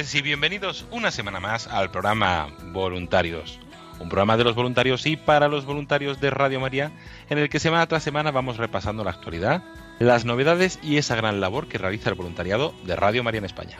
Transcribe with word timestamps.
Noches 0.00 0.14
y 0.14 0.22
bienvenidos 0.22 0.86
una 0.90 1.10
semana 1.10 1.40
más 1.40 1.66
al 1.66 1.90
programa 1.90 2.48
Voluntarios. 2.72 3.60
Un 3.98 4.08
programa 4.08 4.38
de 4.38 4.44
los 4.44 4.54
voluntarios 4.54 5.04
y 5.04 5.18
para 5.18 5.46
los 5.46 5.66
voluntarios 5.66 6.22
de 6.22 6.30
Radio 6.30 6.58
María, 6.58 6.90
en 7.28 7.36
el 7.36 7.50
que 7.50 7.60
semana 7.60 7.86
tras 7.86 8.02
semana 8.02 8.30
vamos 8.30 8.56
repasando 8.56 9.04
la 9.04 9.10
actualidad, 9.10 9.62
las 9.98 10.24
novedades 10.24 10.78
y 10.82 10.96
esa 10.96 11.16
gran 11.16 11.42
labor 11.42 11.68
que 11.68 11.76
realiza 11.76 12.08
el 12.08 12.14
voluntariado 12.14 12.72
de 12.84 12.96
Radio 12.96 13.22
María 13.22 13.40
en 13.40 13.44
España. 13.44 13.76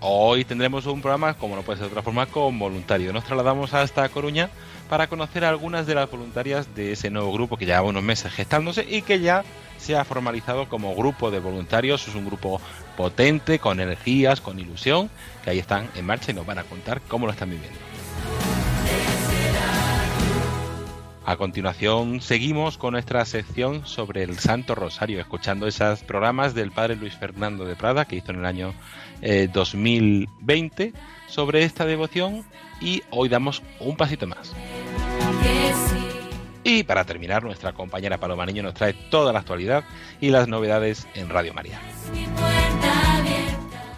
Hoy 0.00 0.46
tendremos 0.46 0.86
un 0.86 1.02
programa, 1.02 1.34
como 1.34 1.56
no 1.56 1.62
puede 1.62 1.76
ser 1.76 1.88
de 1.88 1.92
otra 1.92 2.02
forma, 2.02 2.24
con 2.24 2.58
voluntarios. 2.58 3.12
Nos 3.12 3.24
trasladamos 3.24 3.74
hasta 3.74 4.08
Coruña 4.08 4.48
para 4.88 5.08
conocer 5.08 5.44
a 5.44 5.50
algunas 5.50 5.86
de 5.86 5.94
las 5.94 6.10
voluntarias 6.10 6.74
de 6.74 6.92
ese 6.92 7.10
nuevo 7.10 7.34
grupo 7.34 7.58
que 7.58 7.66
lleva 7.66 7.82
unos 7.82 8.02
meses 8.02 8.32
gestándose 8.32 8.86
y 8.88 9.02
que 9.02 9.20
ya 9.20 9.44
se 9.80 9.96
ha 9.96 10.04
formalizado 10.04 10.68
como 10.68 10.94
grupo 10.94 11.30
de 11.30 11.40
voluntarios. 11.40 12.06
Es 12.06 12.14
un 12.14 12.26
grupo 12.26 12.60
potente, 12.96 13.58
con 13.58 13.80
energías, 13.80 14.40
con 14.40 14.58
ilusión, 14.58 15.10
que 15.42 15.50
ahí 15.50 15.58
están 15.58 15.88
en 15.96 16.06
marcha 16.06 16.30
y 16.30 16.34
nos 16.34 16.46
van 16.46 16.58
a 16.58 16.64
contar 16.64 17.00
cómo 17.08 17.26
lo 17.26 17.32
están 17.32 17.50
viviendo. 17.50 17.78
A 21.30 21.36
continuación 21.36 22.20
seguimos 22.20 22.76
con 22.76 22.92
nuestra 22.92 23.24
sección 23.24 23.86
sobre 23.86 24.24
el 24.24 24.38
Santo 24.38 24.74
Rosario, 24.74 25.20
escuchando 25.20 25.68
esos 25.68 26.02
programas 26.02 26.54
del 26.54 26.72
Padre 26.72 26.96
Luis 26.96 27.14
Fernando 27.14 27.64
de 27.64 27.76
Prada 27.76 28.04
que 28.04 28.16
hizo 28.16 28.32
en 28.32 28.40
el 28.40 28.46
año 28.46 28.74
eh, 29.22 29.48
2020 29.52 30.92
sobre 31.28 31.62
esta 31.62 31.86
devoción 31.86 32.44
y 32.80 33.02
hoy 33.10 33.28
damos 33.28 33.62
un 33.78 33.96
pasito 33.96 34.26
más. 34.26 34.52
Y 36.62 36.82
para 36.82 37.04
terminar, 37.04 37.42
nuestra 37.42 37.72
compañera 37.72 38.18
Paloma 38.18 38.44
Niño 38.46 38.62
nos 38.62 38.74
trae 38.74 38.92
toda 38.92 39.32
la 39.32 39.40
actualidad 39.40 39.84
y 40.20 40.30
las 40.30 40.48
novedades 40.48 41.06
en 41.14 41.28
Radio 41.28 41.54
María. 41.54 41.80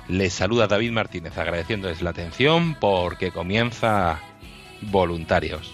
Les 0.09 0.33
saluda 0.33 0.67
David 0.67 0.93
Martínez 0.93 1.39
agradeciéndoles 1.39 2.03
la 2.03 2.11
atención 2.11 2.77
porque 2.79 3.31
comienza 3.31 4.21
Voluntarios. 4.83 5.73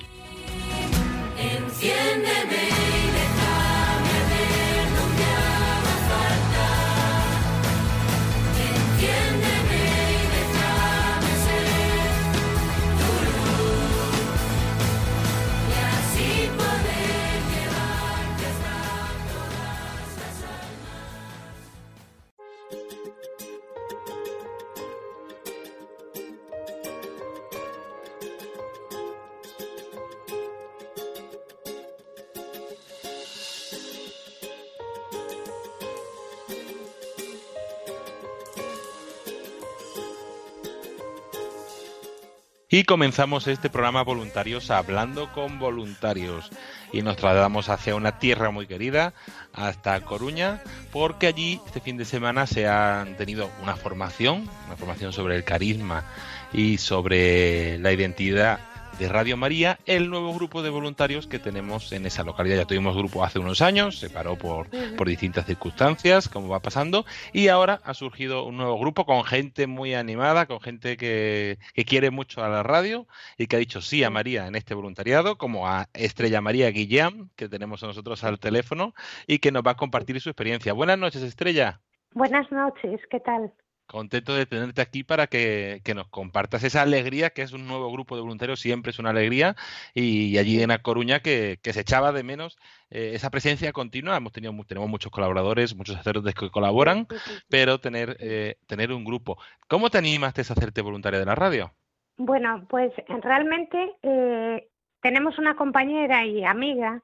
Y 42.71 42.85
comenzamos 42.85 43.47
este 43.47 43.71
programa 43.71 44.03
voluntarios 44.03 44.71
hablando 44.71 45.33
con 45.33 45.59
voluntarios. 45.59 46.51
Y 46.93 47.01
nos 47.01 47.17
trasladamos 47.17 47.71
hacia 47.71 47.95
una 47.95 48.19
tierra 48.19 48.51
muy 48.51 48.67
querida, 48.67 49.15
hasta 49.55 49.99
Coruña, 50.03 50.63
porque 50.93 51.29
allí 51.29 51.63
este 51.65 51.81
fin 51.81 51.97
de 51.97 52.05
semana 52.05 52.47
se 52.47 52.69
han 52.69 53.17
tenido 53.17 53.51
una 53.63 53.75
formación, 53.75 54.51
una 54.67 54.77
formación 54.77 55.15
sobre 55.15 55.37
el 55.37 55.45
carisma 55.45 56.05
y 56.53 56.77
sobre 56.77 57.79
la 57.79 57.91
identidad 57.91 58.61
de 58.99 59.09
Radio 59.09 59.37
María, 59.37 59.79
el 59.87 60.11
nuevo 60.11 60.35
grupo 60.35 60.63
de 60.63 60.71
voluntarios 60.71 61.27
que 61.27 61.39
tenemos 61.39 61.93
en 61.93 62.05
esa 62.05 62.25
localidad. 62.25 62.57
Ya 62.57 62.65
tuvimos 62.65 62.97
grupo 62.97 63.25
hace 63.25 63.39
unos 63.39 63.63
años, 63.63 63.99
se 63.99 64.11
paró 64.11 64.37
por, 64.37 64.69
por 64.97 65.09
distintas 65.09 65.47
circunstancias, 65.47 66.29
como 66.29 66.49
va 66.49 66.61
pasando, 66.61 67.05
y 67.33 67.49
ahora 67.49 67.81
ha 67.85 67.95
surgido 67.95 68.45
un 68.45 68.57
nuevo 68.57 68.79
grupo 68.79 69.07
con 69.07 69.25
gente 69.25 69.67
muy 69.67 69.95
animada, 69.95 70.47
con 70.47 70.61
gente 70.61 70.97
que, 70.97 71.59
que 71.75 71.85
quiere 71.85 72.11
mucho 72.11 72.43
a 72.43 72.49
la 72.49 72.63
radio 72.63 73.07
y 73.37 73.47
que 73.47 73.57
ha 73.57 73.61
dicho 73.61 73.81
sí 73.81 74.03
a 74.03 74.11
María 74.11 74.47
en 74.47 74.57
este 74.57 74.75
voluntariado, 74.75 75.39
como 75.39 75.69
a 75.69 75.89
Estrella 75.95 76.41
María 76.41 76.71
Guillán, 76.71 77.31
que 77.37 77.49
tenemos 77.49 77.83
a 77.85 77.87
nosotros 77.87 78.25
al 78.25 78.41
teléfono, 78.41 78.95
y 79.27 79.39
que 79.39 79.53
nos 79.53 79.63
va 79.63 79.73
a 79.73 79.77
compartir 79.77 80.21
su 80.21 80.29
experiencia. 80.29 80.73
Buenas 80.73 80.99
noches, 80.99 81.23
Estrella. 81.23 81.81
Buenas 82.15 82.51
noches, 82.51 83.01
¿qué 83.11 83.21
tal? 83.21 83.53
Contento 83.89 84.35
de 84.35 84.45
tenerte 84.45 84.83
aquí 84.83 85.03
para 85.03 85.29
que, 85.29 85.81
que, 85.83 85.95
nos 85.95 86.09
compartas 86.09 86.63
esa 86.63 86.83
alegría, 86.83 87.31
que 87.31 87.41
es 87.41 87.53
un 87.55 87.67
nuevo 87.67 87.91
grupo 87.91 88.17
de 88.17 88.21
voluntarios, 88.23 88.61
siempre 88.61 88.91
es 88.91 88.99
una 88.99 89.11
alegría, 89.11 89.57
y, 89.95 90.37
allí 90.37 90.63
en 90.63 90.71
A 90.71 90.83
Coruña 90.83 91.21
que, 91.21 91.59
que 91.63 91.73
se 91.73 91.81
echaba 91.81 92.13
de 92.13 92.23
menos 92.23 92.59
eh, 92.91 93.13
esa 93.15 93.31
presencia 93.31 93.73
continua. 93.73 94.17
Hemos 94.17 94.33
tenido 94.33 94.53
tenemos 94.67 94.91
muchos 94.91 95.11
colaboradores, 95.11 95.75
muchos 95.75 95.97
sacerdotes 95.97 96.35
que 96.35 96.51
colaboran, 96.51 97.07
pero 97.49 97.81
tener, 97.81 98.19
eh, 98.21 98.57
tener 98.67 98.93
un 98.93 99.05
grupo. 99.07 99.39
¿Cómo 99.69 99.89
te 99.89 99.97
animaste 99.97 100.43
a 100.43 100.53
hacerte 100.53 100.83
voluntaria 100.83 101.19
de 101.19 101.27
la 101.27 101.35
radio? 101.35 101.73
Bueno, 102.19 102.67
pues 102.69 102.93
realmente 103.23 103.97
eh, 104.03 104.69
tenemos 105.01 105.39
una 105.39 105.57
compañera 105.57 106.27
y 106.27 106.45
amiga 106.45 107.03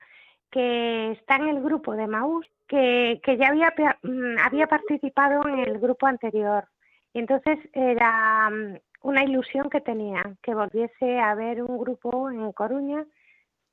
que 0.51 1.13
está 1.13 1.37
en 1.37 1.49
el 1.49 1.63
grupo 1.63 1.97
de 1.97 2.07
Maús, 2.07 2.47
que, 2.69 3.21
que 3.25 3.37
ya 3.37 3.49
había, 3.49 3.73
mm, 4.03 4.39
había 4.45 4.67
participado 4.67 5.47
en 5.49 5.61
el 5.61 5.79
grupo 5.79 6.07
anterior. 6.07 6.69
Y 7.15 7.21
entonces 7.21 7.59
era 7.73 8.51
mm, 8.51 8.77
una 9.03 9.25
ilusión 9.25 9.71
que 9.71 9.81
tenía, 9.81 10.23
que 10.43 10.55
volviese 10.55 11.19
a 11.19 11.31
haber 11.31 11.63
un 11.63 11.79
grupo 11.79 12.31
en 12.31 12.53
Coruña 12.53 13.07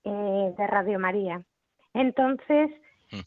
eh, 0.04 0.54
de 0.58 0.68
Radio 0.68 1.00
María. 1.00 1.44
Entonces, 1.94 2.72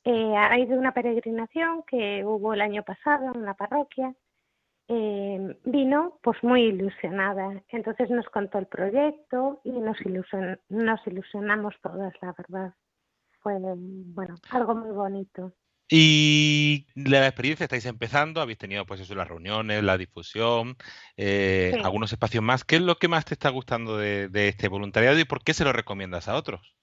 eh, 0.05 0.37
a 0.37 0.49
raíz 0.49 0.69
de 0.69 0.79
una 0.79 0.95
peregrinación 0.95 1.83
que 1.83 2.25
hubo 2.25 2.55
el 2.55 2.63
año 2.63 2.83
pasado 2.85 3.33
en 3.35 3.45
la 3.45 3.55
parroquia, 3.55 4.15
eh, 4.89 5.59
vino 5.65 6.19
pues 6.23 6.43
muy 6.43 6.63
ilusionada. 6.63 7.63
Entonces 7.69 8.09
nos 8.09 8.27
contó 8.27 8.59
el 8.59 8.67
proyecto 8.67 9.61
y 9.65 9.73
nos, 9.73 10.01
ilusion 10.03 10.59
nos 10.69 11.07
ilusionamos 11.07 11.75
todas, 11.83 12.15
la 12.23 12.35
verdad. 12.39 12.75
Fue, 13.41 13.59
bueno, 13.59 14.37
algo 14.51 14.75
muy 14.75 14.93
bonito. 14.93 15.53
Y 15.89 16.87
la 16.95 17.27
experiencia 17.27 17.65
estáis 17.65 17.85
empezando, 17.87 18.41
habéis 18.41 18.59
tenido 18.59 18.87
pues 18.87 19.01
eso, 19.01 19.15
las 19.15 19.29
reuniones, 19.29 19.83
la 19.83 19.99
difusión, 19.99 20.77
eh, 21.17 21.73
Sí. 21.75 21.81
algunos 21.85 22.13
espacios 22.13 22.43
más. 22.43 22.65
¿Qué 22.65 22.77
es 22.77 22.83
lo 22.83 22.97
que 22.97 23.09
más 23.09 23.25
te 23.27 23.35
está 23.35 23.51
gustando 23.51 23.97
de, 23.99 24.29
de 24.29 24.49
este 24.49 24.69
voluntariado 24.69 25.19
y 25.19 25.25
por 25.25 25.43
qué 25.45 25.53
se 25.53 25.65
lo 25.65 25.73
recomiendas 25.73 26.27
a 26.29 26.37
otros? 26.37 26.75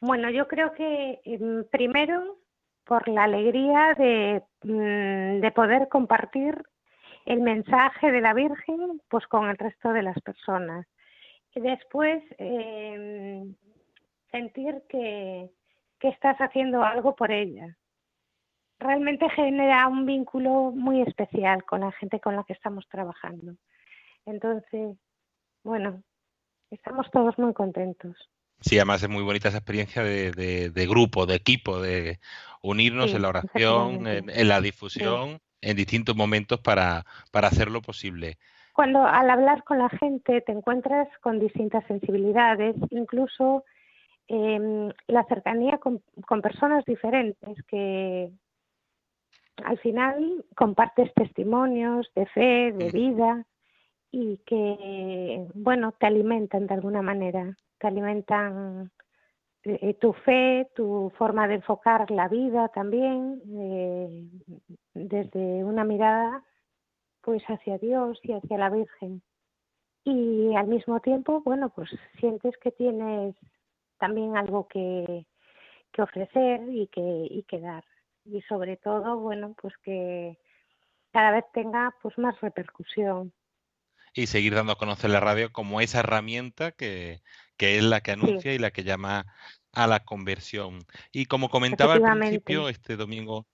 Bueno, 0.00 0.30
yo 0.30 0.46
creo 0.48 0.72
que 0.72 1.20
em, 1.24 1.64
primero 1.70 2.38
por 2.84 3.06
la 3.08 3.24
alegría 3.24 3.94
de, 3.98 4.42
mm, 4.62 5.40
de 5.40 5.52
poder 5.54 5.88
compartir 5.88 6.62
el 7.26 7.40
mensaje 7.42 8.10
de 8.10 8.20
la 8.22 8.32
Virgen 8.32 9.02
pues 9.10 9.26
con 9.26 9.48
el 9.50 9.58
resto 9.58 9.92
de 9.92 10.02
las 10.02 10.18
personas. 10.22 10.86
Y 11.54 11.60
después 11.60 12.22
em, 12.38 13.54
sentir 14.30 14.82
que, 14.88 15.50
que 15.98 16.08
estás 16.08 16.38
haciendo 16.38 16.82
algo 16.82 17.14
por 17.14 17.30
ella. 17.30 17.76
Realmente 18.80 19.28
genera 19.30 19.88
un 19.88 20.06
vínculo 20.06 20.72
muy 20.72 21.02
especial 21.02 21.64
con 21.64 21.80
la 21.80 21.92
gente 21.92 22.20
con 22.20 22.36
la 22.36 22.44
que 22.44 22.52
estamos 22.52 22.86
trabajando. 22.88 23.54
Entonces, 24.24 24.96
bueno, 25.64 26.02
estamos 26.70 27.10
todos 27.10 27.38
muy 27.38 27.52
contentos. 27.54 28.16
Sí, 28.60 28.76
además 28.76 29.02
es 29.02 29.08
muy 29.08 29.22
bonita 29.22 29.48
esa 29.48 29.58
experiencia 29.58 30.02
de, 30.02 30.32
de, 30.32 30.70
de 30.70 30.86
grupo, 30.86 31.26
de 31.26 31.36
equipo, 31.36 31.80
de 31.80 32.18
unirnos 32.62 33.10
Sí, 33.10 33.16
en 33.16 33.22
la 33.22 33.28
oración, 33.28 34.06
en, 34.06 34.48
la 34.48 34.60
difusión, 34.60 35.38
en 35.60 35.76
distintos 35.76 36.16
momentos 36.16 36.60
para, 36.60 37.04
para 37.30 37.48
hacerlo 37.48 37.80
posible. 37.80 38.36
Cuando 38.72 39.04
al 39.04 39.30
hablar 39.30 39.64
con 39.64 39.78
la 39.78 39.88
gente 39.88 40.40
te 40.40 40.52
encuentras 40.52 41.08
con 41.20 41.38
distintas 41.38 41.84
sensibilidades, 41.86 42.76
incluso 42.90 43.64
em, 44.26 44.90
la 45.06 45.24
cercanía 45.24 45.78
con, 45.78 46.02
con 46.26 46.42
personas 46.42 46.84
diferentes 46.84 47.62
que 47.68 48.30
al 49.64 49.78
final 49.78 50.44
compartes 50.56 51.12
testimonios 51.14 52.10
de 52.14 52.26
fe, 52.26 52.72
de 52.72 52.90
vida 52.90 53.46
y 54.10 54.38
que, 54.46 55.46
bueno, 55.54 55.92
te 55.92 56.06
alimentan 56.06 56.66
de 56.66 56.74
alguna 56.74 57.02
manera, 57.02 57.56
te 57.78 57.86
alimentan 57.86 58.90
eh, 59.64 59.94
tu 59.94 60.12
fe, 60.12 60.70
tu 60.74 61.12
forma 61.18 61.46
de 61.48 61.56
enfocar 61.56 62.10
la 62.10 62.28
vida 62.28 62.68
también, 62.68 63.42
eh, 63.52 64.28
desde 64.94 65.64
una 65.64 65.84
mirada 65.84 66.44
pues 67.20 67.42
hacia 67.44 67.76
Dios 67.78 68.18
y 68.22 68.32
hacia 68.32 68.56
la 68.56 68.70
Virgen. 68.70 69.22
Y 70.04 70.54
al 70.56 70.68
mismo 70.68 71.00
tiempo, 71.00 71.42
bueno, 71.44 71.68
pues 71.68 71.90
sientes 72.18 72.56
que 72.58 72.70
tienes 72.70 73.34
también 73.98 74.36
algo 74.36 74.66
que, 74.68 75.26
que 75.92 76.02
ofrecer 76.02 76.62
y 76.70 76.86
que, 76.86 77.26
y 77.28 77.42
que 77.42 77.60
dar. 77.60 77.84
Y 78.30 78.42
sobre 78.42 78.76
todo, 78.76 79.18
bueno, 79.18 79.54
pues 79.60 79.74
que 79.82 80.38
cada 81.12 81.30
vez 81.30 81.44
tenga 81.52 81.94
pues 82.02 82.16
más 82.18 82.40
repercusión. 82.40 83.32
Y 84.12 84.26
seguir 84.26 84.54
dando 84.54 84.72
a 84.72 84.78
conocer 84.78 85.10
la 85.10 85.20
radio 85.20 85.52
como 85.52 85.80
esa 85.80 86.00
herramienta 86.00 86.72
que, 86.72 87.20
que 87.56 87.78
es 87.78 87.84
la 87.84 88.00
que 88.00 88.12
anuncia 88.12 88.52
y 88.52 88.58
la 88.58 88.70
que 88.70 88.84
llama 88.84 89.26
a 89.72 89.86
la 89.86 90.04
conversión. 90.04 90.80
Y 91.12 91.26
como 91.26 91.50
comentaba 91.50 91.94
al 91.94 92.02
principio, 92.02 92.68
este 92.68 92.96
domingo, 92.96 93.46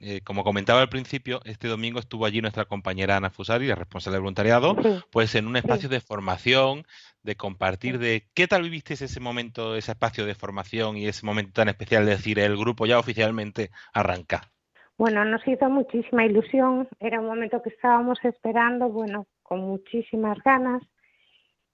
eh, 0.00 0.20
como 0.22 0.44
comentaba 0.44 0.80
al 0.80 0.88
principio, 0.88 1.40
este 1.44 1.68
domingo 1.68 1.98
estuvo 1.98 2.26
allí 2.26 2.40
nuestra 2.40 2.66
compañera 2.66 3.16
Ana 3.16 3.30
Fusari, 3.30 3.66
la 3.66 3.74
responsable 3.74 4.16
de 4.16 4.20
voluntariado, 4.20 4.76
pues 5.10 5.34
en 5.34 5.46
un 5.46 5.56
espacio 5.56 5.88
de 5.88 6.00
formación, 6.00 6.84
de 7.22 7.36
compartir 7.36 7.98
de 7.98 8.24
qué 8.34 8.46
tal 8.46 8.62
viviste 8.62 8.94
ese 8.94 9.20
momento, 9.20 9.74
ese 9.74 9.92
espacio 9.92 10.26
de 10.26 10.34
formación 10.34 10.96
y 10.96 11.06
ese 11.06 11.24
momento 11.24 11.52
tan 11.54 11.68
especial 11.68 12.04
de 12.04 12.12
decir 12.12 12.38
el 12.38 12.56
grupo 12.56 12.86
ya 12.86 12.98
oficialmente 12.98 13.70
arranca. 13.92 14.50
Bueno, 14.98 15.24
nos 15.24 15.46
hizo 15.46 15.68
muchísima 15.68 16.24
ilusión, 16.24 16.88
era 17.00 17.20
un 17.20 17.26
momento 17.26 17.62
que 17.62 17.70
estábamos 17.70 18.18
esperando, 18.24 18.88
bueno, 18.88 19.26
con 19.42 19.60
muchísimas 19.60 20.38
ganas 20.42 20.82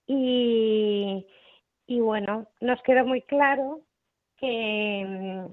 y, 0.06 1.26
y 1.86 2.00
bueno, 2.00 2.48
nos 2.60 2.82
quedó 2.82 3.04
muy 3.04 3.22
claro 3.22 3.80
que 4.38 5.46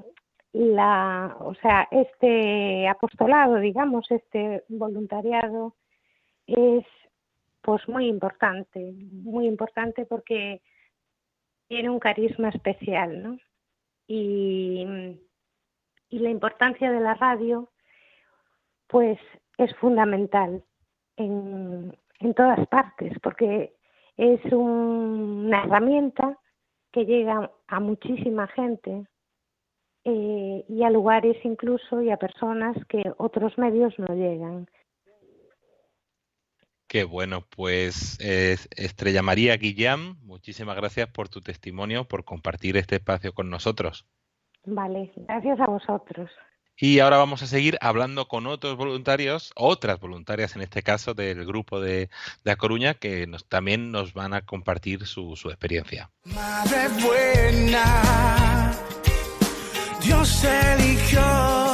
la, 0.54 1.36
o 1.40 1.54
sea, 1.56 1.88
este 1.92 2.88
apostolado, 2.88 3.58
digamos, 3.58 4.10
este 4.12 4.64
voluntariado 4.70 5.76
es 6.48 6.86
pues 7.62 7.88
muy 7.88 8.08
importante, 8.08 8.94
muy 9.12 9.46
importante 9.48 10.06
porque 10.06 10.62
tiene 11.68 11.90
un 11.90 12.00
carisma 12.00 12.50
especial, 12.50 13.22
¿no? 13.22 13.38
Y, 14.08 14.86
y 16.10 16.20
la 16.20 16.30
importancia 16.32 16.92
de 16.92 17.00
la 17.00 17.14
radio, 17.14 17.70
pues 18.88 19.20
es 19.58 19.76
fundamental 19.76 20.64
en, 21.18 21.96
en 22.20 22.34
todas 22.34 22.66
partes, 22.70 23.14
porque 23.22 23.76
es 24.18 24.44
un- 24.52 25.46
una 25.48 25.64
herramienta 25.64 26.38
que 26.92 27.06
llega 27.06 27.52
a 27.68 27.80
muchísima 27.80 28.48
gente 28.48 29.06
eh, 30.10 30.66
y 30.68 30.84
a 30.84 30.90
lugares 30.90 31.38
incluso 31.44 32.02
y 32.02 32.10
a 32.10 32.18
personas 32.18 32.76
que 32.88 33.04
otros 33.18 33.58
medios 33.58 33.94
no 33.98 34.14
llegan. 34.16 34.68
Qué 36.88 37.04
bueno, 37.04 37.46
pues 37.56 38.18
eh, 38.20 38.58
Estrella 38.76 39.22
María 39.22 39.56
Guillán, 39.58 40.18
muchísimas 40.24 40.76
gracias 40.76 41.08
por 41.10 41.30
tu 41.30 41.40
testimonio, 41.40 42.06
por 42.06 42.26
compartir 42.26 42.78
este 42.78 42.96
espacio 42.96 43.32
con 43.34 43.52
nosotros. 43.52 44.08
Vale, 44.66 45.12
gracias 45.16 45.60
a 45.60 45.68
vosotros. 45.68 46.32
Y 46.82 47.00
ahora 47.00 47.18
vamos 47.18 47.44
a 47.44 47.48
seguir 47.48 47.78
hablando 47.82 48.30
con 48.30 48.48
otros 48.48 48.78
voluntarios, 48.78 49.52
otras 49.56 50.00
voluntarias 50.00 50.56
en 50.56 50.62
este 50.62 50.82
caso 50.82 51.14
del 51.14 51.46
grupo 51.46 51.82
de, 51.82 52.10
de 52.46 52.52
A 52.52 52.56
Coruña, 52.56 52.94
que 52.94 53.28
nos, 53.28 53.46
también 53.46 53.92
nos 53.92 54.14
van 54.14 54.34
a 54.34 54.46
compartir 54.46 55.06
su, 55.06 55.36
su 55.36 55.50
experiencia. 55.50 56.10
Madre 56.24 56.88
buena, 57.04 58.72
Dios 60.10 60.44
eligió 60.44 61.69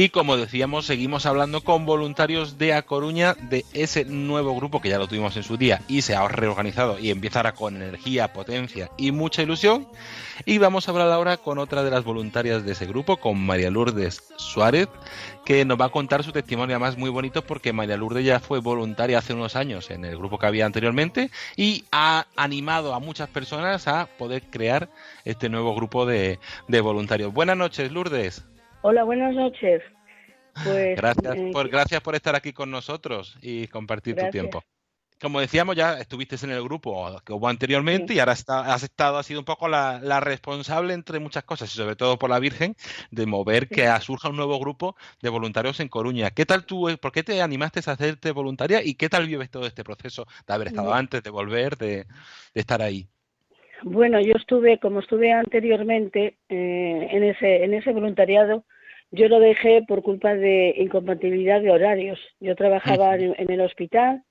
Y 0.00 0.10
como 0.10 0.36
decíamos, 0.36 0.86
seguimos 0.86 1.26
hablando 1.26 1.62
con 1.62 1.84
voluntarios 1.84 2.56
de 2.56 2.72
A 2.72 2.82
Coruña, 2.82 3.34
de 3.34 3.64
ese 3.72 4.04
nuevo 4.04 4.54
grupo 4.54 4.80
que 4.80 4.90
ya 4.90 4.96
lo 4.96 5.08
tuvimos 5.08 5.36
en 5.36 5.42
su 5.42 5.56
día 5.56 5.80
y 5.88 6.02
se 6.02 6.14
ha 6.14 6.28
reorganizado 6.28 7.00
y 7.00 7.10
empieza 7.10 7.40
ahora 7.40 7.56
con 7.56 7.74
energía, 7.74 8.32
potencia 8.32 8.92
y 8.96 9.10
mucha 9.10 9.42
ilusión. 9.42 9.88
Y 10.46 10.58
vamos 10.58 10.86
a 10.86 10.92
hablar 10.92 11.10
ahora 11.10 11.36
con 11.36 11.58
otra 11.58 11.82
de 11.82 11.90
las 11.90 12.04
voluntarias 12.04 12.64
de 12.64 12.70
ese 12.74 12.86
grupo, 12.86 13.16
con 13.16 13.44
María 13.44 13.72
Lourdes 13.72 14.32
Suárez, 14.36 14.86
que 15.44 15.64
nos 15.64 15.80
va 15.80 15.86
a 15.86 15.90
contar 15.90 16.22
su 16.22 16.30
testimonio 16.30 16.76
además 16.76 16.96
muy 16.96 17.10
bonito 17.10 17.42
porque 17.42 17.72
María 17.72 17.96
Lourdes 17.96 18.24
ya 18.24 18.38
fue 18.38 18.60
voluntaria 18.60 19.18
hace 19.18 19.34
unos 19.34 19.56
años 19.56 19.90
en 19.90 20.04
el 20.04 20.16
grupo 20.16 20.38
que 20.38 20.46
había 20.46 20.64
anteriormente 20.64 21.32
y 21.56 21.86
ha 21.90 22.26
animado 22.36 22.94
a 22.94 23.00
muchas 23.00 23.30
personas 23.30 23.88
a 23.88 24.06
poder 24.16 24.44
crear 24.48 24.90
este 25.24 25.48
nuevo 25.48 25.74
grupo 25.74 26.06
de, 26.06 26.38
de 26.68 26.80
voluntarios. 26.80 27.34
Buenas 27.34 27.56
noches, 27.56 27.90
Lourdes. 27.90 28.46
Hola, 28.82 29.02
buenas 29.02 29.34
noches. 29.34 29.82
Pues 30.64 30.96
Gracias 30.96 31.36
eh, 31.36 31.50
por, 31.52 31.68
gracias 31.68 32.00
por 32.00 32.14
estar 32.14 32.34
aquí 32.34 32.52
con 32.52 32.70
nosotros 32.70 33.36
y 33.42 33.66
compartir 33.68 34.16
tu 34.16 34.28
tiempo. 34.30 34.62
Como 35.20 35.40
decíamos, 35.40 35.74
ya 35.74 35.98
estuviste 35.98 36.36
en 36.44 36.52
el 36.52 36.62
grupo 36.62 37.20
que 37.24 37.32
hubo 37.32 37.48
anteriormente 37.48 38.12
Sí. 38.12 38.16
y 38.16 38.20
ahora 38.20 38.34
está- 38.34 38.72
has 38.72 38.84
estado, 38.84 39.18
has 39.18 39.26
sido 39.26 39.40
un 39.40 39.44
poco 39.44 39.66
la, 39.66 39.98
la 40.00 40.20
responsable 40.20 40.94
entre 40.94 41.18
muchas 41.18 41.42
cosas 41.42 41.74
y 41.74 41.76
sobre 41.76 41.96
todo 41.96 42.20
por 42.20 42.30
la 42.30 42.38
Virgen 42.38 42.76
de 43.10 43.26
mover 43.26 43.64
Sí. 43.68 43.74
que 43.74 44.00
surja 44.00 44.28
un 44.28 44.36
nuevo 44.36 44.60
grupo 44.60 44.94
de 45.20 45.28
voluntarios 45.28 45.80
en 45.80 45.88
Coruña. 45.88 46.30
¿Qué 46.30 46.46
tal 46.46 46.64
tú, 46.66 46.88
eh, 46.88 46.96
por 46.98 47.10
qué 47.10 47.24
te 47.24 47.42
animaste 47.42 47.80
a 47.84 47.94
hacerte 47.94 48.30
voluntaria 48.30 48.80
y 48.84 48.94
qué 48.94 49.08
tal 49.08 49.26
vives 49.26 49.50
todo 49.50 49.66
este 49.66 49.82
proceso 49.82 50.24
de 50.46 50.54
haber 50.54 50.68
estado 50.68 50.94
antes, 50.94 51.20
de 51.20 51.30
volver, 51.30 51.76
de, 51.76 52.04
de 52.54 52.60
estar 52.60 52.80
ahí? 52.80 53.08
bueno, 53.82 54.20
yo 54.20 54.32
estuve, 54.36 54.78
como 54.80 54.98
estuve 55.00 55.32
anteriormente 55.32 56.38
eh, 56.48 57.08
en 57.12 57.22
ese 57.24 57.64
en 57.64 57.74
ese 57.74 57.92
voluntariado, 57.92 58.64
yo 59.10 59.28
lo 59.28 59.40
dejé 59.40 59.82
por 59.82 60.02
culpa 60.02 60.34
de 60.34 60.74
incompatibilidad 60.76 61.60
de 61.60 61.70
horarios. 61.70 62.18
Yo 62.40 62.54
trabajaba 62.56 63.14
en, 63.16 63.34
en 63.38 63.50
el 63.50 63.60
hospital 63.60 64.22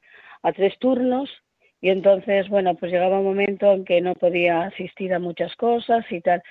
a 0.43 0.51
tres 0.53 0.77
turnos 0.79 1.29
y 1.81 1.89
entonces, 1.89 2.49
bueno, 2.49 2.75
pues 2.75 2.91
llegaba 2.91 3.19
un 3.19 3.25
momento 3.25 3.71
en 3.73 3.85
que 3.85 4.01
no 4.01 4.13
podía 4.13 4.63
asistir 4.63 5.13
a 5.13 5.19
muchas 5.19 5.55
cosas 5.55 6.05
y 6.11 6.21
tal 6.21 6.41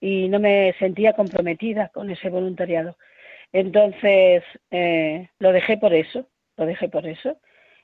y 0.00 0.28
no 0.28 0.40
me 0.40 0.74
sentía 0.78 1.12
comprometida 1.12 1.88
con 1.88 2.10
ese 2.10 2.30
voluntariado. 2.30 2.96
Entonces, 3.52 4.42
eh, 4.70 5.28
lo 5.38 5.52
dejé 5.52 5.76
por 5.76 5.92
eso, 5.92 6.26
lo 6.56 6.66
dejé 6.66 6.88
por 6.88 7.06
eso. 7.06 7.36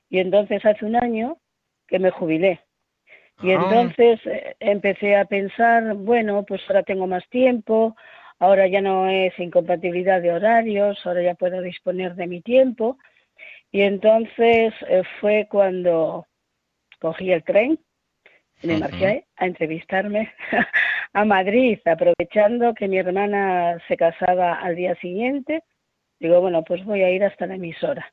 Y 0.09 0.19
entonces 0.19 0.65
hace 0.65 0.85
un 0.85 0.95
año 0.95 1.37
que 1.87 1.99
me 1.99 2.09
jubilé. 2.09 2.61
Y 3.43 3.51
Ah. 3.51 3.61
entonces 3.61 4.19
eh, 4.25 4.55
empecé 4.59 5.15
a 5.15 5.25
pensar, 5.25 5.93
bueno, 5.93 6.43
pues 6.43 6.61
ahora 6.67 6.83
tengo 6.83 7.05
más 7.05 7.27
tiempo, 7.29 7.95
ahora 8.39 8.67
ya 8.67 8.81
no 8.81 9.07
es 9.07 9.37
incompatibilidad 9.39 10.21
de 10.21 10.33
horarios, 10.33 11.05
ahora 11.05 11.21
ya 11.21 11.35
puedo 11.35 11.61
disponer 11.61 12.15
de 12.15 12.27
mi 12.27 12.41
tiempo. 12.41 12.97
Y 13.71 13.81
entonces 13.81 14.73
eh, 14.87 15.03
fue 15.19 15.47
cuando 15.49 16.25
cogí 16.99 17.31
el 17.31 17.43
tren 17.43 17.79
me 18.63 18.77
marché 18.79 19.25
a 19.37 19.45
entrevistarme 19.45 20.33
a 21.13 21.25
Madrid, 21.25 21.79
aprovechando 21.85 22.73
que 22.73 22.87
mi 22.87 22.97
hermana 22.97 23.77
se 23.87 23.95
casaba 23.97 24.55
al 24.55 24.75
día 24.75 24.95
siguiente. 24.95 25.63
Digo, 26.19 26.41
bueno, 26.41 26.63
pues 26.63 26.83
voy 26.83 27.03
a 27.03 27.11
ir 27.11 27.23
hasta 27.23 27.45
la 27.45 27.55
emisora. 27.55 28.11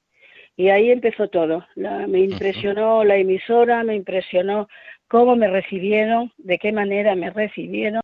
Y 0.57 0.69
ahí 0.69 0.91
empezó 0.91 1.29
todo. 1.29 1.67
La- 1.75 2.07
me 2.07 2.21
impresionó 2.21 3.05
la 3.05 3.17
emisora, 3.17 3.83
me 3.85 3.97
impresionó 3.97 4.69
cómo 5.09 5.35
me 5.35 5.49
recibieron, 5.49 6.33
de 6.37 6.59
qué 6.59 6.73
manera 6.73 7.15
me 7.15 7.31
recibieron. 7.31 8.03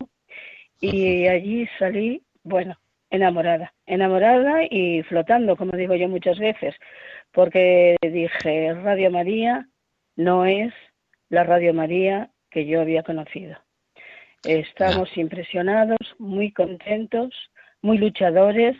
Y 0.80 1.26
allí 1.26 1.68
salí, 1.78 2.22
bueno, 2.42 2.78
enamorada, 3.10 3.75
enamorada 3.87 4.62
y 4.70 5.02
flotando, 5.02 5.56
como 5.56 5.76
digo 5.76 5.94
yo 5.94 6.08
muchas 6.08 6.38
veces, 6.38 6.75
porque 7.32 7.96
dije, 8.00 8.72
Radio 8.75 9.10
María 9.10 9.68
no 10.16 10.46
es 10.46 10.72
la 11.28 11.44
Radio 11.44 11.75
María 11.75 12.30
que 12.50 12.66
yo 12.66 12.80
había 12.80 13.02
conocido. 13.02 13.58
Estamos 14.42 15.14
impresionados, 15.16 15.99
muy 16.18 16.50
contentos, 16.52 17.34
muy 17.82 17.99
luchadores 17.99 18.76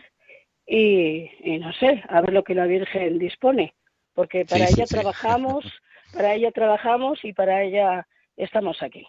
y, 0.65 1.29
y 1.43 1.59
no 1.59 1.71
sé, 1.73 2.03
a 2.07 2.21
ver 2.21 2.33
lo 2.33 2.43
que 2.43 2.55
la 2.55 2.65
Virgen 2.65 3.19
dispone, 3.19 3.75
porque 4.13 4.45
para 4.45 4.65
Sí, 4.67 4.75
ella 4.75 4.87
sí. 4.87 4.95
trabajamos, 4.95 5.65
para 6.13 6.33
ella 6.33 6.51
trabajamos 6.51 7.23
y 7.23 7.33
para 7.33 7.61
ella 7.63 8.07
estamos 8.37 8.81
aquí. 8.81 9.05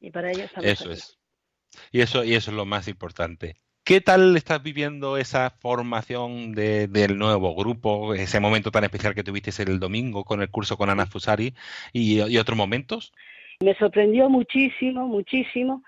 Y 0.00 0.10
para 0.10 0.30
ella 0.30 0.44
estamos 0.44 0.70
Eso 0.70 0.84
aquí. 0.84 0.92
es. 0.92 1.18
Y 1.92 2.00
eso, 2.00 2.24
y 2.24 2.34
eso 2.34 2.50
es 2.50 2.56
lo 2.56 2.64
más 2.66 2.88
importante. 2.88 3.56
¿Qué 3.84 4.00
tal 4.00 4.36
estás 4.36 4.62
viviendo 4.62 5.16
esa 5.16 5.50
formación 5.50 6.52
de- 6.52 6.88
del 6.88 7.18
nuevo 7.18 7.54
grupo, 7.54 8.14
ese 8.14 8.40
momento 8.40 8.70
tan 8.72 8.82
especial 8.84 9.14
que 9.14 9.22
tuviste 9.22 9.50
el 9.62 9.78
domingo 9.78 10.24
con 10.24 10.42
el 10.42 10.50
curso 10.50 10.76
con 10.76 10.90
Ana 10.90 11.06
Fusari 11.06 11.54
y, 11.92 12.20
y 12.20 12.38
otros 12.38 12.56
momentos? 12.56 13.12
Me 13.60 13.74
sorprendió 13.76 14.28
muchísimo, 14.28 15.06
muchísimo 15.06 15.82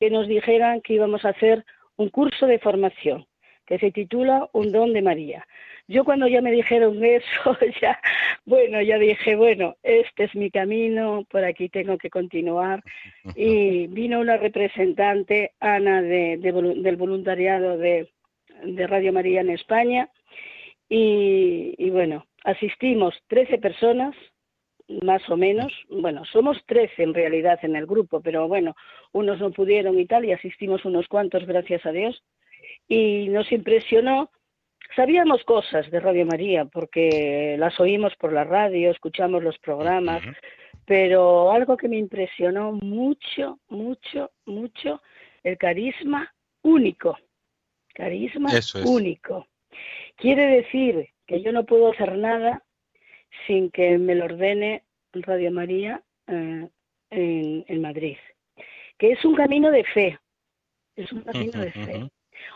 que 0.00 0.10
nos 0.10 0.26
dijeran 0.26 0.80
que 0.80 0.94
íbamos 0.94 1.24
a 1.24 1.28
hacer 1.30 1.64
un 1.96 2.08
curso 2.10 2.46
de 2.46 2.58
formación 2.58 3.26
que 3.66 3.78
se 3.78 3.90
titula 3.90 4.48
Un 4.52 4.72
don 4.72 4.92
de 4.92 5.02
María. 5.02 5.46
Yo 5.86 6.04
cuando 6.04 6.26
ya 6.26 6.40
me 6.40 6.50
dijeron 6.50 7.04
eso, 7.04 7.24
ya, 7.82 7.98
bueno, 8.44 8.80
ya 8.80 8.98
dije, 8.98 9.36
bueno, 9.36 9.76
este 9.82 10.24
es 10.24 10.34
mi 10.34 10.50
camino, 10.50 11.26
por 11.30 11.44
aquí 11.44 11.68
tengo 11.68 11.98
que 11.98 12.10
continuar. 12.10 12.82
Y 13.34 13.86
vino 13.88 14.20
una 14.20 14.36
representante, 14.36 15.52
Ana, 15.60 16.00
de, 16.00 16.38
del 16.38 16.96
voluntariado 16.96 17.76
de, 17.76 18.08
de 18.62 18.86
Radio 18.86 19.12
María 19.12 19.42
en 19.42 19.50
España, 19.50 20.08
y, 20.88 21.74
y 21.78 21.90
bueno, 21.90 22.26
asistimos 22.44 23.14
13 23.28 23.58
personas, 23.58 24.14
más 25.02 25.28
o 25.30 25.36
menos, 25.36 25.72
bueno, 25.88 26.24
somos 26.26 26.62
13 26.66 27.02
en 27.02 27.14
realidad 27.14 27.58
en 27.62 27.74
el 27.76 27.86
grupo, 27.86 28.20
pero 28.20 28.46
bueno, 28.48 28.74
unos 29.12 29.40
no 29.40 29.50
pudieron 29.50 29.98
y 29.98 30.06
tal, 30.06 30.24
y 30.24 30.32
asistimos 30.32 30.84
unos 30.84 31.08
cuantos, 31.08 31.46
gracias 31.46 31.84
a 31.86 31.92
Dios, 31.92 32.22
y 32.88 33.28
nos 33.28 33.50
impresionó. 33.52 34.30
Sabíamos 34.96 35.42
cosas 35.44 35.90
de 35.90 36.00
Radio 36.00 36.26
María 36.26 36.64
porque 36.66 37.56
las 37.58 37.78
oímos 37.80 38.14
por 38.16 38.32
la 38.32 38.44
radio, 38.44 38.90
escuchamos 38.90 39.42
los 39.42 39.58
programas, 39.58 40.22
pero 40.84 41.50
algo 41.50 41.76
que 41.76 41.88
me 41.88 41.96
impresionó 41.98 42.72
mucho, 42.72 43.58
mucho, 43.68 44.30
mucho, 44.46 45.02
el 45.42 45.58
carisma 45.58 46.32
único. 46.62 47.18
Carisma 47.94 48.50
Eso 48.50 48.78
es. 48.78 48.86
único. 48.86 49.46
Quiere 50.16 50.46
decir 50.46 51.08
que 51.26 51.42
yo 51.42 51.52
no 51.52 51.64
puedo 51.64 51.92
hacer 51.92 52.16
nada 52.16 52.62
sin 53.46 53.70
que 53.70 53.98
me 53.98 54.14
lo 54.14 54.26
ordene 54.26 54.84
Radio 55.12 55.50
María 55.50 56.02
eh, 56.26 56.68
en, 57.10 57.64
en 57.66 57.80
Madrid. 57.80 58.16
Que 58.98 59.12
es 59.12 59.24
un 59.24 59.34
camino 59.34 59.70
de 59.70 59.84
fe. 59.84 60.18
Es 60.96 61.10
un 61.12 61.22
camino 61.22 61.60
de 61.60 61.72
fe. 61.72 62.10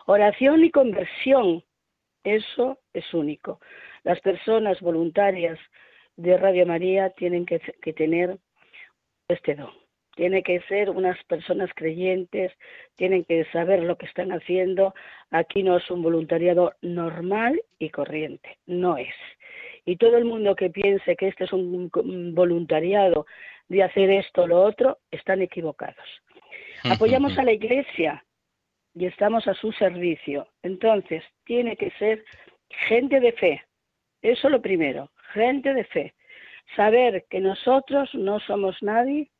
Oración 0.06 0.64
y 0.64 0.70
conversión, 0.70 1.64
eso 2.24 2.78
es 2.92 3.12
único. 3.14 3.60
Las 4.04 4.20
personas 4.20 4.80
voluntarias 4.80 5.58
de 6.16 6.36
Radio 6.36 6.66
María 6.66 7.10
tienen 7.10 7.46
que, 7.46 7.60
que 7.60 7.92
tener 7.92 8.38
este 9.28 9.54
don. 9.54 9.70
Tienen 10.16 10.42
que 10.42 10.60
ser 10.62 10.90
unas 10.90 11.22
personas 11.24 11.70
creyentes, 11.76 12.52
tienen 12.96 13.24
que 13.24 13.44
saber 13.52 13.84
lo 13.84 13.96
que 13.96 14.06
están 14.06 14.32
haciendo. 14.32 14.92
Aquí 15.30 15.62
no 15.62 15.76
es 15.76 15.88
un 15.92 16.02
voluntariado 16.02 16.74
normal 16.82 17.62
y 17.78 17.90
corriente, 17.90 18.58
no 18.66 18.96
es. 18.96 19.14
Y 19.84 19.96
todo 19.96 20.16
el 20.16 20.24
mundo 20.24 20.56
que 20.56 20.70
piense 20.70 21.14
que 21.14 21.28
este 21.28 21.44
es 21.44 21.52
un 21.52 21.88
un 21.94 22.34
voluntariado 22.34 23.26
de 23.68 23.82
hacer 23.82 24.10
esto 24.10 24.42
o 24.42 24.46
lo 24.46 24.62
otro, 24.62 24.98
están 25.10 25.42
equivocados. 25.42 26.06
Apoyamos 26.84 27.38
a 27.38 27.44
la 27.44 27.52
Iglesia 27.52 28.24
y 28.98 29.06
estamos 29.06 29.46
a 29.46 29.54
su 29.54 29.70
servicio. 29.72 30.48
Entonces, 30.62 31.22
tiene 31.44 31.76
que 31.76 31.90
ser 31.92 32.24
gente 32.68 33.20
de 33.20 33.32
fe. 33.32 33.64
Eso 34.22 34.48
lo 34.48 34.60
primero, 34.60 35.10
gente 35.32 35.72
de 35.72 35.84
fe. 35.84 36.14
Saber 36.74 37.24
que 37.30 37.40
nosotros 37.40 38.12
no 38.14 38.40
somos 38.40 38.76
nadie 38.82 39.30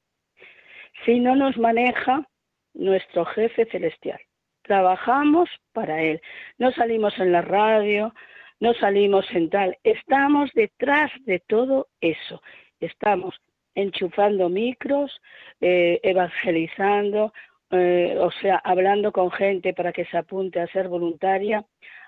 si 1.05 1.19
no 1.19 1.35
nos 1.35 1.57
maneja 1.59 2.27
nuestro 2.75 3.25
jefe 3.25 3.67
celestial. 3.67 4.21
Trabajamos 4.63 5.49
para 5.73 6.03
Él. 6.03 6.21
No 6.59 6.71
salimos 6.73 7.19
en 7.19 7.33
la 7.33 7.43
radio, 7.43 8.15
no 8.61 8.75
salimos 8.75 9.27
en 9.33 9.51
tal. 9.51 9.77
Estamos 9.83 10.51
detrás 10.55 11.11
de 11.25 11.41
todo 11.41 11.89
eso. 12.01 12.41
Estamos 12.79 13.35
enchufando 13.75 14.49
micros, 14.49 15.21
eh, 15.61 16.01
evangelizando, 16.03 17.33
eh, 17.71 18.17
o 18.19 18.31
sea, 18.31 18.57
hablando 18.65 19.13
con 19.13 19.31
gente 19.31 19.75
para 19.75 19.93
que 19.93 20.07
se 20.07 20.17
apunte 20.17 20.61
a 20.61 20.67
ser 20.69 20.89
voluntaria, 20.89 21.65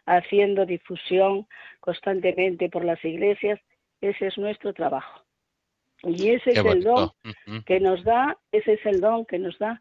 haciendo 0.06 0.64
difusión 0.66 1.46
constantemente 1.80 2.68
por 2.68 2.84
las 2.84 3.04
iglesias. 3.04 3.60
Ese 4.00 4.28
es 4.28 4.38
nuestro 4.38 4.72
trabajo. 4.72 5.22
Y 6.02 6.30
ese 6.30 6.52
Qué 6.52 6.60
es 6.60 6.66
el 6.66 6.82
don 6.82 7.10
que 7.66 7.80
nos 7.80 8.02
da, 8.04 8.38
ese 8.52 8.74
es 8.74 8.86
el 8.86 9.00
don 9.00 9.26
que 9.26 9.38
nos 9.38 9.58
da 9.58 9.78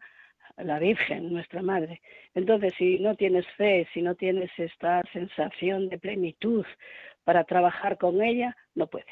la 0.58 0.78
Virgen, 0.78 1.32
nuestra 1.32 1.62
Madre. 1.62 2.02
Entonces, 2.34 2.74
si 2.76 2.98
no 2.98 3.14
tienes 3.14 3.46
fe, 3.56 3.88
si 3.94 4.02
no 4.02 4.14
tienes 4.14 4.50
esta 4.58 5.02
sensación 5.12 5.88
de 5.88 5.98
plenitud 5.98 6.66
para 7.24 7.44
trabajar 7.44 7.96
con 7.96 8.22
ella, 8.22 8.54
no 8.74 8.86
puedes. 8.86 9.08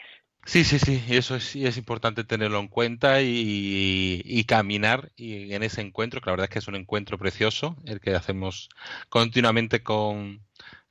Sí, 0.48 0.64
sí, 0.64 0.78
sí, 0.78 1.02
eso 1.10 1.36
es, 1.36 1.54
es 1.56 1.76
importante 1.76 2.24
tenerlo 2.24 2.58
en 2.58 2.68
cuenta 2.68 3.20
y, 3.20 4.22
y 4.24 4.44
caminar 4.44 5.12
y 5.14 5.52
en 5.52 5.62
ese 5.62 5.82
encuentro, 5.82 6.22
que 6.22 6.26
la 6.30 6.32
verdad 6.32 6.44
es 6.44 6.50
que 6.50 6.58
es 6.60 6.68
un 6.68 6.74
encuentro 6.74 7.18
precioso, 7.18 7.76
el 7.84 8.00
que 8.00 8.14
hacemos 8.14 8.70
continuamente 9.10 9.82
con, 9.82 10.40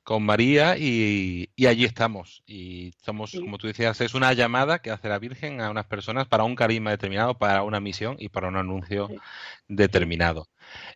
con 0.03 0.23
María 0.23 0.77
y, 0.77 1.49
y 1.55 1.65
allí 1.65 1.85
estamos. 1.85 2.43
Y 2.45 2.93
somos, 3.03 3.31
Sí. 3.31 3.39
como 3.39 3.57
tú 3.57 3.65
decías, 3.65 3.99
es 4.01 4.13
una 4.13 4.31
llamada 4.33 4.79
que 4.79 4.91
hace 4.91 5.09
la 5.09 5.17
Virgen 5.17 5.59
a 5.59 5.71
unas 5.71 5.87
personas 5.87 6.27
para 6.27 6.43
un 6.43 6.55
carisma 6.55 6.91
determinado, 6.91 7.39
para 7.39 7.63
una 7.63 7.79
misión 7.79 8.15
y 8.19 8.29
para 8.29 8.49
un 8.49 8.57
anuncio 8.57 9.07
Sí. 9.07 9.15
determinado. 9.67 10.47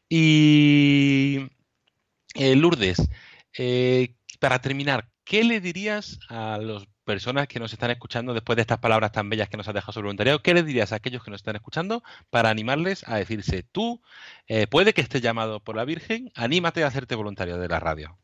Y 0.08 1.48
eh, 2.36 2.56
Lourdes, 2.56 3.10
eh, 3.58 4.16
para 4.40 4.60
terminar, 4.62 5.10
¿qué 5.24 5.44
le 5.44 5.60
dirías 5.62 6.20
a 6.30 6.58
las 6.60 6.86
personas 7.06 7.48
que 7.48 7.60
nos 7.60 7.74
están 7.74 7.92
escuchando 7.92 8.34
después 8.34 8.56
de 8.56 8.62
estas 8.62 8.80
palabras 8.80 9.12
tan 9.12 9.30
bellas 9.30 9.50
que 9.50 9.58
nos 9.58 9.68
has 9.68 9.74
dejado 9.74 9.94
sobre 9.94 10.06
voluntariado? 10.06 10.40
¿Qué 10.40 10.54
le 10.54 10.64
dirías 10.64 10.92
a 10.92 10.98
aquellos 10.98 11.24
que 11.24 11.32
nos 11.32 11.42
están 11.42 11.56
escuchando 11.56 12.04
para 12.30 12.50
animarles 12.50 13.08
a 13.08 13.18
decirse, 13.18 13.64
tú, 13.64 14.02
eh, 14.48 14.68
puede 14.68 14.94
que 14.94 15.02
estés 15.02 15.22
llamado 15.22 15.60
por 15.60 15.76
la 15.76 15.86
Virgen, 15.86 16.32
anímate 16.36 16.84
a 16.84 16.88
hacerte 16.88 17.16
voluntario 17.16 17.58
de 17.58 17.68
la 17.68 17.80
radio? 17.80 18.18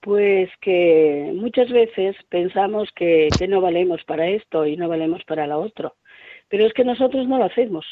Pues 0.00 0.50
que 0.60 1.32
muchas 1.34 1.70
veces 1.70 2.14
pensamos 2.28 2.90
que, 2.94 3.28
que 3.38 3.48
no 3.48 3.60
valemos 3.60 4.02
para 4.04 4.28
esto 4.28 4.66
y 4.66 4.76
no 4.76 4.88
valemos 4.88 5.22
para 5.24 5.46
lo 5.46 5.60
otro, 5.60 5.96
pero 6.48 6.66
es 6.66 6.74
que 6.74 6.84
nosotros 6.84 7.26
no 7.26 7.38
lo 7.38 7.44
hacemos, 7.44 7.86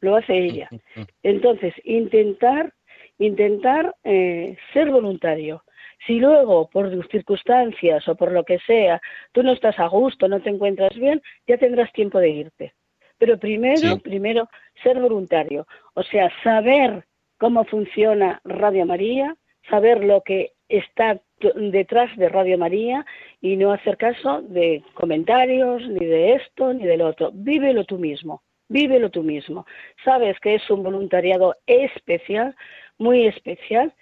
lo 0.00 0.16
hace 0.16 0.36
ella. 0.36 0.68
Entonces, 1.22 1.72
intentar, 1.84 2.74
intentar 3.18 3.94
eh, 4.04 4.56
ser 4.72 4.90
voluntario. 4.90 5.62
Si 6.06 6.18
luego, 6.18 6.68
por 6.68 6.90
circunstancias 7.08 8.08
o 8.08 8.14
por 8.14 8.32
lo 8.32 8.44
que 8.44 8.58
sea, 8.60 9.00
tú 9.32 9.42
no 9.42 9.52
estás 9.52 9.78
a 9.78 9.86
gusto, 9.86 10.28
no 10.28 10.40
te 10.40 10.50
encuentras 10.50 10.94
bien, 10.96 11.22
ya 11.46 11.56
tendrás 11.58 11.92
tiempo 11.92 12.18
de 12.18 12.30
irte. 12.30 12.74
Pero 13.18 13.38
primero, 13.38 13.76
Sí. 13.76 13.98
primero, 13.98 14.48
ser 14.82 14.98
voluntario. 15.00 15.66
O 15.94 16.02
sea, 16.02 16.30
saber 16.42 17.04
cómo 17.38 17.64
funciona 17.64 18.40
Radio 18.44 18.84
María, 18.84 19.36
saber 19.70 20.02
lo 20.02 20.22
que 20.22 20.52
está 20.68 21.20
detrás 21.54 22.16
de 22.16 22.28
Radio 22.28 22.58
María 22.58 23.04
y 23.40 23.56
no 23.56 23.72
hacer 23.72 23.96
caso 23.96 24.42
de 24.42 24.82
comentarios, 24.94 25.86
ni 25.88 26.04
de 26.06 26.34
esto, 26.34 26.72
ni 26.72 26.84
del 26.84 27.02
otro. 27.02 27.30
Vívelo 27.32 27.84
tú 27.84 27.98
mismo, 27.98 28.42
vívelo 28.68 29.10
tú 29.10 29.22
mismo. 29.22 29.66
Sabes 30.04 30.38
que 30.40 30.54
es 30.54 30.70
un 30.70 30.82
voluntariado 30.82 31.56
especial, 31.66 32.56
muy 32.98 33.26
especial, 33.26 33.92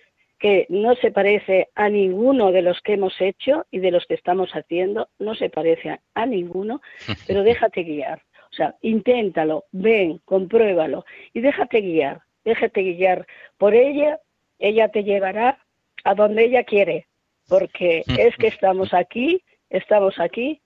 que 0.40 0.66
no 0.70 0.96
se 0.96 1.12
parece 1.12 1.68
a 1.74 1.90
ninguno 1.90 2.50
de 2.50 2.62
los 2.62 2.80
que 2.80 2.94
hemos 2.94 3.20
hecho 3.20 3.66
y 3.70 3.78
de 3.78 3.90
los 3.90 4.06
que 4.06 4.14
estamos 4.14 4.50
haciendo, 4.52 5.10
no 5.18 5.34
se 5.34 5.50
parece 5.50 5.90
a, 5.90 6.00
a 6.14 6.26
ninguno, 6.26 6.80
pero 7.28 7.42
déjate 7.44 7.84
guiar. 7.84 8.22
O 8.50 8.54
sea, 8.54 8.74
inténtalo, 8.80 9.66
ven, 9.70 10.20
compruébalo 10.24 11.04
y 11.32 11.40
déjate 11.40 11.82
guiar, 11.82 12.22
déjate 12.44 12.82
guiar 12.82 13.26
por 13.58 13.74
ella, 13.74 14.18
ella 14.58 14.88
te 14.88 15.04
llevará 15.04 15.58
a 16.02 16.14
donde 16.14 16.46
ella 16.46 16.64
quiere, 16.64 17.06
porque 17.46 18.02
es 18.18 18.34
que 18.36 18.48
estamos 18.48 18.92
aquí, 18.94 19.44
estamos 19.68 20.18
aquí 20.18 20.60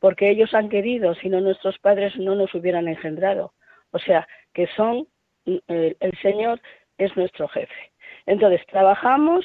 porque 0.00 0.28
ellos 0.28 0.52
han 0.52 0.68
querido, 0.68 1.14
si 1.14 1.30
no 1.30 1.40
nuestros 1.40 1.78
padres 1.78 2.14
no 2.18 2.34
nos 2.34 2.54
hubieran 2.54 2.88
engendrado. 2.88 3.54
O 3.90 3.98
sea, 3.98 4.28
que 4.52 4.66
son, 4.76 5.08
el, 5.46 5.96
el 5.98 6.18
Señor 6.20 6.60
es 6.98 7.16
nuestro 7.16 7.48
jefe. 7.48 7.93
Entonces, 8.26 8.64
trabajamos 8.66 9.44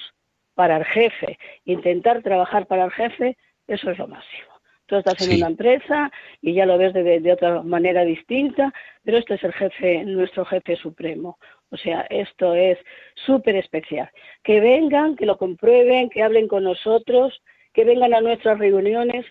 para 0.56 0.78
el 0.78 0.86
jefe. 0.86 1.38
Intentar 1.66 2.22
trabajar 2.22 2.68
para 2.68 2.86
el 2.86 2.92
jefe, 2.92 3.38
eso 3.68 3.92
es 3.92 3.98
lo 3.98 4.08
máximo. 4.08 4.50
Tú 4.88 4.96
estás 4.96 5.22
en 5.22 5.38
una 5.38 5.48
empresa 5.48 6.12
y 6.42 6.54
ya 6.54 6.66
lo 6.66 6.78
ves 6.80 6.94
de, 6.94 7.20
de 7.20 7.32
otra 7.32 7.62
manera 7.62 8.04
distinta, 8.04 8.74
pero 9.04 9.20
este 9.20 9.36
es 9.36 9.44
el 9.44 9.54
jefe, 9.54 10.04
nuestro 10.04 10.46
jefe 10.46 10.76
supremo. 10.76 11.38
O 11.70 11.78
sea, 11.78 12.02
esto 12.10 12.56
es 12.56 12.80
súper 13.14 13.56
especial. 13.56 14.10
Que 14.44 14.60
vengan, 14.60 15.16
que 15.16 15.28
lo 15.28 15.38
comprueben, 15.38 16.10
que 16.10 16.24
hablen 16.24 16.48
con 16.48 16.64
nosotros, 16.64 17.40
que 17.72 17.84
vengan 17.84 18.16
a 18.16 18.22
nuestras 18.22 18.58
reuniones 18.58 19.26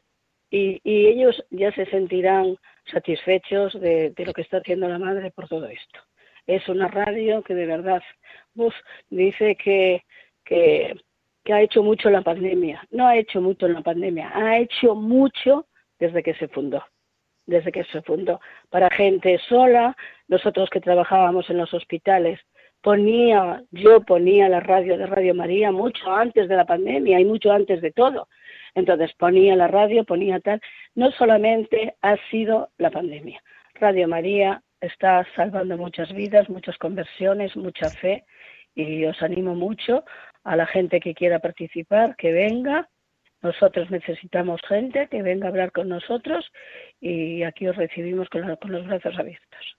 y, 0.48 0.80
y 0.84 1.06
ellos 1.08 1.44
ya 1.50 1.72
se 1.72 1.86
sentirán 1.86 2.56
satisfechos 2.90 3.78
de, 3.80 4.10
de 4.10 4.24
lo 4.24 4.32
que 4.32 4.42
está 4.42 4.58
haciendo 4.58 4.88
la 4.88 4.98
madre 4.98 5.32
por 5.32 5.48
todo 5.48 5.66
esto. 5.66 6.00
Es 6.48 6.66
una 6.68 6.88
radio 6.88 7.42
que 7.42 7.54
de 7.54 7.66
verdad 7.66 8.02
dice 9.10 9.54
que, 9.54 10.02
que, 10.44 10.98
que 11.44 11.52
ha 11.52 11.60
hecho 11.60 11.82
mucho 11.82 12.08
en 12.08 12.14
la 12.14 12.22
pandemia. 12.22 12.82
No 12.90 13.06
ha 13.06 13.16
hecho 13.16 13.40
mucho 13.42 13.66
en 13.66 13.74
la 13.74 13.82
pandemia, 13.82 14.32
ha 14.34 14.58
hecho 14.58 14.94
mucho 14.94 15.66
desde 15.98 16.22
que 16.22 16.34
se 16.34 16.48
fundó. 16.48 16.82
Desde 17.44 17.70
que 17.70 17.84
se 17.84 18.00
fundó. 18.00 18.40
Para 18.70 18.88
gente 18.90 19.38
sola, 19.46 19.94
nosotros 20.26 20.70
que 20.70 20.80
trabajábamos 20.80 21.50
en 21.50 21.58
los 21.58 21.72
hospitales, 21.74 22.40
ponía, 22.80 23.62
yo 23.70 24.00
ponía 24.00 24.48
la 24.48 24.60
radio 24.60 24.96
de 24.96 25.06
Radio 25.06 25.34
María 25.34 25.70
mucho 25.70 26.10
antes 26.10 26.48
de 26.48 26.56
la 26.56 26.64
pandemia 26.64 27.20
y 27.20 27.26
mucho 27.26 27.52
antes 27.52 27.82
de 27.82 27.92
todo. 27.92 28.28
Entonces 28.74 29.12
ponía 29.18 29.54
la 29.54 29.68
radio, 29.68 30.04
ponía 30.04 30.40
tal. 30.40 30.62
No 30.94 31.10
solamente 31.12 31.94
ha 32.00 32.16
sido 32.30 32.70
la 32.78 32.90
pandemia. 32.90 33.42
Radio 33.74 34.08
María 34.08 34.62
está 34.80 35.26
salvando 35.34 35.76
muchas 35.76 36.12
vidas, 36.12 36.48
muchas 36.48 36.76
conversiones, 36.78 37.56
mucha 37.56 37.90
fe 37.90 38.24
y 38.74 39.04
os 39.04 39.20
animo 39.22 39.54
mucho 39.54 40.04
a 40.44 40.56
la 40.56 40.66
gente 40.66 41.00
que 41.00 41.14
quiera 41.14 41.40
participar, 41.40 42.16
que 42.16 42.32
venga. 42.32 42.88
Nosotros 43.40 43.90
necesitamos 43.90 44.60
gente 44.68 45.08
que 45.08 45.22
venga 45.22 45.46
a 45.46 45.50
hablar 45.50 45.70
con 45.70 45.88
nosotros 45.88 46.50
y 47.00 47.44
aquí 47.44 47.68
os 47.68 47.76
recibimos 47.76 48.28
con, 48.28 48.46
los 48.46 48.86
brazos 48.86 49.16
abiertos. 49.16 49.76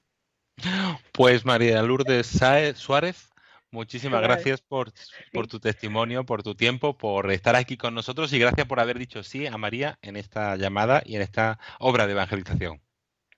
Pues 1.12 1.46
María 1.46 1.82
Lourdes 1.82 2.28
Suárez, 2.76 3.30
muchísimas 3.72 4.20
Suárez. 4.20 4.36
gracias 4.36 4.62
por, 4.62 4.92
por 5.34 5.48
tu 5.48 5.60
testimonio, 5.60 6.26
por 6.26 6.44
tu 6.44 6.56
tiempo, 6.56 6.98
por 6.98 7.32
estar 7.32 7.56
aquí 7.56 7.76
con 7.76 7.94
nosotros 7.94 8.32
y 8.32 8.40
gracias 8.40 8.68
por 8.68 8.80
haber 8.80 8.98
dicho 8.98 9.24
sí 9.24 9.46
a 9.46 9.58
María 9.58 9.98
en 10.02 10.16
esta 10.16 10.56
llamada 10.56 11.02
y 11.06 11.16
en 11.18 11.22
esta 11.22 11.60
obra 11.80 12.06
de 12.06 12.14
evangelización. 12.14 12.82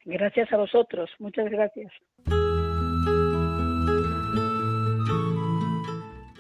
Gracias 0.06 0.52
a 0.52 0.58
vosotros, 0.58 1.10
muchas 1.20 1.50
gracias. 1.50 1.92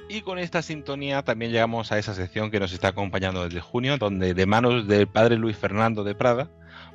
Y 0.09 0.21
con 0.23 0.39
esta 0.39 0.61
sintonía 0.61 1.23
también 1.23 1.51
llegamos 1.51 1.91
a 1.91 1.97
esa 1.97 2.13
sección 2.13 2.51
que 2.51 2.59
nos 2.59 2.73
está 2.73 2.89
acompañando 2.89 3.43
desde 3.45 3.61
junio, 3.61 3.97
donde 3.97 4.33
de 4.33 4.45
manos 4.45 4.87
del 4.87 5.07
padre 5.07 5.37
Luis 5.37 5.57
Fernando 5.57 6.03
de 6.03 6.15
Prada 6.15 6.49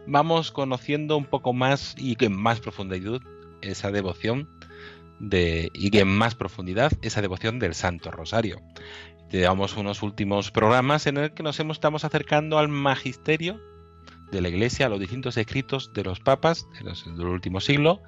vamos 0.07 0.53
conociendo 0.53 1.17
un 1.17 1.25
poco 1.25 1.53
más 1.55 1.95
y 1.99 2.23
en 2.23 2.37
más 2.37 2.61
profundidad 2.61 3.21
esa 3.63 3.91
devoción 3.91 4.49
de, 5.19 5.71
y 5.73 5.97
en 5.97 6.09
más 6.09 6.35
profundidad 6.35 6.93
esa 7.01 7.23
devoción 7.23 7.59
del 7.59 7.75
Santo 7.75 8.11
Rosario. 8.11 8.61
Llevamos 9.31 9.77
unos 9.77 10.03
últimos 10.03 10.51
programas 10.51 11.07
en 11.07 11.17
el 11.17 11.33
que 11.33 11.43
nos 11.43 11.59
hemos- 11.59 11.79
estamos 11.79 12.05
acercando 12.05 12.59
al 12.59 12.69
magisterio 12.69 13.61
de 14.31 14.41
la 14.41 14.49
Iglesia, 14.49 14.89
los 14.89 15.01
distintos 15.01 15.37
escritos 15.37 15.93
de 15.93 16.03
los 16.05 16.21
papas 16.21 16.67
los- 16.83 17.05
del 17.05 17.27
último 17.27 17.61
siglo, 17.61 18.03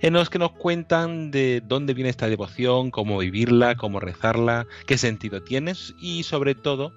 en 0.00 0.14
los 0.14 0.30
que 0.30 0.38
nos 0.38 0.52
cuentan 0.52 1.30
de 1.30 1.62
dónde 1.64 1.94
viene 1.94 2.10
esta 2.10 2.28
devoción, 2.28 2.90
cómo 2.90 3.18
vivirla, 3.18 3.76
cómo 3.76 4.00
rezarla, 4.00 4.66
qué 4.86 4.96
sentido 4.98 5.42
tiene 5.42 5.74
y 5.98 6.22
sobre 6.22 6.54
todo 6.54 6.92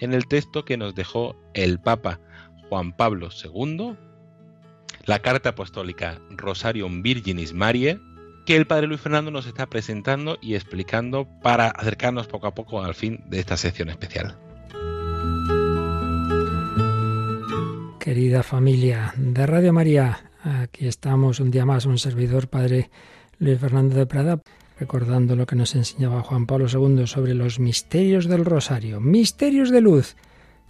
en 0.00 0.14
el 0.14 0.26
texto 0.26 0.64
que 0.64 0.76
nos 0.76 0.94
dejó 0.94 1.36
el 1.54 1.80
Papa 1.80 2.20
Juan 2.68 2.92
Pablo 2.96 3.28
II, 3.32 3.96
la 5.04 5.20
carta 5.20 5.50
apostólica 5.50 6.20
Rosarium 6.30 7.02
Virginis 7.02 7.52
Mariae, 7.54 8.00
que 8.46 8.56
el 8.56 8.66
Padre 8.66 8.86
Luis 8.86 9.00
Fernando 9.00 9.30
nos 9.30 9.46
está 9.46 9.66
presentando 9.66 10.38
y 10.40 10.54
explicando 10.54 11.28
para 11.42 11.68
acercarnos 11.68 12.26
poco 12.26 12.46
a 12.46 12.54
poco 12.54 12.82
al 12.82 12.94
fin 12.94 13.22
de 13.26 13.40
esta 13.40 13.56
sección 13.56 13.90
especial. 13.90 14.38
Querida 18.08 18.42
familia 18.42 19.12
de 19.18 19.44
Radio 19.46 19.70
María, 19.74 20.30
aquí 20.42 20.86
estamos 20.86 21.40
un 21.40 21.50
día 21.50 21.66
más, 21.66 21.84
un 21.84 21.98
servidor, 21.98 22.48
Padre 22.48 22.88
Luis 23.38 23.60
Fernando 23.60 23.96
de 23.96 24.06
Prada, 24.06 24.40
recordando 24.80 25.36
lo 25.36 25.44
que 25.44 25.56
nos 25.56 25.74
enseñaba 25.74 26.22
Juan 26.22 26.46
Pablo 26.46 26.68
II 26.72 27.06
sobre 27.06 27.34
los 27.34 27.60
misterios 27.60 28.26
del 28.26 28.46
Rosario. 28.46 28.98
Misterios 28.98 29.68
de 29.68 29.82
luz, 29.82 30.16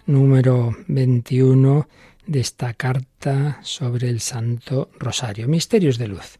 número 0.05 0.75
21 0.89 1.87
de 2.27 2.39
esta 2.41 2.73
carta 2.73 3.59
sobre 3.61 4.09
el 4.09 4.19
Santo 4.19 4.89
Rosario. 4.99 5.47
Misterios 5.47 5.97
de 5.97 6.09
luz. 6.09 6.39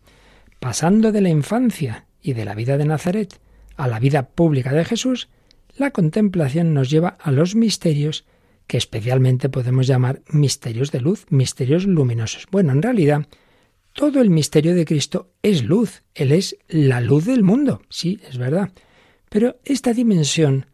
Pasando 0.60 1.14
de 1.14 1.22
la 1.22 1.30
infancia 1.30 2.08
y 2.22 2.34
de 2.34 2.44
la 2.44 2.56
vida 2.56 2.78
de 2.78 2.84
Nazaret 2.84 3.40
a 3.78 3.88
la 3.88 4.00
vida 4.00 4.28
pública 4.28 4.74
de 4.74 4.84
Jesús, 4.84 5.30
la 5.78 5.92
contemplación 5.92 6.74
nos 6.74 6.90
lleva 6.90 7.16
a 7.22 7.32
los 7.32 7.56
misterios 7.56 8.26
que 8.70 8.78
especialmente 8.78 9.50
podemos 9.50 9.88
llamar 9.88 10.22
misterios 10.30 10.92
de 10.92 11.02
luz, 11.02 11.26
misterios 11.32 11.88
luminosos. 11.88 12.46
Bueno, 12.52 12.72
en 12.72 12.84
realidad, 12.84 13.26
todo 13.94 14.22
el 14.22 14.30
misterio 14.30 14.76
de 14.76 14.86
Cristo 14.86 15.32
es 15.42 15.64
luz. 15.64 16.04
Él 16.14 16.32
es 16.32 16.56
la 16.68 17.02
luz 17.02 17.26
del 17.26 17.42
mundo. 17.42 17.82
Sí, 17.90 18.20
es 18.30 18.38
verdad. 18.38 18.72
Pero 19.28 19.58
esta 19.66 19.92
dimensión 19.92 20.68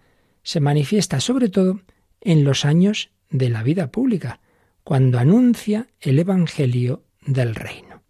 se 0.44 0.60
manifiesta 0.60 1.22
sobre 1.22 1.48
todo 1.48 1.80
en 2.20 2.44
los 2.44 2.66
años 2.66 3.12
de 3.30 3.50
la 3.50 3.64
vida 3.64 3.90
pública, 3.92 4.42
cuando 4.84 5.18
anuncia 5.18 5.88
el 6.02 6.20
Evangelio 6.20 7.04
del 7.26 7.56
Reino. 7.56 8.04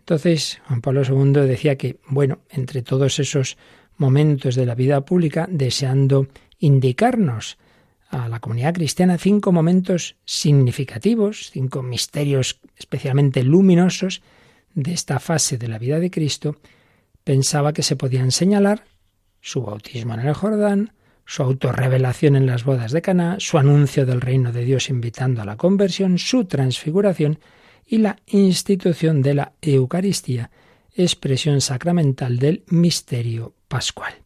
Entonces, 0.00 0.60
Juan 0.66 0.80
Pablo 0.80 1.02
II 1.08 1.46
decía 1.46 1.76
que, 1.76 2.00
bueno, 2.08 2.40
entre 2.50 2.82
todos 2.82 3.20
esos 3.20 3.58
momentos 3.96 4.56
de 4.56 4.66
la 4.66 4.74
vida 4.74 5.04
pública, 5.04 5.46
deseando 5.48 6.26
indicarnos 6.58 7.58
a 8.14 8.28
la 8.28 8.40
comunidad 8.40 8.74
cristiana 8.74 9.18
cinco 9.18 9.50
momentos 9.50 10.16
significativos, 10.24 11.50
cinco 11.52 11.82
misterios 11.82 12.60
especialmente 12.76 13.42
luminosos 13.42 14.22
de 14.74 14.92
esta 14.92 15.18
fase 15.18 15.58
de 15.58 15.68
la 15.68 15.78
vida 15.78 15.98
de 15.98 16.10
Cristo, 16.10 16.56
pensaba 17.24 17.72
que 17.72 17.82
se 17.82 17.96
podían 17.96 18.30
señalar 18.30 18.84
su 19.40 19.62
bautismo 19.62 20.14
en 20.14 20.20
el 20.20 20.34
Jordán, 20.34 20.92
su 21.26 21.42
autorrevelación 21.42 22.36
en 22.36 22.46
las 22.46 22.64
bodas 22.64 22.92
de 22.92 23.02
Caná, 23.02 23.36
su 23.38 23.58
anuncio 23.58 24.06
del 24.06 24.20
reino 24.20 24.52
de 24.52 24.64
Dios 24.64 24.90
invitando 24.90 25.42
a 25.42 25.44
la 25.44 25.56
conversión, 25.56 26.18
su 26.18 26.44
transfiguración 26.44 27.40
y 27.86 27.98
la 27.98 28.16
institución 28.26 29.22
de 29.22 29.34
la 29.34 29.52
Eucaristía, 29.60 30.50
expresión 30.94 31.60
sacramental 31.60 32.38
del 32.38 32.64
misterio 32.68 33.54
pascual. 33.68 34.23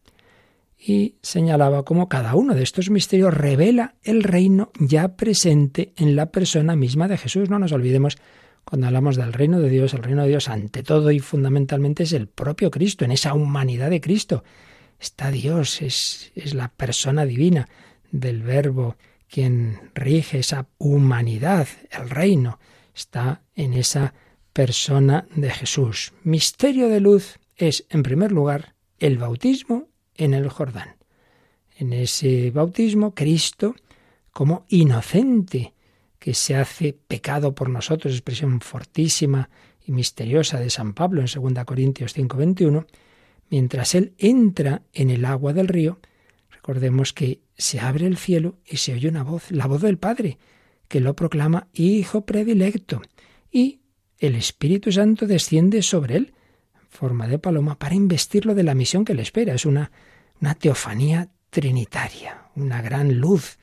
Y 0.79 1.17
señalaba 1.23 1.85
cómo 1.85 2.09
cada 2.09 2.35
uno 2.35 2.55
de 2.55 2.63
estos 2.63 2.89
misterios 2.89 3.35
revela 3.35 3.97
el 4.03 4.23
reino 4.23 4.71
ya 4.79 5.17
presente 5.17 5.93
en 5.97 6.15
la 6.15 6.31
persona 6.31 6.77
misma 6.77 7.09
de 7.09 7.19
Jesús. 7.19 7.51
No 7.51 7.59
nos 7.59 7.73
olvidemos 7.73 8.17
cuando 8.65 8.87
hablamos 8.87 9.17
del 9.17 9.33
reino 9.33 9.61
de 9.61 9.71
Dios, 9.71 9.95
el 9.95 10.03
reino 10.03 10.23
de 10.23 10.29
Dios 10.29 10.49
ante 10.49 10.83
todo 10.83 11.11
y 11.11 11.19
fundamentalmente 11.19 12.05
es 12.05 12.13
el 12.13 12.29
propio 12.29 12.71
Cristo, 12.71 13.05
en 13.05 13.11
esa 13.11 13.35
humanidad 13.35 13.91
de 13.91 14.01
Cristo. 14.01 14.45
Está 15.01 15.31
Dios, 15.31 15.83
es, 15.83 16.33
es 16.35 16.55
la 16.55 16.69
persona 16.69 17.25
divina 17.25 17.69
del 18.11 18.43
Verbo 18.43 18.97
quien 19.29 19.91
rige 19.95 20.39
esa 20.39 20.69
humanidad, 20.79 21.69
el 21.91 22.11
reino, 22.11 22.59
está 22.95 23.43
en 23.55 23.75
esa 23.75 24.15
persona 24.53 25.27
de 25.37 25.51
Jesús. 25.51 26.13
Misterio 26.25 26.89
de 26.89 27.01
luz 27.01 27.39
es, 27.57 27.85
en 27.91 28.03
primer 28.03 28.33
lugar, 28.33 28.75
el 28.99 29.19
bautismo 29.19 29.89
en 30.19 30.35
el 30.35 30.51
Jordán. 30.51 30.97
En 31.79 31.95
ese 31.95 32.51
bautismo, 32.51 33.15
Cristo, 33.15 33.75
como 34.33 34.67
inocente, 34.69 35.73
que 36.19 36.35
se 36.35 36.57
hace 36.57 36.93
pecado 36.93 37.55
por 37.55 37.71
nosotros, 37.71 38.13
expresión 38.13 38.61
fortísima 38.61 39.49
y 39.87 39.93
misteriosa 39.93 40.61
de 40.61 40.69
San 40.69 40.93
Pablo 40.93 41.23
en 41.23 41.29
2 41.29 41.65
Corintios 41.65 42.13
5:21, 42.13 42.87
mientras 43.49 43.95
él 43.95 44.13
entra 44.19 44.83
en 44.93 45.11
el 45.11 45.25
agua 45.25 45.53
del 45.53 45.69
río, 45.69 46.01
recordemos 46.51 47.13
que 47.13 47.41
se 47.57 47.81
abre 47.81 48.07
el 48.07 48.17
cielo 48.17 48.59
y 48.67 48.77
se 48.77 48.93
oye 48.93 49.09
una 49.09 49.23
voz, 49.23 49.51
la 49.51 49.67
voz 49.67 49.81
del 49.81 49.99
Padre, 49.99 50.39
que 50.89 51.01
lo 51.01 51.15
proclama 51.15 51.69
Hijo 51.73 52.27
predilecto, 52.27 53.01
y 53.51 53.81
el 54.19 54.35
Espíritu 54.35 54.91
Santo 54.91 55.27
desciende 55.27 55.83
sobre 55.83 56.17
él 56.17 56.35
forma 56.89 57.29
de 57.29 57.39
paloma 57.39 57.79
para 57.79 57.95
investirlo 57.95 58.55
de 58.55 58.63
la 58.63 58.75
misión 58.75 59.05
que 59.05 59.15
le 59.15 59.23
espera. 59.23 59.55
Es 59.55 59.67
una, 59.67 59.91
una 60.41 60.55
teofanía 60.55 61.29
trinitaria, 61.51 62.43
una 62.57 62.83
gran 62.83 63.19
luz, 63.19 63.59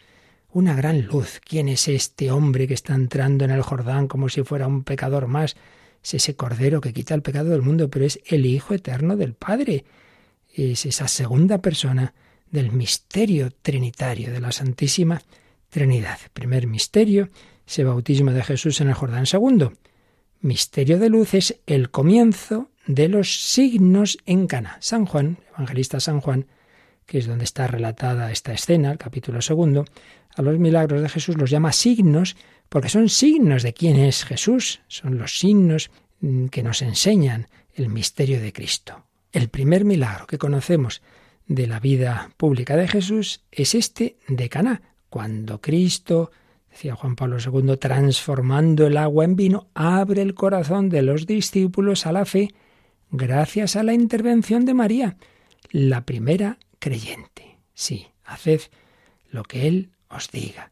una 0.51 0.73
gran 0.73 1.01
luz. 1.01 1.41
¿Quién 1.43 1.69
es 1.69 1.87
este 1.87 2.31
hombre 2.31 2.67
que 2.67 2.73
está 2.73 2.95
entrando 2.95 3.45
en 3.45 3.51
el 3.51 3.61
Jordán 3.61 4.07
como 4.07 4.29
si 4.29 4.43
fuera 4.43 4.67
un 4.67 4.83
pecador 4.83 5.27
más? 5.27 5.55
Es 6.03 6.13
ese 6.13 6.35
Cordero 6.35 6.81
que 6.81 6.93
quita 6.93 7.15
el 7.15 7.21
pecado 7.21 7.49
del 7.49 7.61
mundo, 7.61 7.89
pero 7.89 8.05
es 8.05 8.19
el 8.25 8.45
Hijo 8.45 8.73
eterno 8.73 9.17
del 9.17 9.33
Padre. 9.33 9.85
Es 10.53 10.85
esa 10.85 11.07
segunda 11.07 11.57
persona 11.57 12.13
del 12.49 12.71
misterio 12.71 13.51
trinitario, 13.51 14.31
de 14.31 14.39
la 14.39 14.51
Santísima 14.51 15.21
Trinidad. 15.69 16.19
Primer 16.31 16.67
misterio, 16.67 17.29
ese 17.67 17.83
bautismo 17.83 18.31
de 18.31 18.43
Jesús 18.43 18.79
en 18.81 18.89
el 18.89 18.93
Jordán. 18.93 19.25
Segundo, 19.25 19.73
misterio 20.41 20.99
de 20.99 21.09
luz 21.09 21.33
es 21.33 21.59
el 21.65 21.89
comienzo 21.89 22.69
de 22.87 23.07
los 23.07 23.41
signos 23.41 24.17
en 24.25 24.47
Cana. 24.47 24.77
San 24.79 25.05
Juan, 25.05 25.37
evangelista 25.55 25.99
San 25.99 26.21
Juan, 26.21 26.47
que 27.05 27.19
es 27.19 27.27
donde 27.27 27.43
está 27.43 27.67
relatada 27.67 28.31
esta 28.31 28.53
escena, 28.53 28.91
el 28.91 28.97
capítulo 28.97 29.41
segundo, 29.41 29.85
a 30.35 30.41
los 30.41 30.59
milagros 30.59 31.01
de 31.01 31.09
Jesús 31.09 31.37
los 31.37 31.49
llama 31.49 31.71
signos 31.71 32.35
porque 32.69 32.89
son 32.89 33.09
signos 33.09 33.63
de 33.63 33.73
quién 33.73 33.97
es 33.97 34.25
Jesús, 34.25 34.81
son 34.87 35.17
los 35.17 35.39
signos 35.39 35.91
mm, 36.19 36.47
que 36.47 36.63
nos 36.63 36.81
enseñan 36.81 37.47
el 37.73 37.89
misterio 37.89 38.41
de 38.41 38.51
Cristo. 38.51 39.05
El 39.31 39.49
primer 39.49 39.85
milagro 39.85 40.27
que 40.27 40.37
conocemos 40.37 41.01
de 41.47 41.67
la 41.67 41.79
vida 41.79 42.31
pública 42.37 42.75
de 42.75 42.87
Jesús 42.87 43.43
es 43.51 43.75
este 43.75 44.17
de 44.27 44.49
Caná, 44.49 44.81
cuando 45.09 45.61
Cristo, 45.61 46.31
decía 46.71 46.95
Juan 46.95 47.15
Pablo 47.15 47.37
II, 47.39 47.77
transformando 47.77 48.87
el 48.87 48.97
agua 48.97 49.25
en 49.25 49.35
vino, 49.35 49.67
abre 49.73 50.21
el 50.21 50.33
corazón 50.33 50.89
de 50.89 51.01
los 51.03 51.25
discípulos 51.25 52.05
a 52.05 52.11
la 52.11 52.25
fe 52.25 52.53
gracias 53.11 53.75
a 53.75 53.83
la 53.83 53.93
intervención 53.93 54.65
de 54.65 54.73
María, 54.73 55.17
la 55.71 56.05
primera 56.05 56.57
creyente. 56.79 57.57
Sí, 57.73 58.07
haced 58.23 58.61
lo 59.29 59.43
que 59.43 59.67
Él 59.67 59.91
os 60.09 60.31
diga. 60.31 60.71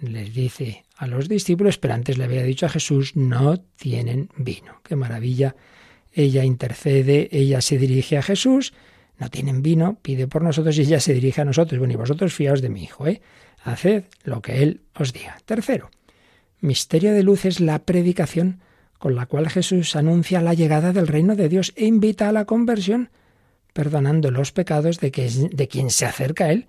Les 0.00 0.32
dice 0.32 0.84
a 0.96 1.06
los 1.06 1.28
discípulos, 1.28 1.78
pero 1.78 1.94
antes 1.94 2.18
le 2.18 2.24
había 2.24 2.42
dicho 2.42 2.66
a 2.66 2.68
Jesús, 2.68 3.16
no 3.16 3.58
tienen 3.58 4.30
vino. 4.36 4.80
Qué 4.84 4.94
maravilla. 4.96 5.56
Ella 6.12 6.44
intercede, 6.44 7.28
ella 7.32 7.60
se 7.60 7.78
dirige 7.78 8.16
a 8.16 8.22
Jesús, 8.22 8.72
no 9.18 9.30
tienen 9.30 9.62
vino, 9.62 9.98
pide 10.00 10.28
por 10.28 10.42
nosotros 10.42 10.78
y 10.78 10.82
ella 10.82 11.00
se 11.00 11.14
dirige 11.14 11.40
a 11.40 11.44
nosotros. 11.44 11.78
Bueno, 11.78 11.94
y 11.94 11.96
vosotros 11.96 12.32
fiaos 12.32 12.62
de 12.62 12.68
mi 12.68 12.84
Hijo, 12.84 13.06
¿eh? 13.06 13.20
Haced 13.64 14.04
lo 14.22 14.40
que 14.40 14.62
Él 14.62 14.82
os 14.94 15.12
diga. 15.12 15.38
Tercero, 15.44 15.90
misterio 16.60 17.12
de 17.12 17.24
luz 17.24 17.44
es 17.44 17.60
la 17.60 17.80
predicación 17.80 18.60
con 18.98 19.14
la 19.14 19.26
cual 19.26 19.48
Jesús 19.48 19.94
anuncia 19.96 20.42
la 20.42 20.54
llegada 20.54 20.92
del 20.92 21.06
reino 21.06 21.36
de 21.36 21.48
Dios 21.48 21.72
e 21.76 21.86
invita 21.86 22.28
a 22.28 22.32
la 22.32 22.44
conversión, 22.44 23.10
perdonando 23.72 24.30
los 24.30 24.52
pecados 24.52 24.98
de, 24.98 25.10
quien 25.12 25.90
se 25.90 26.04
acerca 26.04 26.46
a 26.46 26.52
Él, 26.52 26.66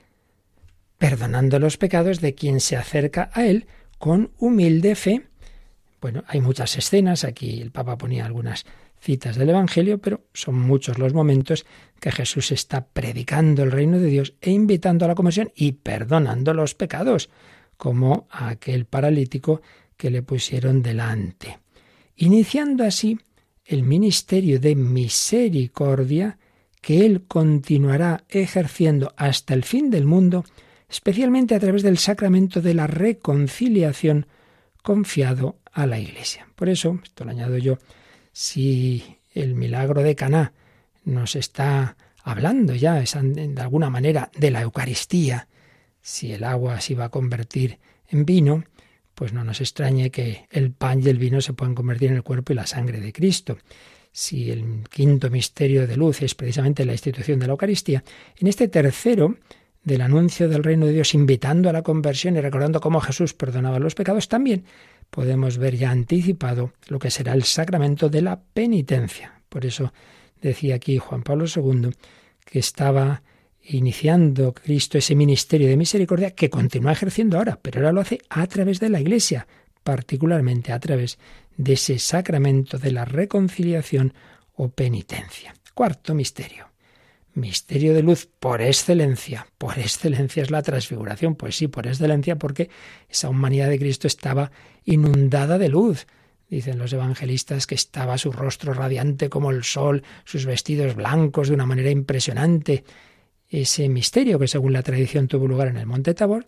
perdonando 0.98 1.60
los 1.60 1.78
pecados 1.78 2.22
de 2.22 2.36
quien 2.36 2.60
se 2.60 2.78
acerca 2.78 3.32
a 3.34 3.46
Él 3.46 3.66
con 3.98 4.32
humilde 4.38 4.96
fe. 4.96 5.28
Bueno, 6.02 6.24
hay 6.28 6.40
muchas 6.40 6.78
escenas, 6.78 7.24
aquí 7.24 7.62
el 7.62 7.72
Papa 7.72 7.98
ponía 7.98 8.26
algunas 8.26 8.66
citas 9.02 9.36
del 9.36 9.50
Evangelio, 9.50 9.98
pero 9.98 10.26
son 10.34 10.60
muchos 10.60 11.00
los 11.00 11.14
momentos 11.14 11.66
que 12.00 12.12
Jesús 12.12 12.52
está 12.52 12.86
predicando 12.86 13.64
el 13.64 13.72
reino 13.72 13.98
de 13.98 14.08
Dios 14.08 14.36
e 14.40 14.52
invitando 14.52 15.06
a 15.06 15.08
la 15.08 15.16
conversión 15.16 15.52
y 15.56 15.72
perdonando 15.72 16.54
los 16.54 16.76
pecados, 16.76 17.30
como 17.76 18.28
a 18.30 18.50
aquel 18.50 18.86
paralítico 18.86 19.62
que 19.98 20.10
le 20.10 20.22
pusieron 20.22 20.82
delante 20.84 21.60
iniciando 22.20 22.84
así 22.84 23.18
el 23.66 23.84
ministerio 23.84 24.60
de 24.60 24.76
misericordia 24.76 26.38
que 26.82 27.06
Él 27.06 27.24
continuará 27.28 28.26
ejerciendo 28.30 29.14
hasta 29.16 29.54
el 29.54 29.64
fin 29.64 29.90
del 29.90 30.06
mundo, 30.06 30.44
especialmente 30.90 31.56
a 31.56 31.60
través 31.60 31.82
del 31.82 31.98
sacramento 31.98 32.62
de 32.62 32.74
la 32.74 32.88
reconciliación 32.88 34.28
confiado 34.84 35.60
a 35.72 35.86
la 35.86 36.00
Iglesia. 36.00 36.48
Por 36.56 36.68
eso, 36.68 37.00
esto 37.04 37.24
lo 37.24 37.32
añado 37.32 37.58
yo, 37.58 37.78
si 38.34 39.04
el 39.34 39.56
milagro 39.56 40.04
de 40.04 40.16
Caná 40.16 40.54
nos 41.06 41.36
está 41.36 41.96
hablando 42.24 42.76
ya 42.76 42.96
de 42.96 43.62
alguna 43.62 43.90
manera 43.90 44.30
de 44.38 44.52
la 44.52 44.62
Eucaristía, 44.62 45.48
si 46.02 46.34
el 46.34 46.44
agua 46.44 46.82
se 46.82 46.96
va 46.96 47.06
a 47.06 47.10
convertir 47.10 47.80
en 48.08 48.26
vino, 48.26 48.64
pues 49.20 49.34
no 49.34 49.44
nos 49.44 49.60
extrañe 49.60 50.12
que 50.12 50.46
el 50.50 50.72
pan 50.72 51.02
y 51.04 51.10
el 51.10 51.18
vino 51.18 51.42
se 51.42 51.52
puedan 51.52 51.76
convertir 51.76 52.10
en 52.10 52.16
el 52.16 52.24
cuerpo 52.24 52.54
y 52.54 52.56
la 52.56 52.66
sangre 52.66 53.02
de 53.02 53.12
Cristo. 53.12 53.58
Si 54.14 54.50
el 54.50 54.86
quinto 54.90 55.30
misterio 55.30 55.86
de 55.86 55.98
luz 55.98 56.22
es 56.22 56.36
precisamente 56.36 56.86
la 56.86 56.94
institución 56.94 57.38
de 57.38 57.48
la 57.48 57.52
Eucaristía, 57.52 58.02
en 58.38 58.48
este 58.48 58.70
tercero 58.70 59.36
del 59.84 60.00
anuncio 60.00 60.48
del 60.48 60.64
reino 60.64 60.86
de 60.86 60.94
Dios, 60.94 61.14
invitando 61.14 61.70
a 61.70 61.74
la 61.74 61.82
conversión 61.82 62.38
y 62.38 62.40
recordando 62.40 62.80
cómo 62.80 63.02
Jesús 63.02 63.34
perdonaba 63.34 63.78
los 63.78 63.94
pecados, 63.94 64.30
también 64.30 64.64
podemos 65.10 65.58
ver 65.58 65.76
ya 65.76 65.92
anticipado 65.92 66.72
lo 66.88 66.98
que 66.98 67.12
será 67.12 67.34
el 67.34 67.44
sacramento 67.44 68.08
de 68.08 68.22
la 68.22 68.40
penitencia. 68.40 69.42
Por 69.50 69.66
eso 69.66 69.92
decía 70.42 70.76
aquí 70.76 70.98
Juan 70.98 71.24
Pablo 71.24 71.44
II 71.54 71.90
que 72.46 72.60
estaba 72.60 73.22
iniciando 73.64 74.54
Cristo 74.54 74.98
ese 74.98 75.16
ministerio 75.16 75.68
de 75.68 75.78
misericordia 75.78 76.32
que 76.32 76.50
continúa 76.50 76.92
ejerciendo 76.92 77.38
ahora, 77.38 77.60
pero 77.62 77.80
ahora 77.80 77.92
lo 77.92 78.02
hace 78.02 78.20
a 78.30 78.46
través 78.48 78.80
de 78.80 78.90
la 78.90 79.00
Iglesia, 79.00 79.48
particularmente 79.84 80.72
a 80.72 80.80
través 80.80 81.18
de 81.58 81.74
ese 81.74 82.00
sacramento 82.00 82.78
de 82.78 82.92
la 82.92 83.06
reconciliación 83.06 84.14
o 84.56 84.70
penitencia. 84.70 85.54
Cuarto 85.74 86.14
misterio. 86.16 86.68
Misterio 87.34 87.94
de 87.94 88.04
luz 88.04 88.28
por 88.40 88.62
excelencia. 88.62 89.48
Por 89.58 89.78
excelencia 89.78 90.44
es 90.44 90.52
la 90.52 90.62
transfiguración. 90.62 91.36
Pues 91.36 91.56
sí, 91.56 91.68
por 91.68 91.88
excelencia 91.88 92.38
porque 92.38 92.70
esa 93.08 93.30
humanidad 93.30 93.70
de 93.70 93.80
Cristo 93.80 94.08
estaba 94.08 94.52
inundada 94.84 95.58
de 95.58 95.70
luz. 95.70 96.08
Dicen 96.50 96.80
los 96.80 96.92
evangelistas 96.92 97.68
que 97.68 97.76
estaba 97.76 98.18
su 98.18 98.32
rostro 98.32 98.74
radiante 98.74 99.30
como 99.30 99.52
el 99.52 99.64
sol, 99.64 100.04
sus 100.26 100.46
vestidos 100.46 100.96
blancos 100.96 101.48
de 101.48 101.54
una 101.54 101.66
manera 101.66 101.92
impresionante 101.92 102.84
ese 103.50 103.90
misterio 103.90 104.40
que 104.40 104.48
según 104.48 104.74
la 104.74 104.84
tradición 104.84 105.28
tuvo 105.28 105.48
lugar 105.48 105.68
en 105.70 105.78
el 105.78 105.86
monte 105.86 106.14
Tabor, 106.14 106.46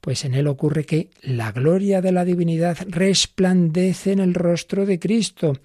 pues 0.00 0.24
en 0.24 0.34
él 0.34 0.46
ocurre 0.46 0.84
que 0.84 1.10
la 1.22 1.52
gloria 1.52 2.00
de 2.00 2.12
la 2.12 2.24
divinidad 2.24 2.78
resplandece 2.88 4.12
en 4.12 4.20
el 4.20 4.34
rostro 4.34 4.86
de 4.86 4.98
Cristo, 4.98 5.58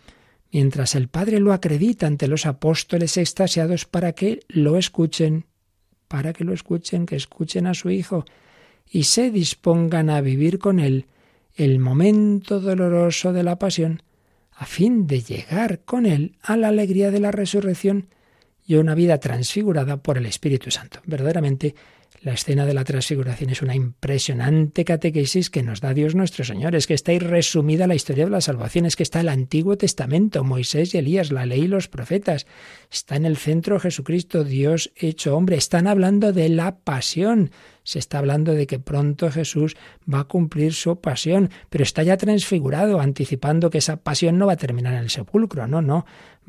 mientras 0.52 0.95
el 0.95 1.08
Padre 1.08 1.39
lo 1.39 1.54
acredita 1.54 2.06
ante 2.06 2.28
los 2.28 2.45
apóstoles 2.45 3.17
extasiados 3.17 3.86
para 3.86 4.13
que 4.13 4.41
lo 4.48 4.78
escuchen, 4.78 5.45
para 6.08 6.34
que 6.34 6.43
lo 6.43 6.54
escuchen, 6.54 7.06
que 7.06 7.15
escuchen 7.15 7.65
a 7.65 7.74
su 7.74 7.89
Hijo 7.89 8.26
y 8.89 9.04
se 9.04 9.32
dispongan 9.32 10.10
a 10.10 10.21
vivir 10.21 10.60
con 10.60 10.80
él 10.80 11.06
el 11.56 11.80
momento 11.80 12.60
doloroso 12.60 13.34
de 13.34 13.43
la 13.43 13.58
pasión, 13.58 14.04
a 14.52 14.65
fin 14.65 15.08
de 15.08 15.21
llegar 15.21 15.80
con 15.80 16.06
él 16.06 16.36
a 16.41 16.58
la 16.58 16.67
alegría 16.67 17.12
de 17.12 17.19
la 17.19 17.32
resurrección 17.32 18.08
y 18.65 18.75
una 18.75 18.95
vida 18.95 19.19
transfigurada 19.19 19.97
por 19.97 20.17
el 20.17 20.25
Espíritu 20.25 20.71
Santo. 20.71 20.99
Verdaderamente, 21.06 21.75
la 22.21 22.34
escena 22.34 22.65
de 22.65 22.73
la 22.73 22.84
transfiguración 22.84 23.51
es 23.51 23.62
una 23.62 23.75
impresionante 23.75 24.84
catequesis 24.84 25.51
que 25.51 25.62
nos 25.62 25.80
da 25.80 25.93
Dios 25.93 26.15
nuestro 26.15 26.43
Señor. 26.43 26.73
Es 26.73 26.88
que 26.88 26.95
está 26.95 27.12
ahí 27.12 27.19
resumida 27.19 27.86
la 27.86 27.93
historia 27.93 28.25
de 28.25 28.32
la 28.32 28.41
salvación. 28.41 28.88
Es 28.88 28.95
que 28.95 29.04
está 29.04 29.19
el 29.19 29.30
Antiguo 29.30 29.78
Testamento, 29.78 30.43
Moisés 30.43 30.95
y 30.95 30.97
Elías, 30.97 31.32
la 31.32 31.45
ley 31.45 31.63
y 31.63 31.67
los 31.67 31.88
profetas. 31.88 32.47
Está 32.91 33.15
en 33.15 33.25
el 33.25 33.38
centro 33.38 33.80
Jesucristo, 33.80 34.43
Dios 34.43 34.91
hecho 34.95 35.38
hombre. 35.38 35.58
Están 35.58 35.86
hablando 35.86 36.34
de 36.34 36.49
la 36.49 36.80
pasión. 36.80 37.51
Se 37.86 38.00
está 38.00 38.17
hablando 38.17 38.54
de 38.54 38.65
que 38.65 38.80
pronto 38.80 39.30
Jesús 39.32 39.78
va 40.12 40.21
a 40.21 40.24
cumplir 40.24 40.74
su 40.74 41.00
pasión, 41.00 41.52
pero 41.69 41.84
está 41.84 42.02
ya 42.02 42.17
transfigurado, 42.17 43.00
anticipando 43.00 43.69
que 43.69 43.78
esa 43.78 43.98
pasión 43.98 44.39
no 44.39 44.48
va 44.48 44.54
a 44.54 44.58
terminar 44.58 44.93
en 44.93 45.00
el 45.02 45.12
sepulcro. 45.12 45.67
No, 45.67 45.84
no 45.84 46.04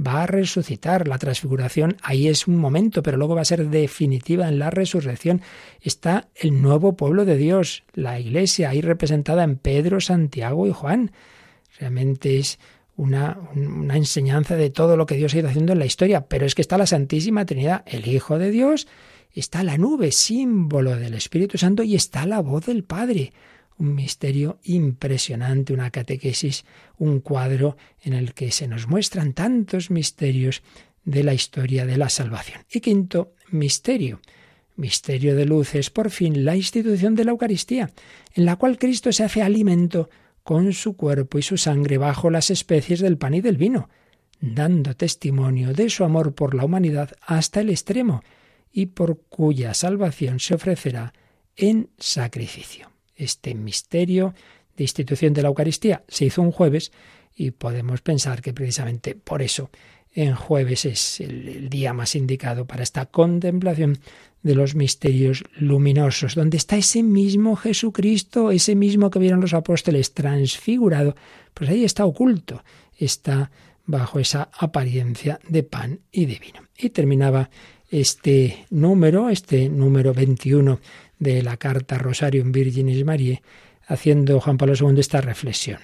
va 0.04 0.22
a 0.22 0.26
resucitar. 0.26 1.06
La 1.06 1.18
transfiguración 1.18 1.98
ahí 2.02 2.26
es 2.26 2.46
un 2.46 2.56
momento, 2.56 3.02
pero 3.02 3.18
luego 3.18 3.34
va 3.34 3.42
a 3.42 3.44
ser 3.44 3.68
definitiva 3.68 4.48
en 4.48 4.58
la 4.58 4.70
resurrección. 4.70 5.42
Está 5.82 6.28
el 6.34 6.62
nuevo 6.62 6.96
pueblo 6.96 7.26
de 7.26 7.36
Dios, 7.36 7.84
la 7.92 8.18
iglesia, 8.18 8.70
ahí 8.70 8.80
representada 8.80 9.44
en 9.44 9.56
Pedro, 9.56 10.00
Santiago 10.00 10.66
y 10.66 10.72
Juan. 10.72 11.12
Realmente 11.78 12.38
es 12.38 12.58
una, 12.96 13.38
una, 13.54 13.96
enseñanza 13.98 14.56
de 14.56 14.70
todo 14.70 14.96
lo 14.96 15.04
que 15.04 15.16
Dios 15.16 15.34
ha 15.34 15.38
ido 15.38 15.48
haciendo 15.48 15.74
en 15.74 15.80
la 15.80 15.86
historia, 15.86 16.26
pero 16.28 16.46
es 16.46 16.54
que 16.54 16.62
está 16.62 16.78
la 16.78 16.86
Santísima 16.86 17.44
Trinidad, 17.44 17.82
el 17.86 18.08
Hijo 18.08 18.38
de 18.38 18.50
Dios, 18.50 18.88
está 19.40 19.62
la 19.62 19.76
nube, 19.76 20.12
símbolo 20.12 20.96
del 20.96 21.14
Espíritu 21.14 21.58
Santo, 21.58 21.82
y 21.82 21.94
está 21.94 22.26
la 22.26 22.40
voz 22.40 22.66
del 22.66 22.84
Padre. 22.84 23.32
Un 23.78 23.94
misterio 23.94 24.58
impresionante, 24.64 25.74
una 25.74 25.90
catequesis, 25.90 26.64
un 26.98 27.20
cuadro 27.20 27.76
en 28.02 28.14
el 28.14 28.32
que 28.32 28.50
se 28.50 28.66
nos 28.66 28.88
muestran 28.88 29.34
tantos 29.34 29.90
misterios 29.90 30.62
de 31.04 31.22
la 31.22 31.34
historia 31.34 31.84
de 31.84 31.98
la 31.98 32.08
salvación. 32.08 32.62
Y 32.70 32.80
quinto 32.80 33.34
misterio, 33.50 34.20
misterio 34.76 35.36
de 35.36 35.44
luz, 35.44 35.74
es 35.74 35.90
por 35.90 36.10
fin 36.10 36.44
la 36.44 36.56
institución 36.56 37.14
de 37.14 37.24
la 37.24 37.32
Eucaristía, 37.32 37.90
en 38.34 38.46
la 38.46 38.56
cual 38.56 38.78
Cristo 38.78 39.12
se 39.12 39.24
hace 39.24 39.42
alimento 39.42 40.08
con 40.42 40.72
su 40.72 40.96
cuerpo 40.96 41.38
y 41.38 41.42
su 41.42 41.56
sangre 41.58 41.98
bajo 41.98 42.30
las 42.30 42.50
especies 42.50 43.00
del 43.00 43.18
pan 43.18 43.34
y 43.34 43.40
del 43.40 43.56
vino, 43.56 43.88
dando 44.40 44.94
testimonio 44.94 45.72
de 45.72 45.90
su 45.90 46.04
amor 46.04 46.34
por 46.34 46.54
la 46.54 46.64
humanidad 46.64 47.10
hasta 47.20 47.60
el 47.60 47.70
extremo, 47.70 48.22
y 48.76 48.84
por 48.84 49.22
cuya 49.30 49.72
salvación 49.72 50.38
se 50.38 50.54
ofrecerá 50.54 51.14
en 51.56 51.88
sacrificio. 51.96 52.90
Este 53.16 53.54
misterio 53.54 54.34
de 54.76 54.84
institución 54.84 55.32
de 55.32 55.40
la 55.40 55.48
Eucaristía 55.48 56.04
se 56.08 56.26
hizo 56.26 56.42
un 56.42 56.52
jueves 56.52 56.92
y 57.34 57.52
podemos 57.52 58.02
pensar 58.02 58.42
que 58.42 58.52
precisamente 58.52 59.14
por 59.14 59.40
eso 59.40 59.70
en 60.12 60.34
jueves 60.34 60.84
es 60.84 61.22
el, 61.22 61.70
día 61.70 61.94
más 61.94 62.14
indicado 62.16 62.66
para 62.66 62.82
esta 62.82 63.06
contemplación 63.06 63.98
de 64.42 64.54
los 64.54 64.74
misterios 64.74 65.42
luminosos, 65.58 66.34
donde 66.34 66.58
está 66.58 66.76
ese 66.76 67.02
mismo 67.02 67.56
Jesucristo, 67.56 68.50
ese 68.50 68.74
mismo 68.74 69.08
que 69.08 69.18
vieron 69.18 69.40
los 69.40 69.54
apóstoles 69.54 70.12
transfigurado, 70.12 71.16
pues 71.54 71.70
ahí 71.70 71.82
está 71.82 72.04
oculto, 72.04 72.62
está 72.98 73.50
bajo 73.86 74.18
esa 74.18 74.50
apariencia 74.52 75.40
de 75.48 75.62
pan 75.62 76.00
y 76.12 76.26
de 76.26 76.38
vino. 76.38 76.60
Y 76.76 76.90
terminaba 76.90 77.48
este 77.90 78.66
número, 78.70 79.30
este 79.30 79.68
número 79.68 80.12
21 80.12 80.80
de 81.18 81.42
la 81.42 81.56
carta 81.56 81.98
Rosarium 81.98 82.52
Virginis 82.52 83.04
Mariae, 83.04 83.42
haciendo 83.86 84.40
Juan 84.40 84.58
Pablo 84.58 84.74
II 84.78 84.98
esta 84.98 85.20
reflexión. 85.20 85.80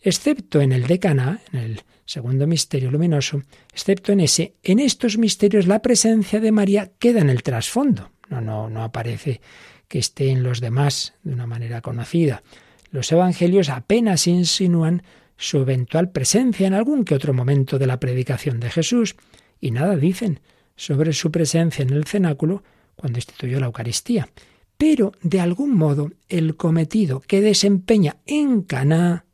Excepto 0.00 0.60
en 0.60 0.72
el 0.72 0.86
de 0.86 0.98
Caná, 0.98 1.40
en 1.52 1.60
el 1.60 1.82
segundo 2.04 2.46
misterio 2.46 2.90
luminoso, 2.90 3.42
excepto 3.72 4.12
en 4.12 4.20
ese, 4.20 4.54
en 4.62 4.78
estos 4.78 5.16
misterios 5.16 5.66
la 5.66 5.80
presencia 5.80 6.40
de 6.40 6.52
María 6.52 6.92
queda 6.98 7.20
en 7.20 7.30
el 7.30 7.42
trasfondo. 7.42 8.10
No, 8.28 8.40
no, 8.40 8.68
no 8.68 8.82
aparece 8.82 9.40
que 9.88 9.98
esté 9.98 10.30
en 10.30 10.42
los 10.42 10.60
demás 10.60 11.14
de 11.22 11.32
una 11.32 11.46
manera 11.46 11.80
conocida. 11.80 12.42
Los 12.90 13.10
evangelios 13.12 13.68
apenas 13.68 14.26
insinúan 14.26 15.02
su 15.36 15.58
eventual 15.58 16.10
presencia 16.10 16.66
en 16.66 16.74
algún 16.74 17.04
que 17.04 17.14
otro 17.14 17.32
momento 17.32 17.78
de 17.78 17.86
la 17.86 18.00
predicación 18.00 18.60
de 18.60 18.70
Jesús 18.70 19.16
y 19.60 19.70
nada 19.70 19.96
dicen 19.96 20.40
sobre 20.76 21.12
su 21.12 21.30
presencia 21.30 21.82
en 21.82 21.90
el 21.90 22.04
cenáculo 22.04 22.62
cuando 22.96 23.18
instituyó 23.18 23.60
la 23.60 23.66
Eucaristía. 23.66 24.28
Pero 24.76 25.12
de 25.22 25.40
algún 25.40 25.76
modo 25.76 26.10
el 26.28 26.56
cometido 26.56 27.20
que 27.20 27.40
desempeña 27.40 28.16
en 28.26 28.62
Caná 28.62 29.24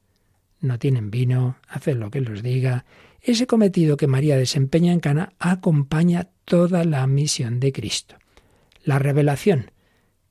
no 0.60 0.78
tienen 0.78 1.10
vino, 1.10 1.56
hacen 1.68 2.00
lo 2.00 2.10
que 2.10 2.20
los 2.20 2.42
diga. 2.42 2.84
Ese 3.22 3.46
cometido 3.46 3.96
que 3.96 4.06
María 4.06 4.36
desempeña 4.36 4.92
en 4.92 5.00
Cana 5.00 5.32
acompaña 5.38 6.28
toda 6.44 6.84
la 6.84 7.06
misión 7.06 7.60
de 7.60 7.72
Cristo. 7.72 8.16
La 8.84 8.98
revelación 8.98 9.70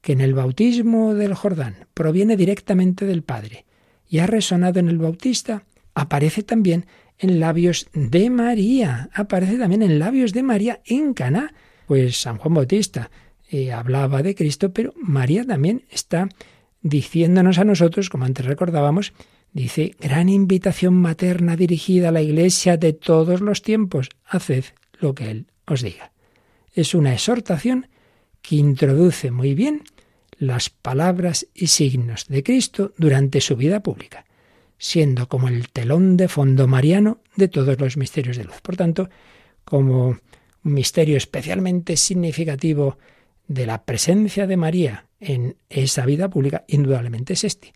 que 0.01 0.13
en 0.13 0.21
el 0.21 0.33
bautismo 0.33 1.13
del 1.13 1.33
Jordán 1.33 1.87
proviene 1.93 2.37
directamente 2.37 3.05
del 3.05 3.23
Padre 3.23 3.65
y 4.07 4.19
ha 4.19 4.27
resonado 4.27 4.79
en 4.79 4.87
el 4.89 4.97
Bautista, 4.97 5.63
aparece 5.93 6.41
también 6.41 6.85
en 7.19 7.39
labios 7.39 7.88
de 7.93 8.29
María, 8.29 9.10
aparece 9.13 9.58
también 9.58 9.84
en 9.84 9.99
labios 9.99 10.34
de 10.34 10.43
María 10.43 10.82
en 10.86 11.13
Cana. 11.13 11.53
Pues 11.86 12.21
San 12.21 12.38
Juan 12.38 12.53
Bautista 12.53 13.12
eh, 13.49 13.71
hablaba 13.71 14.23
de 14.23 14.36
Cristo, 14.36 14.73
pero 14.73 14.93
María 14.95 15.43
también 15.43 15.84
está 15.91 16.29
diciéndonos 16.82 17.60
a 17.60 17.65
nosotros, 17.65 18.10
como 18.10 18.25
antes 18.25 18.45
recordábamos, 18.45 19.13
Dice, 19.51 19.95
gran 19.99 20.29
invitación 20.29 20.93
materna 20.95 21.55
dirigida 21.55 22.10
a 22.10 22.12
la 22.12 22.21
Iglesia 22.21 22.77
de 22.77 22.93
todos 22.93 23.41
los 23.41 23.62
tiempos. 23.62 24.10
Haced 24.25 24.65
lo 24.99 25.15
que 25.15 25.32
Él 25.32 25.47
os 25.65 25.82
diga. 25.82 26.12
Es 26.73 26.93
una 26.93 27.13
exhortación 27.13 27.88
que 28.41 28.58
introduce 28.58 29.32
muy 29.32 29.55
bien 29.55 29.84
las 30.38 30.69
palabras 30.69 31.47
y 31.53 31.67
signos 31.67 32.27
de 32.27 32.43
Cristo 32.43 32.93
durante 32.97 33.41
su 33.41 33.55
vida 33.55 33.82
pública, 33.82 34.25
siendo 34.79 35.27
como 35.27 35.49
el 35.49 35.69
telón 35.69 36.17
de 36.17 36.27
fondo 36.27 36.67
mariano 36.67 37.21
de 37.35 37.49
todos 37.49 37.79
los 37.79 37.97
misterios 37.97 38.37
de 38.37 38.45
luz. 38.45 38.61
Por 38.61 38.77
tanto, 38.77 39.09
como 39.63 40.07
un 40.07 40.73
misterio 40.73 41.17
especialmente 41.17 41.97
significativo 41.97 42.97
de 43.47 43.65
la 43.65 43.83
presencia 43.83 44.47
de 44.47 44.57
María 44.57 45.05
en 45.19 45.57
esa 45.69 46.05
vida 46.05 46.29
pública, 46.29 46.63
indudablemente 46.67 47.33
es 47.33 47.43
este. 47.43 47.73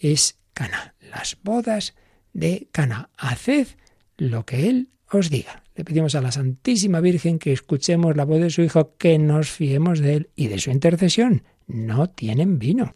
Es 0.00 0.38
Cana, 0.54 0.94
las 1.00 1.36
bodas 1.42 1.94
de 2.32 2.68
Cana. 2.72 3.10
Haced 3.18 3.68
lo 4.16 4.46
que 4.46 4.68
Él 4.68 4.88
os 5.10 5.30
diga. 5.30 5.62
Le 5.74 5.84
pedimos 5.84 6.14
a 6.14 6.22
la 6.22 6.32
Santísima 6.32 7.00
Virgen 7.00 7.38
que 7.38 7.52
escuchemos 7.52 8.16
la 8.16 8.24
voz 8.24 8.40
de 8.40 8.50
su 8.50 8.62
Hijo, 8.62 8.96
que 8.96 9.18
nos 9.18 9.50
fiemos 9.50 10.00
de 10.00 10.14
Él 10.14 10.30
y 10.34 10.48
de 10.48 10.58
su 10.58 10.70
intercesión. 10.70 11.42
No 11.66 12.08
tienen 12.08 12.58
vino. 12.58 12.94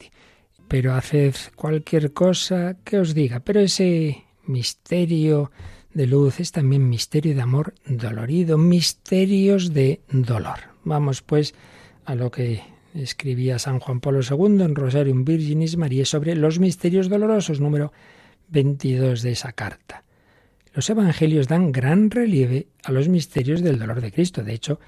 Pero 0.70 0.94
haced 0.94 1.34
cualquier 1.56 2.12
cosa 2.12 2.76
que 2.84 3.00
os 3.00 3.12
diga. 3.12 3.40
Pero 3.40 3.58
ese 3.58 4.22
misterio 4.46 5.50
de 5.92 6.06
luz 6.06 6.38
es 6.38 6.52
también 6.52 6.88
misterio 6.88 7.34
de 7.34 7.42
amor 7.42 7.74
dolorido, 7.86 8.56
misterios 8.56 9.74
de 9.74 10.00
dolor. 10.12 10.60
Vamos 10.84 11.22
pues 11.22 11.56
a 12.04 12.14
lo 12.14 12.30
que 12.30 12.62
escribía 12.94 13.58
San 13.58 13.80
Juan 13.80 13.98
Pablo 13.98 14.20
II 14.22 14.62
en 14.62 14.76
Rosarium 14.76 15.24
Virginis 15.24 15.76
María 15.76 16.04
sobre 16.04 16.36
los 16.36 16.60
misterios 16.60 17.08
dolorosos, 17.08 17.60
número 17.60 17.92
22 18.50 19.22
de 19.22 19.32
esa 19.32 19.50
carta. 19.50 20.04
Los 20.72 20.88
evangelios 20.88 21.48
dan 21.48 21.72
gran 21.72 22.12
relieve 22.12 22.68
a 22.84 22.92
los 22.92 23.08
misterios 23.08 23.60
del 23.60 23.80
dolor 23.80 24.00
de 24.00 24.12
Cristo. 24.12 24.44
De 24.44 24.54
hecho, 24.54 24.78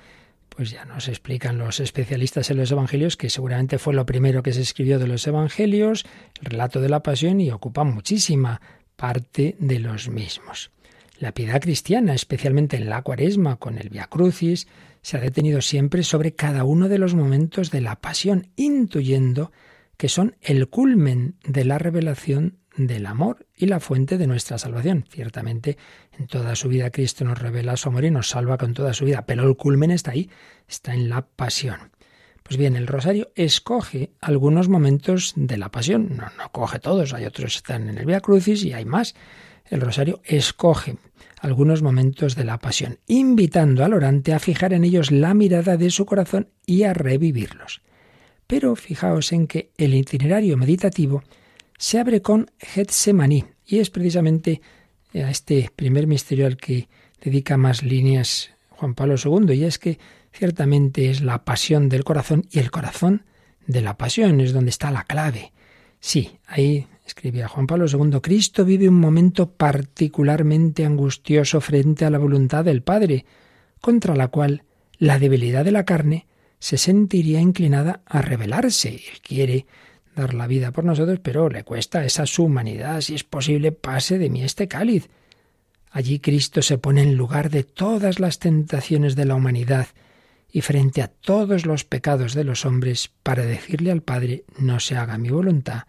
pues 0.54 0.70
ya 0.70 0.84
nos 0.84 1.08
explican 1.08 1.58
los 1.58 1.80
especialistas 1.80 2.50
en 2.50 2.58
los 2.58 2.70
evangelios 2.70 3.16
que 3.16 3.30
seguramente 3.30 3.78
fue 3.78 3.94
lo 3.94 4.06
primero 4.06 4.42
que 4.42 4.52
se 4.52 4.60
escribió 4.60 4.98
de 4.98 5.06
los 5.06 5.26
evangelios, 5.26 6.04
el 6.40 6.50
relato 6.50 6.80
de 6.80 6.88
la 6.88 7.02
pasión 7.02 7.40
y 7.40 7.50
ocupa 7.50 7.84
muchísima 7.84 8.60
parte 8.96 9.56
de 9.58 9.78
los 9.78 10.08
mismos. 10.08 10.70
La 11.18 11.32
piedad 11.32 11.60
cristiana, 11.60 12.14
especialmente 12.14 12.76
en 12.76 12.88
la 12.88 13.02
cuaresma 13.02 13.56
con 13.56 13.78
el 13.78 13.88
Via 13.88 14.06
Crucis, 14.06 14.66
se 15.02 15.16
ha 15.16 15.20
detenido 15.20 15.60
siempre 15.60 16.02
sobre 16.02 16.34
cada 16.34 16.64
uno 16.64 16.88
de 16.88 16.98
los 16.98 17.14
momentos 17.14 17.70
de 17.70 17.80
la 17.80 18.00
pasión, 18.00 18.48
intuyendo 18.56 19.52
que 19.96 20.08
son 20.08 20.36
el 20.40 20.68
culmen 20.68 21.36
de 21.44 21.64
la 21.64 21.78
revelación 21.78 22.58
del 22.76 23.06
amor 23.06 23.46
y 23.56 23.66
la 23.66 23.80
fuente 23.80 24.18
de 24.18 24.26
nuestra 24.26 24.58
salvación. 24.58 25.04
Ciertamente, 25.10 25.76
en 26.18 26.26
toda 26.26 26.54
su 26.56 26.68
vida 26.68 26.90
Cristo 26.90 27.24
nos 27.24 27.38
revela 27.38 27.76
su 27.76 27.88
amor 27.88 28.04
y 28.04 28.10
nos 28.10 28.28
salva 28.28 28.58
con 28.58 28.74
toda 28.74 28.94
su 28.94 29.04
vida, 29.04 29.24
pero 29.26 29.46
el 29.46 29.56
culmen 29.56 29.90
está 29.90 30.12
ahí, 30.12 30.30
está 30.68 30.94
en 30.94 31.08
la 31.08 31.22
pasión. 31.22 31.92
Pues 32.42 32.56
bien, 32.56 32.76
el 32.76 32.86
rosario 32.86 33.30
escoge 33.34 34.10
algunos 34.20 34.68
momentos 34.68 35.32
de 35.36 35.56
la 35.56 35.70
pasión, 35.70 36.16
no, 36.16 36.24
no 36.36 36.50
coge 36.50 36.80
todos, 36.80 37.14
hay 37.14 37.24
otros 37.24 37.52
que 37.52 37.56
están 37.58 37.88
en 37.88 37.98
el 37.98 38.06
Via 38.06 38.20
Crucis 38.20 38.64
y 38.64 38.72
hay 38.72 38.84
más. 38.84 39.14
El 39.70 39.80
rosario 39.80 40.20
escoge 40.24 40.96
algunos 41.40 41.82
momentos 41.82 42.36
de 42.36 42.44
la 42.44 42.58
pasión, 42.58 42.98
invitando 43.06 43.84
al 43.84 43.94
orante 43.94 44.32
a 44.32 44.38
fijar 44.38 44.72
en 44.72 44.84
ellos 44.84 45.10
la 45.10 45.34
mirada 45.34 45.76
de 45.76 45.90
su 45.90 46.04
corazón 46.04 46.48
y 46.66 46.82
a 46.82 46.94
revivirlos. 46.94 47.82
Pero 48.46 48.76
fijaos 48.76 49.32
en 49.32 49.46
que 49.46 49.72
el 49.76 49.94
itinerario 49.94 50.56
meditativo 50.56 51.22
se 51.82 51.98
abre 51.98 52.22
con 52.22 52.48
Getsemaní 52.60 53.44
y 53.66 53.80
es 53.80 53.90
precisamente 53.90 54.62
a 55.14 55.30
este 55.30 55.68
primer 55.74 56.06
misterio 56.06 56.46
al 56.46 56.56
que 56.56 56.88
dedica 57.20 57.56
más 57.56 57.82
líneas 57.82 58.50
Juan 58.68 58.94
Pablo 58.94 59.16
II 59.16 59.52
y 59.52 59.64
es 59.64 59.80
que 59.80 59.98
ciertamente 60.32 61.10
es 61.10 61.22
la 61.22 61.44
pasión 61.44 61.88
del 61.88 62.04
corazón 62.04 62.46
y 62.52 62.60
el 62.60 62.70
corazón 62.70 63.24
de 63.66 63.80
la 63.80 63.96
pasión 63.96 64.40
es 64.40 64.52
donde 64.52 64.70
está 64.70 64.92
la 64.92 65.02
clave. 65.02 65.52
Sí, 65.98 66.38
ahí 66.46 66.86
escribía 67.04 67.48
Juan 67.48 67.66
Pablo 67.66 67.86
II, 67.88 68.20
Cristo 68.22 68.64
vive 68.64 68.88
un 68.88 69.00
momento 69.00 69.50
particularmente 69.50 70.84
angustioso 70.84 71.60
frente 71.60 72.04
a 72.04 72.10
la 72.10 72.18
voluntad 72.18 72.64
del 72.64 72.84
Padre, 72.84 73.26
contra 73.80 74.14
la 74.14 74.28
cual 74.28 74.62
la 74.98 75.18
debilidad 75.18 75.64
de 75.64 75.72
la 75.72 75.84
carne 75.84 76.28
se 76.60 76.78
sentiría 76.78 77.40
inclinada 77.40 78.02
a 78.06 78.22
rebelarse. 78.22 78.90
Él 78.90 79.20
quiere 79.20 79.66
dar 80.14 80.34
la 80.34 80.46
vida 80.46 80.72
por 80.72 80.84
nosotros, 80.84 81.20
pero 81.22 81.48
le 81.48 81.64
cuesta 81.64 82.04
esa 82.04 82.26
su 82.26 82.44
humanidad. 82.44 83.00
Si 83.00 83.14
es 83.14 83.24
posible, 83.24 83.72
pase 83.72 84.18
de 84.18 84.30
mí 84.30 84.42
este 84.42 84.68
cáliz. 84.68 85.08
Allí 85.90 86.20
Cristo 86.20 86.62
se 86.62 86.78
pone 86.78 87.02
en 87.02 87.16
lugar 87.16 87.50
de 87.50 87.64
todas 87.64 88.18
las 88.18 88.38
tentaciones 88.38 89.14
de 89.14 89.26
la 89.26 89.34
humanidad 89.34 89.88
y 90.50 90.60
frente 90.60 91.02
a 91.02 91.08
todos 91.08 91.66
los 91.66 91.84
pecados 91.84 92.34
de 92.34 92.44
los 92.44 92.64
hombres 92.64 93.10
para 93.22 93.44
decirle 93.44 93.90
al 93.90 94.02
Padre, 94.02 94.44
no 94.58 94.80
se 94.80 94.96
haga 94.96 95.18
mi 95.18 95.30
voluntad, 95.30 95.84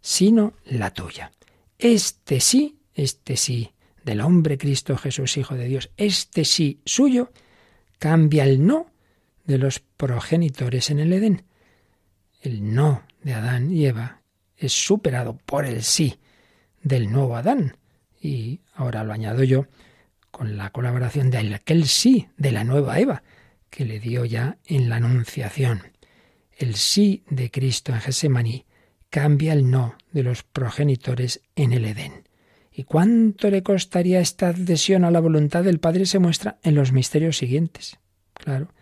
sino 0.00 0.54
la 0.64 0.92
tuya. 0.92 1.32
Este 1.78 2.40
sí, 2.40 2.78
este 2.94 3.36
sí 3.36 3.70
del 4.04 4.20
hombre 4.20 4.58
Cristo 4.58 4.96
Jesús, 4.98 5.36
Hijo 5.38 5.54
de 5.54 5.66
Dios, 5.66 5.90
este 5.96 6.44
sí 6.44 6.80
suyo, 6.84 7.32
cambia 7.98 8.44
el 8.44 8.66
no 8.66 8.90
de 9.46 9.58
los 9.58 9.80
progenitores 9.80 10.90
en 10.90 11.00
el 11.00 11.12
Edén. 11.12 11.42
El 12.42 12.74
no 12.74 13.02
de 13.24 13.34
Adán 13.34 13.72
y 13.72 13.86
Eva 13.86 14.20
es 14.56 14.72
superado 14.72 15.36
por 15.44 15.64
el 15.64 15.82
sí 15.82 16.20
del 16.82 17.10
nuevo 17.10 17.36
Adán. 17.36 17.76
Y 18.20 18.60
ahora 18.74 19.02
lo 19.02 19.12
añado 19.12 19.42
yo 19.42 19.66
con 20.30 20.56
la 20.56 20.70
colaboración 20.70 21.30
de 21.30 21.38
aquel 21.54 21.86
sí 21.86 22.28
de 22.36 22.52
la 22.52 22.64
nueva 22.64 23.00
Eva 23.00 23.22
que 23.70 23.84
le 23.84 23.98
dio 23.98 24.24
ya 24.24 24.58
en 24.66 24.88
la 24.88 24.96
Anunciación. 24.96 25.82
El 26.56 26.76
sí 26.76 27.24
de 27.28 27.50
Cristo 27.50 27.92
en 27.92 28.00
Gesemaní 28.00 28.66
cambia 29.10 29.52
el 29.52 29.70
no 29.70 29.96
de 30.12 30.22
los 30.22 30.42
progenitores 30.42 31.40
en 31.56 31.72
el 31.72 31.84
Edén. 31.84 32.28
¿Y 32.72 32.84
cuánto 32.84 33.50
le 33.50 33.62
costaría 33.62 34.20
esta 34.20 34.48
adhesión 34.48 35.04
a 35.04 35.10
la 35.10 35.20
voluntad 35.20 35.64
del 35.64 35.80
Padre? 35.80 36.06
Se 36.06 36.18
muestra 36.18 36.58
en 36.62 36.74
los 36.74 36.92
misterios 36.92 37.36
siguientes. 37.36 37.98
Claro, 38.32 38.72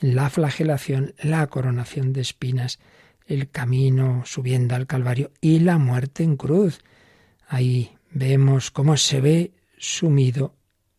en 0.00 0.14
la 0.14 0.30
flagelación, 0.30 1.14
la 1.20 1.46
coronación 1.48 2.12
de 2.12 2.20
espinas, 2.20 2.78
el 3.30 3.50
camino 3.50 4.22
subiendo 4.26 4.74
al 4.74 4.86
Calvario 4.86 5.30
y 5.40 5.60
la 5.60 5.78
muerte 5.78 6.22
en 6.22 6.36
cruz. 6.36 6.80
Ahí 7.46 7.96
vemos 8.10 8.70
cómo 8.70 8.96
se 8.96 9.20
ve 9.20 9.52
sumido 9.78 10.54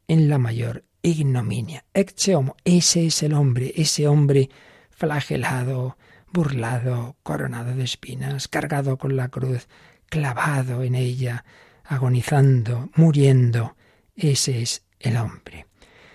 en 0.08 0.30
la 0.30 0.38
mayor 0.38 0.86
ignominia. 1.02 1.86
Ecce 1.94 2.36
homo, 2.36 2.56
ese 2.64 3.06
es 3.06 3.24
el 3.24 3.34
hombre, 3.34 3.74
ese 3.76 4.08
hombre 4.08 4.50
flagelado, 4.90 5.98
burlado, 6.32 7.18
coronado 7.24 7.76
de 7.76 7.84
espinas, 7.84 8.48
cargado 8.48 8.98
con 8.98 9.16
la 9.16 9.30
cruz, 9.30 9.68
clavado 10.08 10.84
en 10.84 10.96
ella, 10.96 11.44
agonizando, 11.84 12.90
muriendo. 12.96 13.76
Ese 14.16 14.62
es 14.62 14.86
el 15.00 15.18
hombre. 15.18 15.68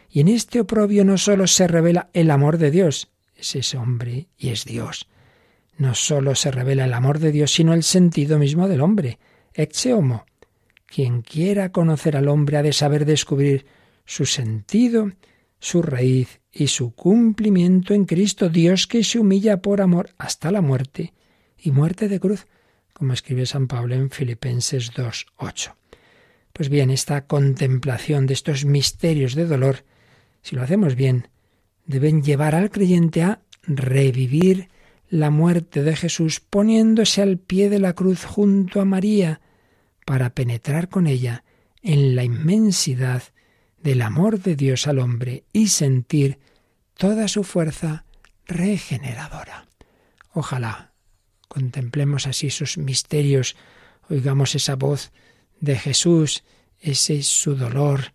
Y 0.09 0.21
en 0.21 0.29
este 0.29 0.61
oprobio 0.61 1.05
no 1.05 1.19
sólo 1.19 1.47
se 1.47 1.67
revela 1.67 2.09
el 2.15 2.31
amor 2.31 2.57
de 2.59 2.71
Dios, 2.71 3.13
es 3.35 3.55
ese 3.55 3.77
hombre 3.77 4.29
y 4.39 4.49
es 4.49 4.65
Dios. 4.65 5.09
No 5.79 5.95
sólo 5.95 6.35
se 6.35 6.51
revela 6.51 6.85
el 6.85 6.95
amor 6.95 7.19
de 7.19 7.33
Dios, 7.33 7.53
sino 7.53 7.75
el 7.75 7.83
sentido 7.83 8.39
mismo 8.39 8.69
del 8.69 8.81
hombre. 8.81 9.19
Ecce 9.53 9.93
homo. 9.93 10.25
Quien 10.87 11.23
quiera 11.23 11.73
conocer 11.73 12.17
al 12.17 12.29
hombre 12.29 12.57
ha 12.57 12.63
de 12.63 12.73
saber 12.73 13.05
descubrir 13.05 13.67
su 14.05 14.25
sentido, 14.25 15.13
su 15.59 15.83
raíz 15.83 16.41
y 16.53 16.69
su 16.69 16.95
cumplimiento 16.95 17.93
en 17.93 18.05
Cristo, 18.05 18.49
Dios 18.49 18.87
que 18.87 19.05
se 19.05 19.19
humilla 19.19 19.61
por 19.61 19.81
amor 19.81 20.11
hasta 20.17 20.51
la 20.51 20.61
muerte 20.61 21.13
y 21.59 21.73
muerte 21.73 22.09
de 22.09 22.21
cruz, 22.21 22.47
como 22.93 23.13
escribe 23.13 23.45
San 23.45 23.67
Pablo 23.67 23.95
en 23.95 24.11
Filipenses 24.11 24.93
2.8. 24.95 25.75
Pues 26.53 26.71
bien, 26.71 26.91
esta 26.91 27.27
contemplación 27.27 28.27
de 28.27 28.33
estos 28.33 28.65
misterios 28.65 29.35
de 29.35 29.45
dolor, 29.45 29.85
si 30.41 30.57
lo 30.57 30.63
hacemos 30.63 30.95
bien, 30.95 31.29
deben 31.85 32.23
llevar 32.23 32.55
al 32.55 32.71
creyente 32.71 33.23
a 33.23 33.43
revivir 33.65 34.69
la 35.09 35.31
muerte 35.31 35.83
de 35.83 35.97
Jesús 35.97 36.41
poniéndose 36.41 37.23
al 37.23 37.39
pie 37.39 37.69
de 37.71 37.79
la 37.79 37.95
cruz 37.95 38.25
junto 38.25 38.81
a 38.81 38.85
María 38.85 39.41
para 40.05 40.31
penetrar 40.31 40.89
con 40.89 41.07
ella 41.07 41.45
en 41.83 42.17
la 42.17 42.25
inmensidad 42.25 43.23
del 43.83 44.03
amor 44.03 44.41
de 44.41 44.57
Dios 44.57 44.87
al 44.87 44.99
hombre 44.99 45.45
y 45.53 45.69
sentir 45.69 46.39
toda 46.97 47.29
su 47.29 47.45
fuerza 47.45 48.05
regeneradora. 48.47 49.67
Ojalá 50.33 50.93
contemplemos 51.49 52.27
así 52.27 52.51
sus 52.51 52.79
misterios, 52.79 53.57
oigamos 54.09 54.55
esa 54.55 54.77
voz 54.77 55.13
de 55.61 55.77
Jesús, 55.77 56.45
ese 56.81 57.23
su 57.23 57.55
dolor, 57.55 58.13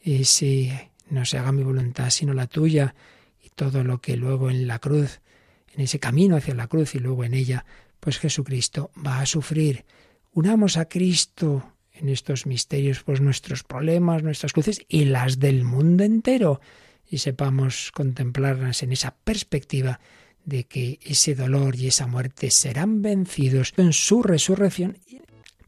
ese 0.00 0.90
no 1.08 1.24
se 1.24 1.38
haga 1.38 1.52
mi 1.52 1.62
voluntad 1.62 2.10
sino 2.10 2.32
la 2.32 2.46
tuya, 2.46 2.94
y 3.42 3.50
todo 3.50 3.84
lo 3.84 4.00
que 4.00 4.16
luego 4.16 4.50
en 4.50 4.66
la 4.66 4.78
cruz, 4.78 5.20
en 5.74 5.80
ese 5.80 5.98
camino 5.98 6.36
hacia 6.36 6.54
la 6.54 6.66
cruz 6.66 6.94
y 6.94 6.98
luego 6.98 7.24
en 7.24 7.34
ella, 7.34 7.64
pues 8.00 8.18
Jesucristo 8.18 8.90
va 9.04 9.20
a 9.20 9.26
sufrir. 9.26 9.84
Unamos 10.32 10.76
a 10.76 10.86
Cristo 10.86 11.74
en 11.92 12.08
estos 12.08 12.46
misterios, 12.46 13.02
pues 13.02 13.20
nuestros 13.20 13.62
problemas, 13.62 14.22
nuestras 14.22 14.52
cruces 14.52 14.80
y 14.88 15.04
las 15.04 15.38
del 15.38 15.64
mundo 15.64 16.04
entero, 16.04 16.60
y 17.08 17.18
sepamos 17.18 17.90
contemplarlas 17.92 18.82
en 18.82 18.92
esa 18.92 19.14
perspectiva 19.24 20.00
de 20.44 20.64
que 20.64 20.98
ese 21.02 21.34
dolor 21.34 21.76
y 21.76 21.88
esa 21.88 22.06
muerte 22.06 22.50
serán 22.50 23.02
vencidos 23.02 23.74
en 23.76 23.92
su 23.92 24.22
resurrección. 24.22 24.98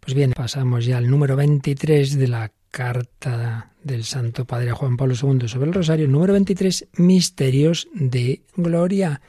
Pues 0.01 0.15
bien, 0.15 0.33
pasamos 0.33 0.85
ya 0.85 0.99
al 0.99 1.11
número 1.11 1.37
23 1.37 2.17
de 2.19 2.29
la 2.29 2.53
carta 2.71 3.73
del 3.83 4.05
Santo 4.05 4.47
Padre 4.47 4.73
Juan 4.73 4.97
Pablo 4.97 5.15
II 5.15 5.47
sobre 5.47 5.69
el 5.69 5.75
Rosario, 5.75 6.09
número 6.09 6.33
23, 6.33 6.89
Misterios 6.95 7.89
de 7.93 8.43
Gloria, 8.57 9.21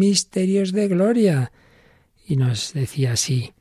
Misterios 0.00 0.72
de 0.72 0.88
Gloria. 0.88 1.52
Y 2.26 2.36
nos 2.36 2.72
decía 2.72 3.12
así, 3.12 3.52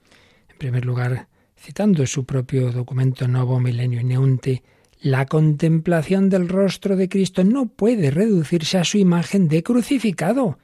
en 0.50 0.58
primer 0.58 0.86
lugar, 0.86 1.28
citando 1.58 2.08
su 2.08 2.26
propio 2.26 2.72
documento 2.72 3.28
Novo 3.28 3.60
Milenio 3.60 4.02
Neunte, 4.02 4.64
la 5.02 5.26
contemplación 5.26 6.30
del 6.30 6.48
rostro 6.48 6.96
de 6.96 7.10
Cristo 7.10 7.44
no 7.44 7.66
puede 7.66 8.10
reducirse 8.10 8.78
a 8.78 8.86
su 8.86 8.98
imagen 8.98 9.50
de 9.50 9.64
crucificado. 9.64 10.60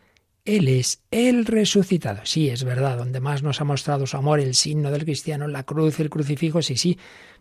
Él 0.46 0.70
es 0.70 1.02
el 1.12 1.46
resucitado. 1.46 2.22
Sí, 2.24 2.48
es 2.48 2.64
verdad, 2.64 2.98
donde 2.98 3.20
más 3.20 3.44
nos 3.44 3.60
ha 3.60 3.66
mostrado 3.66 4.08
su 4.08 4.16
amor, 4.16 4.40
el 4.40 4.56
signo 4.56 4.92
del 4.92 5.04
cristiano, 5.04 5.46
la 5.50 5.64
cruz, 5.64 6.00
el 6.00 6.10
crucifijo, 6.10 6.62
sí, 6.62 6.78
sí, 6.78 6.98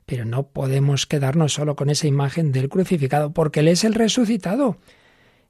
pero 0.06 0.24
no 0.24 0.48
podemos 0.48 1.06
quedarnos 1.06 1.52
solo 1.52 1.76
con 1.76 1.88
esa 1.88 2.08
imagen 2.08 2.50
del 2.50 2.68
crucificado, 2.68 3.32
porque 3.32 3.60
Él 3.60 3.68
es 3.68 3.84
el 3.84 3.94
resucitado. 3.94 4.78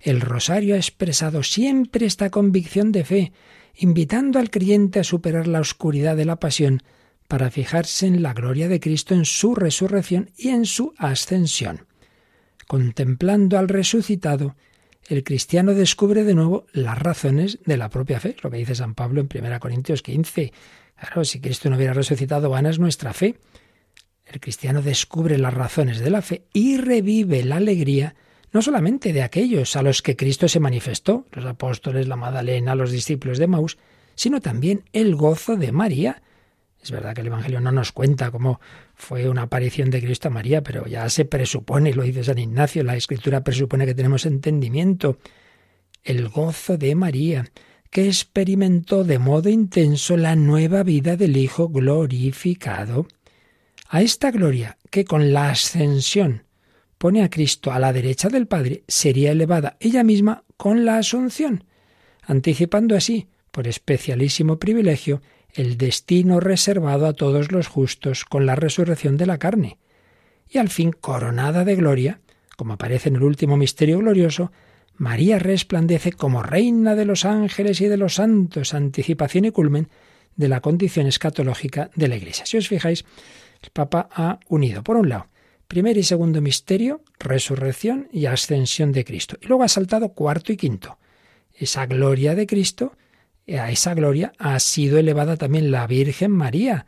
El 0.04 0.20
rosario 0.20 0.74
ha 0.74 0.76
expresado 0.76 1.42
siempre 1.42 2.04
esta 2.04 2.28
convicción 2.28 2.92
de 2.92 3.04
fe, 3.04 3.32
invitando 3.74 4.38
al 4.38 4.50
creyente 4.50 5.00
a 5.00 5.04
superar 5.04 5.46
la 5.46 5.60
oscuridad 5.60 6.14
de 6.14 6.26
la 6.26 6.36
pasión 6.36 6.82
para 7.26 7.50
fijarse 7.50 8.06
en 8.06 8.22
la 8.22 8.34
gloria 8.34 8.68
de 8.68 8.80
Cristo 8.80 9.14
en 9.14 9.24
su 9.24 9.54
resurrección 9.54 10.30
y 10.36 10.50
en 10.50 10.66
su 10.66 10.92
ascensión. 10.98 11.86
Contemplando 12.66 13.58
al 13.58 13.66
resucitado, 13.66 14.56
el 15.08 15.24
cristiano 15.24 15.72
descubre 15.72 16.22
de 16.24 16.34
nuevo 16.34 16.66
las 16.74 16.98
razones 16.98 17.58
de 17.64 17.78
la 17.78 17.88
propia 17.88 18.20
fe, 18.20 18.36
lo 18.42 18.50
que 18.50 18.58
dice 18.58 18.74
San 18.74 18.94
Pablo 18.94 19.22
en 19.22 19.28
1 19.34 19.58
Corintios 19.58 20.02
15. 20.02 20.52
Claro, 21.00 21.24
si 21.24 21.40
Cristo 21.40 21.70
no 21.70 21.76
hubiera 21.76 21.94
resucitado, 21.94 22.50
vana 22.50 22.68
es 22.68 22.78
nuestra 22.78 23.14
fe. 23.14 23.36
El 24.26 24.38
cristiano 24.38 24.82
descubre 24.82 25.38
las 25.38 25.54
razones 25.54 26.00
de 26.00 26.10
la 26.10 26.20
fe 26.20 26.44
y 26.52 26.76
revive 26.76 27.42
la 27.42 27.56
alegría 27.56 28.14
no 28.54 28.62
solamente 28.62 29.12
de 29.12 29.22
aquellos 29.22 29.74
a 29.74 29.82
los 29.82 30.00
que 30.00 30.14
Cristo 30.14 30.46
se 30.48 30.60
manifestó, 30.60 31.26
los 31.32 31.44
apóstoles, 31.44 32.06
la 32.06 32.14
Magdalena, 32.14 32.76
los 32.76 32.92
discípulos 32.92 33.38
de 33.38 33.48
Maús, 33.48 33.78
sino 34.14 34.40
también 34.40 34.84
el 34.92 35.16
gozo 35.16 35.56
de 35.56 35.72
María, 35.72 36.22
es 36.80 36.90
verdad 36.92 37.14
que 37.14 37.22
el 37.22 37.26
Evangelio 37.26 37.60
no 37.60 37.72
nos 37.72 37.90
cuenta 37.90 38.30
cómo 38.30 38.60
fue 38.94 39.28
una 39.28 39.42
aparición 39.42 39.90
de 39.90 40.00
Cristo 40.00 40.28
a 40.28 40.30
María, 40.30 40.62
pero 40.62 40.86
ya 40.86 41.08
se 41.08 41.24
presupone, 41.24 41.94
lo 41.94 42.04
dice 42.04 42.22
San 42.22 42.38
Ignacio, 42.38 42.84
la 42.84 42.94
Escritura 42.94 43.42
presupone 43.42 43.86
que 43.86 43.94
tenemos 43.94 44.24
entendimiento. 44.24 45.18
El 46.04 46.28
gozo 46.28 46.76
de 46.76 46.94
María, 46.94 47.50
que 47.90 48.06
experimentó 48.06 49.02
de 49.02 49.18
modo 49.18 49.48
intenso 49.48 50.16
la 50.16 50.36
nueva 50.36 50.84
vida 50.84 51.16
del 51.16 51.38
Hijo 51.38 51.70
glorificado. 51.70 53.08
A 53.88 54.02
esta 54.02 54.30
gloria, 54.30 54.76
que 54.90 55.04
con 55.04 55.32
la 55.32 55.50
ascensión 55.50 56.44
pone 57.04 57.22
a 57.22 57.28
Cristo 57.28 57.70
a 57.70 57.78
la 57.78 57.92
derecha 57.92 58.30
del 58.30 58.46
Padre, 58.46 58.82
sería 58.88 59.32
elevada 59.32 59.76
ella 59.78 60.02
misma 60.02 60.44
con 60.56 60.86
la 60.86 60.96
asunción, 60.96 61.64
anticipando 62.22 62.96
así, 62.96 63.28
por 63.50 63.68
especialísimo 63.68 64.58
privilegio, 64.58 65.20
el 65.52 65.76
destino 65.76 66.40
reservado 66.40 67.04
a 67.06 67.12
todos 67.12 67.52
los 67.52 67.66
justos 67.66 68.24
con 68.24 68.46
la 68.46 68.54
resurrección 68.54 69.18
de 69.18 69.26
la 69.26 69.36
carne. 69.36 69.76
Y 70.48 70.56
al 70.56 70.70
fin, 70.70 70.92
coronada 70.98 71.62
de 71.66 71.76
gloria, 71.76 72.20
como 72.56 72.72
aparece 72.72 73.10
en 73.10 73.16
el 73.16 73.24
último 73.24 73.58
misterio 73.58 73.98
glorioso, 73.98 74.50
María 74.96 75.38
resplandece 75.38 76.10
como 76.10 76.42
reina 76.42 76.94
de 76.94 77.04
los 77.04 77.26
ángeles 77.26 77.82
y 77.82 77.88
de 77.88 77.98
los 77.98 78.14
santos, 78.14 78.72
anticipación 78.72 79.44
y 79.44 79.50
culmen 79.50 79.90
de 80.36 80.48
la 80.48 80.62
condición 80.62 81.06
escatológica 81.06 81.90
de 81.96 82.08
la 82.08 82.16
Iglesia. 82.16 82.46
Si 82.46 82.56
os 82.56 82.66
fijáis, 82.66 83.04
el 83.62 83.68
Papa 83.74 84.08
ha 84.10 84.40
unido, 84.48 84.82
por 84.82 84.96
un 84.96 85.10
lado, 85.10 85.26
primer 85.66 85.96
y 85.96 86.02
segundo 86.02 86.40
misterio, 86.40 87.02
resurrección 87.18 88.08
y 88.12 88.26
ascensión 88.26 88.92
de 88.92 89.04
Cristo. 89.04 89.36
Y 89.40 89.46
luego 89.46 89.64
ha 89.64 89.68
saltado 89.68 90.10
cuarto 90.10 90.52
y 90.52 90.56
quinto. 90.56 90.98
Esa 91.52 91.86
gloria 91.86 92.34
de 92.34 92.46
Cristo 92.46 92.96
a 93.48 93.70
esa 93.70 93.94
gloria 93.94 94.32
ha 94.38 94.58
sido 94.58 94.98
elevada 94.98 95.36
también 95.36 95.70
la 95.70 95.86
Virgen 95.86 96.30
María. 96.30 96.86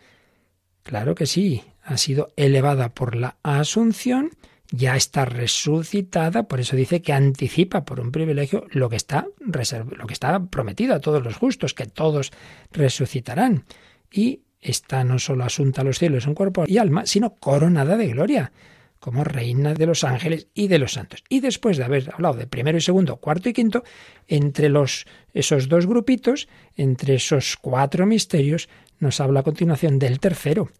Claro 0.83 1.15
que 1.15 1.27
sí, 1.27 1.63
ha 1.83 1.99
sido 1.99 2.29
elevada 2.37 2.95
por 2.95 3.15
la 3.15 3.37
Asunción, 3.43 4.31
ya 4.71 4.97
está 4.97 5.25
resucitada, 5.25 6.45
por 6.45 6.61
eso 6.61 6.75
dice 6.75 7.03
que 7.03 7.13
anticipa 7.13 7.85
por 7.85 8.01
un 8.01 8.11
privilegio 8.11 8.67
lo 8.71 8.89
que 8.89 8.97
está 8.97 9.27
lo 9.41 10.07
que 10.07 10.13
está 10.13 10.45
prometido 10.47 10.95
a 10.95 11.01
todos 11.01 11.23
los 11.23 11.37
justos, 11.37 11.75
que 11.75 11.87
todos 11.87 12.33
resucitarán. 12.73 13.65
Y 14.11 14.41
está 14.61 15.05
no 15.05 15.19
solo 15.19 15.45
asunta 15.45 15.83
a 15.83 15.85
los 15.85 15.99
cielos 15.99 16.27
en 16.27 16.35
cuerpo 16.35 16.65
y 16.67 16.79
alma, 16.79 17.07
sino 17.07 17.35
coronada 17.35 17.97
de 17.97 18.09
gloria 18.09 18.53
como 18.99 19.23
reina 19.23 19.75
de 19.75 19.87
los 19.87 20.05
ángeles 20.05 20.49
y 20.53 20.69
de 20.69 20.79
los 20.79 20.95
santos. 20.95 21.23
Y 21.29 21.41
después 21.41 21.77
de 21.77 21.85
haber 21.85 22.11
hablado 22.13 22.35
de 22.35 22.47
primero 22.47 22.79
y 22.79 22.81
segundo, 22.81 23.17
cuarto 23.19 23.49
y 23.49 23.53
quinto, 23.53 23.85
entre 24.27 24.69
los, 24.69 25.07
esos 25.33 25.69
dos 25.69 25.87
grupitos, 25.87 26.49
entre 26.77 27.15
esos 27.15 27.57
cuatro 27.57 28.07
misterios, 28.07 28.69
nos 28.99 29.21
habla 29.21 29.41
a 29.41 29.45
continuación 29.45 29.99
del 29.99 30.19
tercero. 30.19 30.71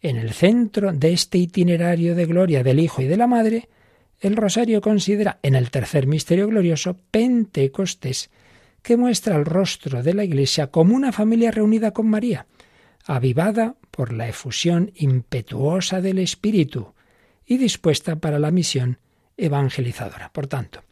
En 0.00 0.16
el 0.16 0.32
centro 0.32 0.92
de 0.92 1.12
este 1.12 1.38
itinerario 1.38 2.14
de 2.14 2.26
gloria 2.26 2.62
del 2.62 2.80
Hijo 2.80 3.02
y 3.02 3.06
de 3.06 3.16
la 3.16 3.26
Madre, 3.26 3.68
el 4.20 4.34
rosario 4.34 4.80
considera 4.80 5.38
en 5.42 5.54
el 5.54 5.70
tercer 5.70 6.06
misterio 6.06 6.48
glorioso 6.48 6.96
Pentecostés, 7.10 8.30
que 8.82 8.96
muestra 8.96 9.36
el 9.36 9.44
rostro 9.44 10.02
de 10.02 10.14
la 10.14 10.24
Iglesia 10.24 10.68
como 10.68 10.96
una 10.96 11.12
familia 11.12 11.50
reunida 11.50 11.92
con 11.92 12.08
María, 12.08 12.46
avivada 13.08 13.74
por 13.90 14.12
la 14.12 14.28
efusión 14.28 14.92
impetuosa 14.94 16.00
del 16.00 16.18
Espíritu, 16.18 16.94
y 17.46 17.56
dispuesta 17.56 18.16
para 18.16 18.38
la 18.38 18.50
misión 18.50 18.98
evangelizadora. 19.38 20.30
Por 20.30 20.46
tanto, 20.46 20.84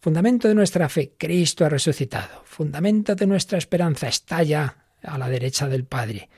fundamento 0.00 0.46
de 0.46 0.54
nuestra 0.54 0.88
fe, 0.88 1.14
Cristo 1.18 1.66
ha 1.66 1.68
resucitado. 1.68 2.42
Fundamento 2.44 3.16
de 3.16 3.26
nuestra 3.26 3.58
esperanza 3.58 4.06
está 4.06 4.44
ya 4.44 4.86
a 5.02 5.18
la 5.18 5.28
derecha 5.28 5.68
del 5.68 5.84
Padre. 5.84 6.28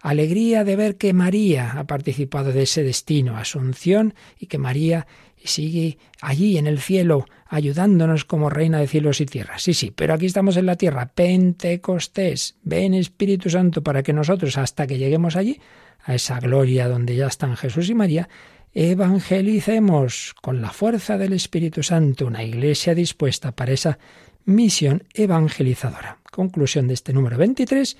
Alegría 0.00 0.64
de 0.64 0.76
ver 0.76 0.96
que 0.96 1.12
María 1.12 1.72
ha 1.72 1.86
participado 1.86 2.50
de 2.50 2.62
ese 2.62 2.82
destino, 2.82 3.36
Asunción, 3.36 4.14
y 4.38 4.46
que 4.46 4.58
María 4.58 5.06
sigue 5.44 5.98
allí 6.20 6.58
en 6.58 6.66
el 6.66 6.78
cielo 6.78 7.26
ayudándonos 7.46 8.24
como 8.24 8.50
reina 8.50 8.78
de 8.78 8.88
cielos 8.88 9.20
y 9.20 9.26
tierras. 9.26 9.62
Sí, 9.62 9.74
sí, 9.74 9.92
pero 9.94 10.14
aquí 10.14 10.26
estamos 10.26 10.56
en 10.56 10.66
la 10.66 10.76
tierra, 10.76 11.12
Pentecostés, 11.14 12.56
ven 12.62 12.94
Espíritu 12.94 13.50
Santo 13.50 13.82
para 13.82 14.02
que 14.02 14.12
nosotros, 14.12 14.58
hasta 14.58 14.86
que 14.86 14.98
lleguemos 14.98 15.36
allí, 15.36 15.60
a 16.02 16.14
esa 16.14 16.40
gloria 16.40 16.88
donde 16.88 17.16
ya 17.16 17.26
están 17.26 17.56
Jesús 17.56 17.88
y 17.88 17.94
María, 17.94 18.28
evangelicemos 18.74 20.34
con 20.42 20.60
la 20.60 20.70
fuerza 20.70 21.16
del 21.16 21.32
Espíritu 21.32 21.82
Santo 21.82 22.26
una 22.26 22.42
iglesia 22.42 22.94
dispuesta 22.94 23.52
para 23.52 23.72
esa 23.72 23.98
misión 24.44 25.04
evangelizadora. 25.14 26.18
Conclusión 26.30 26.88
de 26.88 26.94
este 26.94 27.12
número 27.12 27.38
23, 27.38 27.96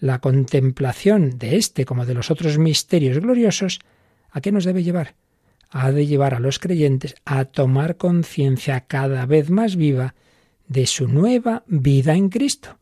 la 0.00 0.18
contemplación 0.18 1.38
de 1.38 1.56
este 1.56 1.84
como 1.84 2.04
de 2.04 2.14
los 2.14 2.30
otros 2.30 2.58
misterios 2.58 3.18
gloriosos, 3.20 3.78
¿a 4.30 4.40
qué 4.40 4.52
nos 4.52 4.64
debe 4.64 4.82
llevar? 4.82 5.14
Ha 5.70 5.92
de 5.92 6.06
llevar 6.06 6.34
a 6.34 6.40
los 6.40 6.58
creyentes 6.58 7.14
a 7.24 7.44
tomar 7.44 7.96
conciencia 7.96 8.80
cada 8.82 9.26
vez 9.26 9.50
más 9.50 9.76
viva 9.76 10.14
de 10.66 10.86
su 10.86 11.08
nueva 11.08 11.64
vida 11.66 12.14
en 12.14 12.28
Cristo, 12.28 12.78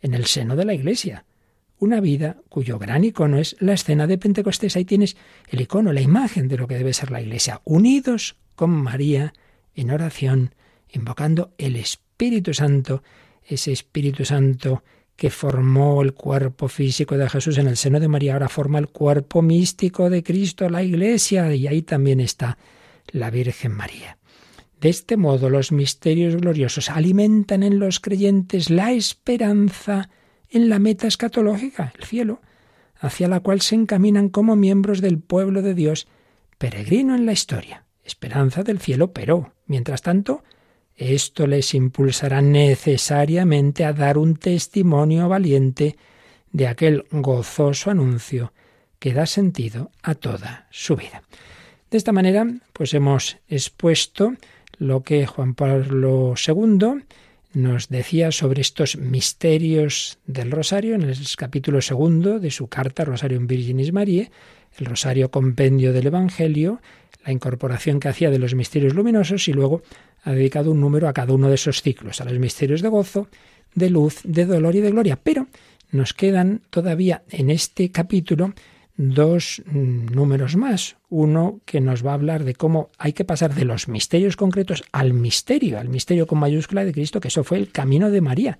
en 0.00 0.14
el 0.14 0.26
seno 0.26 0.56
de 0.56 0.64
la 0.64 0.74
Iglesia. 0.74 1.24
Una 1.78 2.00
vida 2.00 2.36
cuyo 2.48 2.78
gran 2.78 3.04
icono 3.04 3.38
es 3.38 3.56
la 3.60 3.72
escena 3.72 4.06
de 4.06 4.18
Pentecostés. 4.18 4.76
Ahí 4.76 4.84
tienes 4.84 5.16
el 5.48 5.62
icono, 5.62 5.92
la 5.92 6.02
imagen 6.02 6.46
de 6.48 6.58
lo 6.58 6.68
que 6.68 6.76
debe 6.76 6.92
ser 6.92 7.10
la 7.10 7.22
Iglesia, 7.22 7.62
unidos 7.64 8.36
con 8.54 8.70
María 8.70 9.32
en 9.74 9.90
oración, 9.90 10.54
invocando 10.92 11.54
el 11.56 11.76
Espíritu 11.76 12.52
Santo, 12.52 13.02
ese 13.42 13.72
Espíritu 13.72 14.24
Santo 14.24 14.82
que 15.20 15.28
formó 15.28 16.00
el 16.00 16.14
cuerpo 16.14 16.66
físico 16.66 17.18
de 17.18 17.28
Jesús 17.28 17.58
en 17.58 17.66
el 17.66 17.76
seno 17.76 18.00
de 18.00 18.08
María, 18.08 18.32
ahora 18.32 18.48
forma 18.48 18.78
el 18.78 18.88
cuerpo 18.88 19.42
místico 19.42 20.08
de 20.08 20.22
Cristo, 20.22 20.66
la 20.70 20.82
Iglesia, 20.82 21.54
y 21.54 21.66
ahí 21.66 21.82
también 21.82 22.20
está 22.20 22.56
la 23.08 23.28
Virgen 23.28 23.72
María. 23.72 24.16
De 24.80 24.88
este 24.88 25.18
modo 25.18 25.50
los 25.50 25.72
misterios 25.72 26.36
gloriosos 26.36 26.88
alimentan 26.88 27.62
en 27.62 27.78
los 27.78 28.00
creyentes 28.00 28.70
la 28.70 28.92
esperanza 28.92 30.08
en 30.48 30.70
la 30.70 30.78
meta 30.78 31.06
escatológica, 31.06 31.92
el 31.98 32.04
cielo, 32.06 32.40
hacia 32.98 33.28
la 33.28 33.40
cual 33.40 33.60
se 33.60 33.74
encaminan 33.74 34.30
como 34.30 34.56
miembros 34.56 35.02
del 35.02 35.18
pueblo 35.18 35.60
de 35.60 35.74
Dios, 35.74 36.08
peregrino 36.56 37.14
en 37.14 37.26
la 37.26 37.32
historia, 37.32 37.84
esperanza 38.04 38.62
del 38.62 38.78
cielo, 38.78 39.12
pero, 39.12 39.52
mientras 39.66 40.00
tanto, 40.00 40.44
esto 41.00 41.46
les 41.46 41.74
impulsará 41.74 42.42
necesariamente 42.42 43.84
a 43.84 43.92
dar 43.92 44.18
un 44.18 44.36
testimonio 44.36 45.28
valiente 45.28 45.96
de 46.52 46.66
aquel 46.66 47.06
gozoso 47.10 47.90
anuncio 47.90 48.52
que 48.98 49.14
da 49.14 49.24
sentido 49.24 49.90
a 50.02 50.14
toda 50.14 50.68
su 50.70 50.96
vida. 50.96 51.22
De 51.90 51.96
esta 51.96 52.12
manera, 52.12 52.46
pues 52.72 52.92
hemos 52.92 53.38
expuesto 53.48 54.34
lo 54.78 55.02
que 55.02 55.26
Juan 55.26 55.54
Pablo 55.54 56.34
II 56.36 57.02
nos 57.52 57.88
decía 57.88 58.30
sobre 58.30 58.60
estos 58.60 58.96
misterios 58.96 60.18
del 60.26 60.50
rosario 60.50 60.94
en 60.94 61.02
el 61.02 61.16
capítulo 61.36 61.80
segundo 61.80 62.38
de 62.38 62.50
su 62.50 62.68
carta 62.68 63.04
Rosario 63.04 63.40
Virginis 63.40 63.92
Mariae, 63.92 64.30
el 64.78 64.86
rosario 64.86 65.30
compendio 65.30 65.92
del 65.92 66.06
Evangelio, 66.06 66.80
la 67.24 67.32
incorporación 67.32 68.00
que 68.00 68.08
hacía 68.08 68.30
de 68.30 68.38
los 68.38 68.54
misterios 68.54 68.94
luminosos 68.94 69.48
y 69.48 69.52
luego 69.52 69.82
ha 70.22 70.32
dedicado 70.32 70.70
un 70.70 70.80
número 70.80 71.08
a 71.08 71.12
cada 71.12 71.32
uno 71.32 71.48
de 71.48 71.54
esos 71.54 71.82
ciclos, 71.82 72.20
a 72.20 72.24
los 72.24 72.38
misterios 72.38 72.82
de 72.82 72.88
gozo, 72.88 73.28
de 73.74 73.90
luz, 73.90 74.20
de 74.24 74.46
dolor 74.46 74.74
y 74.76 74.80
de 74.80 74.90
gloria. 74.90 75.18
Pero 75.22 75.46
nos 75.90 76.14
quedan 76.14 76.62
todavía 76.70 77.22
en 77.30 77.50
este 77.50 77.90
capítulo 77.90 78.52
dos 78.96 79.62
mm, 79.66 80.06
números 80.14 80.56
más. 80.56 80.96
Uno 81.08 81.60
que 81.64 81.80
nos 81.80 82.04
va 82.04 82.10
a 82.10 82.14
hablar 82.14 82.44
de 82.44 82.54
cómo 82.54 82.90
hay 82.98 83.12
que 83.12 83.24
pasar 83.24 83.54
de 83.54 83.64
los 83.64 83.88
misterios 83.88 84.36
concretos 84.36 84.84
al 84.92 85.14
misterio, 85.14 85.78
al 85.78 85.88
misterio 85.88 86.26
con 86.26 86.38
mayúscula 86.38 86.84
de 86.84 86.92
Cristo, 86.92 87.20
que 87.20 87.28
eso 87.28 87.44
fue 87.44 87.58
el 87.58 87.70
camino 87.70 88.10
de 88.10 88.20
María. 88.20 88.58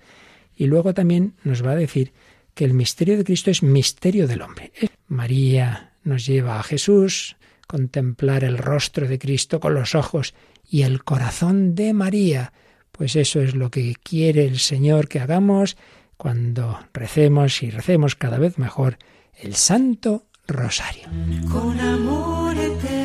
Y 0.55 0.65
luego 0.65 0.93
también 0.93 1.33
nos 1.43 1.65
va 1.65 1.71
a 1.71 1.75
decir 1.75 2.11
que 2.53 2.65
el 2.65 2.73
misterio 2.73 3.17
de 3.17 3.23
Cristo 3.23 3.51
es 3.51 3.63
misterio 3.63 4.27
del 4.27 4.41
hombre. 4.41 4.71
María 5.07 5.93
nos 6.03 6.25
lleva 6.25 6.59
a 6.59 6.63
Jesús, 6.63 7.37
contemplar 7.71 8.43
el 8.43 8.57
rostro 8.57 9.07
de 9.07 9.17
Cristo 9.17 9.61
con 9.61 9.73
los 9.73 9.95
ojos 9.95 10.33
y 10.69 10.81
el 10.81 11.05
corazón 11.05 11.73
de 11.73 11.93
María. 11.93 12.51
Pues 12.91 13.15
eso 13.15 13.39
es 13.39 13.55
lo 13.55 13.71
que 13.71 13.95
quiere 14.03 14.45
el 14.45 14.59
Señor 14.59 15.07
que 15.07 15.21
hagamos 15.21 15.77
cuando 16.17 16.77
recemos 16.93 17.63
y 17.63 17.69
recemos 17.69 18.17
cada 18.17 18.39
vez 18.39 18.57
mejor 18.57 18.97
el 19.39 19.55
Santo 19.55 20.25
Rosario. 20.47 21.07
Con 21.49 21.79
amor 21.79 22.57
eterno 22.57 23.00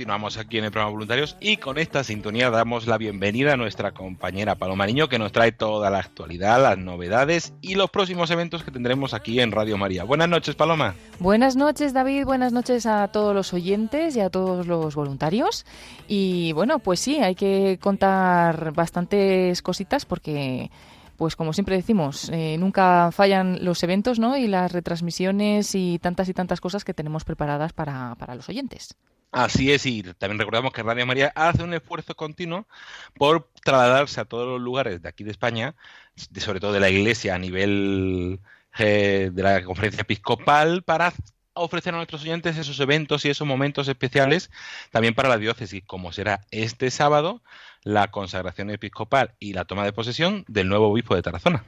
continuamos 0.00 0.38
aquí 0.38 0.56
en 0.56 0.64
el 0.64 0.70
programa 0.70 0.92
Voluntarios 0.92 1.36
y 1.40 1.58
con 1.58 1.76
esta 1.76 2.02
sintonía 2.04 2.48
damos 2.48 2.86
la 2.86 2.96
bienvenida 2.96 3.52
a 3.52 3.58
nuestra 3.58 3.92
compañera 3.92 4.54
Paloma 4.54 4.86
Niño 4.86 5.10
que 5.10 5.18
nos 5.18 5.30
trae 5.30 5.52
toda 5.52 5.90
la 5.90 5.98
actualidad, 5.98 6.62
las 6.62 6.78
novedades 6.78 7.52
y 7.60 7.74
los 7.74 7.90
próximos 7.90 8.30
eventos 8.30 8.64
que 8.64 8.70
tendremos 8.70 9.12
aquí 9.12 9.40
en 9.40 9.52
Radio 9.52 9.76
María. 9.76 10.04
Buenas 10.04 10.30
noches, 10.30 10.54
Paloma. 10.54 10.94
Buenas 11.18 11.54
noches, 11.54 11.92
David. 11.92 12.24
Buenas 12.24 12.54
noches 12.54 12.86
a 12.86 13.08
todos 13.08 13.34
los 13.34 13.52
oyentes 13.52 14.16
y 14.16 14.20
a 14.20 14.30
todos 14.30 14.66
los 14.66 14.94
voluntarios. 14.94 15.66
Y 16.08 16.52
bueno, 16.54 16.78
pues 16.78 16.98
sí, 16.98 17.18
hay 17.18 17.34
que 17.34 17.78
contar 17.78 18.72
bastantes 18.72 19.60
cositas 19.60 20.06
porque, 20.06 20.70
pues 21.18 21.36
como 21.36 21.52
siempre 21.52 21.76
decimos, 21.76 22.30
eh, 22.32 22.56
nunca 22.58 23.10
fallan 23.12 23.62
los 23.62 23.82
eventos 23.82 24.18
¿no? 24.18 24.38
y 24.38 24.46
las 24.46 24.72
retransmisiones 24.72 25.74
y 25.74 25.98
tantas 25.98 26.30
y 26.30 26.32
tantas 26.32 26.62
cosas 26.62 26.84
que 26.84 26.94
tenemos 26.94 27.24
preparadas 27.24 27.74
para, 27.74 28.14
para 28.14 28.34
los 28.34 28.48
oyentes. 28.48 28.96
Así 29.32 29.70
es, 29.70 29.86
y 29.86 30.02
también 30.02 30.40
recordamos 30.40 30.72
que 30.72 30.82
Radio 30.82 31.06
María 31.06 31.32
hace 31.36 31.62
un 31.62 31.72
esfuerzo 31.72 32.16
continuo 32.16 32.66
por 33.14 33.48
trasladarse 33.62 34.20
a 34.20 34.24
todos 34.24 34.48
los 34.48 34.60
lugares 34.60 35.02
de 35.02 35.08
aquí 35.08 35.22
de 35.22 35.30
España, 35.30 35.76
sobre 36.36 36.58
todo 36.58 36.72
de 36.72 36.80
la 36.80 36.90
Iglesia 36.90 37.36
a 37.36 37.38
nivel 37.38 38.40
de 38.76 39.32
la 39.36 39.62
conferencia 39.64 40.02
episcopal, 40.02 40.82
para 40.82 41.12
ofrecer 41.52 41.94
a 41.94 41.98
nuestros 41.98 42.22
oyentes 42.22 42.56
esos 42.56 42.80
eventos 42.80 43.24
y 43.24 43.30
esos 43.30 43.46
momentos 43.46 43.86
especiales 43.86 44.50
también 44.90 45.14
para 45.14 45.28
la 45.28 45.38
diócesis, 45.38 45.82
como 45.86 46.10
será 46.12 46.40
este 46.50 46.90
sábado 46.90 47.42
la 47.82 48.10
consagración 48.10 48.70
episcopal 48.70 49.34
y 49.38 49.52
la 49.52 49.64
toma 49.64 49.84
de 49.84 49.92
posesión 49.92 50.44
del 50.48 50.68
nuevo 50.68 50.88
obispo 50.88 51.14
de 51.14 51.22
Tarazona. 51.22 51.64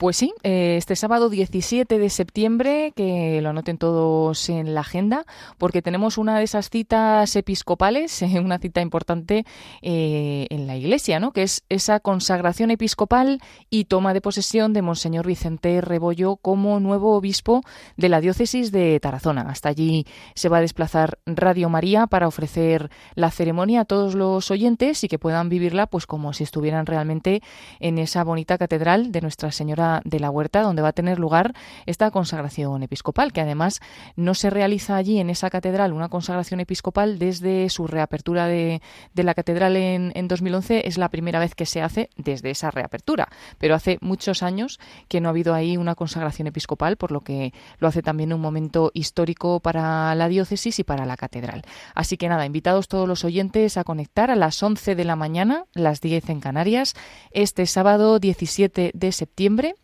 Pues 0.00 0.16
sí, 0.16 0.32
eh, 0.44 0.76
este 0.78 0.96
sábado 0.96 1.28
17 1.28 1.98
de 1.98 2.08
septiembre, 2.08 2.94
que 2.96 3.42
lo 3.42 3.50
anoten 3.50 3.76
todos 3.76 4.48
en 4.48 4.72
la 4.72 4.80
agenda, 4.80 5.26
porque 5.58 5.82
tenemos 5.82 6.16
una 6.16 6.38
de 6.38 6.44
esas 6.44 6.70
citas 6.70 7.36
episcopales, 7.36 8.22
una 8.42 8.58
cita 8.58 8.80
importante 8.80 9.44
eh, 9.82 10.46
en 10.48 10.66
la 10.66 10.74
Iglesia, 10.74 11.20
¿no? 11.20 11.32
que 11.32 11.42
es 11.42 11.64
esa 11.68 12.00
consagración 12.00 12.70
episcopal 12.70 13.42
y 13.68 13.84
toma 13.84 14.14
de 14.14 14.22
posesión 14.22 14.72
de 14.72 14.80
Monseñor 14.80 15.26
Vicente 15.26 15.82
Rebollo 15.82 16.36
como 16.36 16.80
nuevo 16.80 17.14
obispo 17.14 17.60
de 17.98 18.08
la 18.08 18.22
diócesis 18.22 18.72
de 18.72 18.98
Tarazona. 19.00 19.42
Hasta 19.50 19.68
allí 19.68 20.06
se 20.34 20.48
va 20.48 20.56
a 20.56 20.62
desplazar 20.62 21.18
Radio 21.26 21.68
María 21.68 22.06
para 22.06 22.26
ofrecer 22.26 22.90
la 23.16 23.30
ceremonia 23.30 23.82
a 23.82 23.84
todos 23.84 24.14
los 24.14 24.50
oyentes 24.50 25.04
y 25.04 25.08
que 25.08 25.18
puedan 25.18 25.50
vivirla 25.50 25.88
pues 25.88 26.06
como 26.06 26.32
si 26.32 26.44
estuvieran 26.44 26.86
realmente 26.86 27.42
en 27.80 27.98
esa 27.98 28.24
bonita 28.24 28.56
catedral 28.56 29.12
de 29.12 29.20
Nuestra 29.20 29.52
Señora 29.52 29.89
de 30.04 30.20
la 30.20 30.30
Huerta, 30.30 30.62
donde 30.62 30.82
va 30.82 30.88
a 30.88 30.92
tener 30.92 31.18
lugar 31.18 31.54
esta 31.86 32.10
consagración 32.10 32.82
episcopal, 32.82 33.32
que 33.32 33.40
además 33.40 33.80
no 34.16 34.34
se 34.34 34.50
realiza 34.50 34.96
allí 34.96 35.18
en 35.18 35.30
esa 35.30 35.50
catedral 35.50 35.92
una 35.92 36.08
consagración 36.08 36.60
episcopal 36.60 37.18
desde 37.18 37.68
su 37.70 37.86
reapertura 37.86 38.46
de, 38.46 38.80
la 39.14 39.34
catedral 39.34 39.76
en, 39.76 40.12
en 40.14 40.28
2011. 40.28 40.86
Es 40.86 40.98
la 40.98 41.08
primera 41.08 41.38
vez 41.38 41.54
que 41.54 41.66
se 41.66 41.82
hace 41.82 42.10
desde 42.16 42.50
esa 42.50 42.70
reapertura, 42.70 43.28
pero 43.58 43.74
hace 43.74 43.98
muchos 44.00 44.42
años 44.42 44.78
que 45.08 45.20
no 45.20 45.28
ha 45.28 45.30
habido 45.30 45.54
ahí 45.54 45.76
una 45.76 45.94
consagración 45.94 46.46
episcopal, 46.46 46.96
por 46.96 47.12
lo 47.12 47.20
que 47.20 47.52
lo 47.78 47.88
hace 47.88 48.02
también 48.02 48.32
un 48.32 48.40
momento 48.40 48.90
histórico 48.94 49.60
para 49.60 50.14
la 50.14 50.28
diócesis 50.28 50.78
y 50.78 50.84
para 50.84 51.06
la 51.06 51.16
catedral. 51.16 51.62
Así 51.94 52.16
que 52.16 52.28
nada, 52.28 52.46
invitados 52.46 52.88
todos 52.88 53.08
los 53.08 53.24
oyentes 53.24 53.76
a 53.76 53.84
conectar 53.84 54.30
a 54.30 54.36
las 54.36 54.62
11 54.62 54.94
de 54.94 55.04
la 55.04 55.16
mañana, 55.16 55.64
las 55.74 56.00
10 56.00 56.30
en 56.30 56.40
Canarias, 56.40 56.94
este 57.30 57.66
sábado 57.66 58.18
17 58.18 58.92
de 58.94 59.12
septiembre 59.12 59.74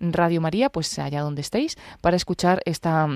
Radio 0.00 0.40
María, 0.40 0.70
pues 0.70 0.98
allá 0.98 1.22
donde 1.22 1.40
estéis, 1.40 1.76
para 2.00 2.16
escuchar 2.16 2.62
esta 2.64 3.08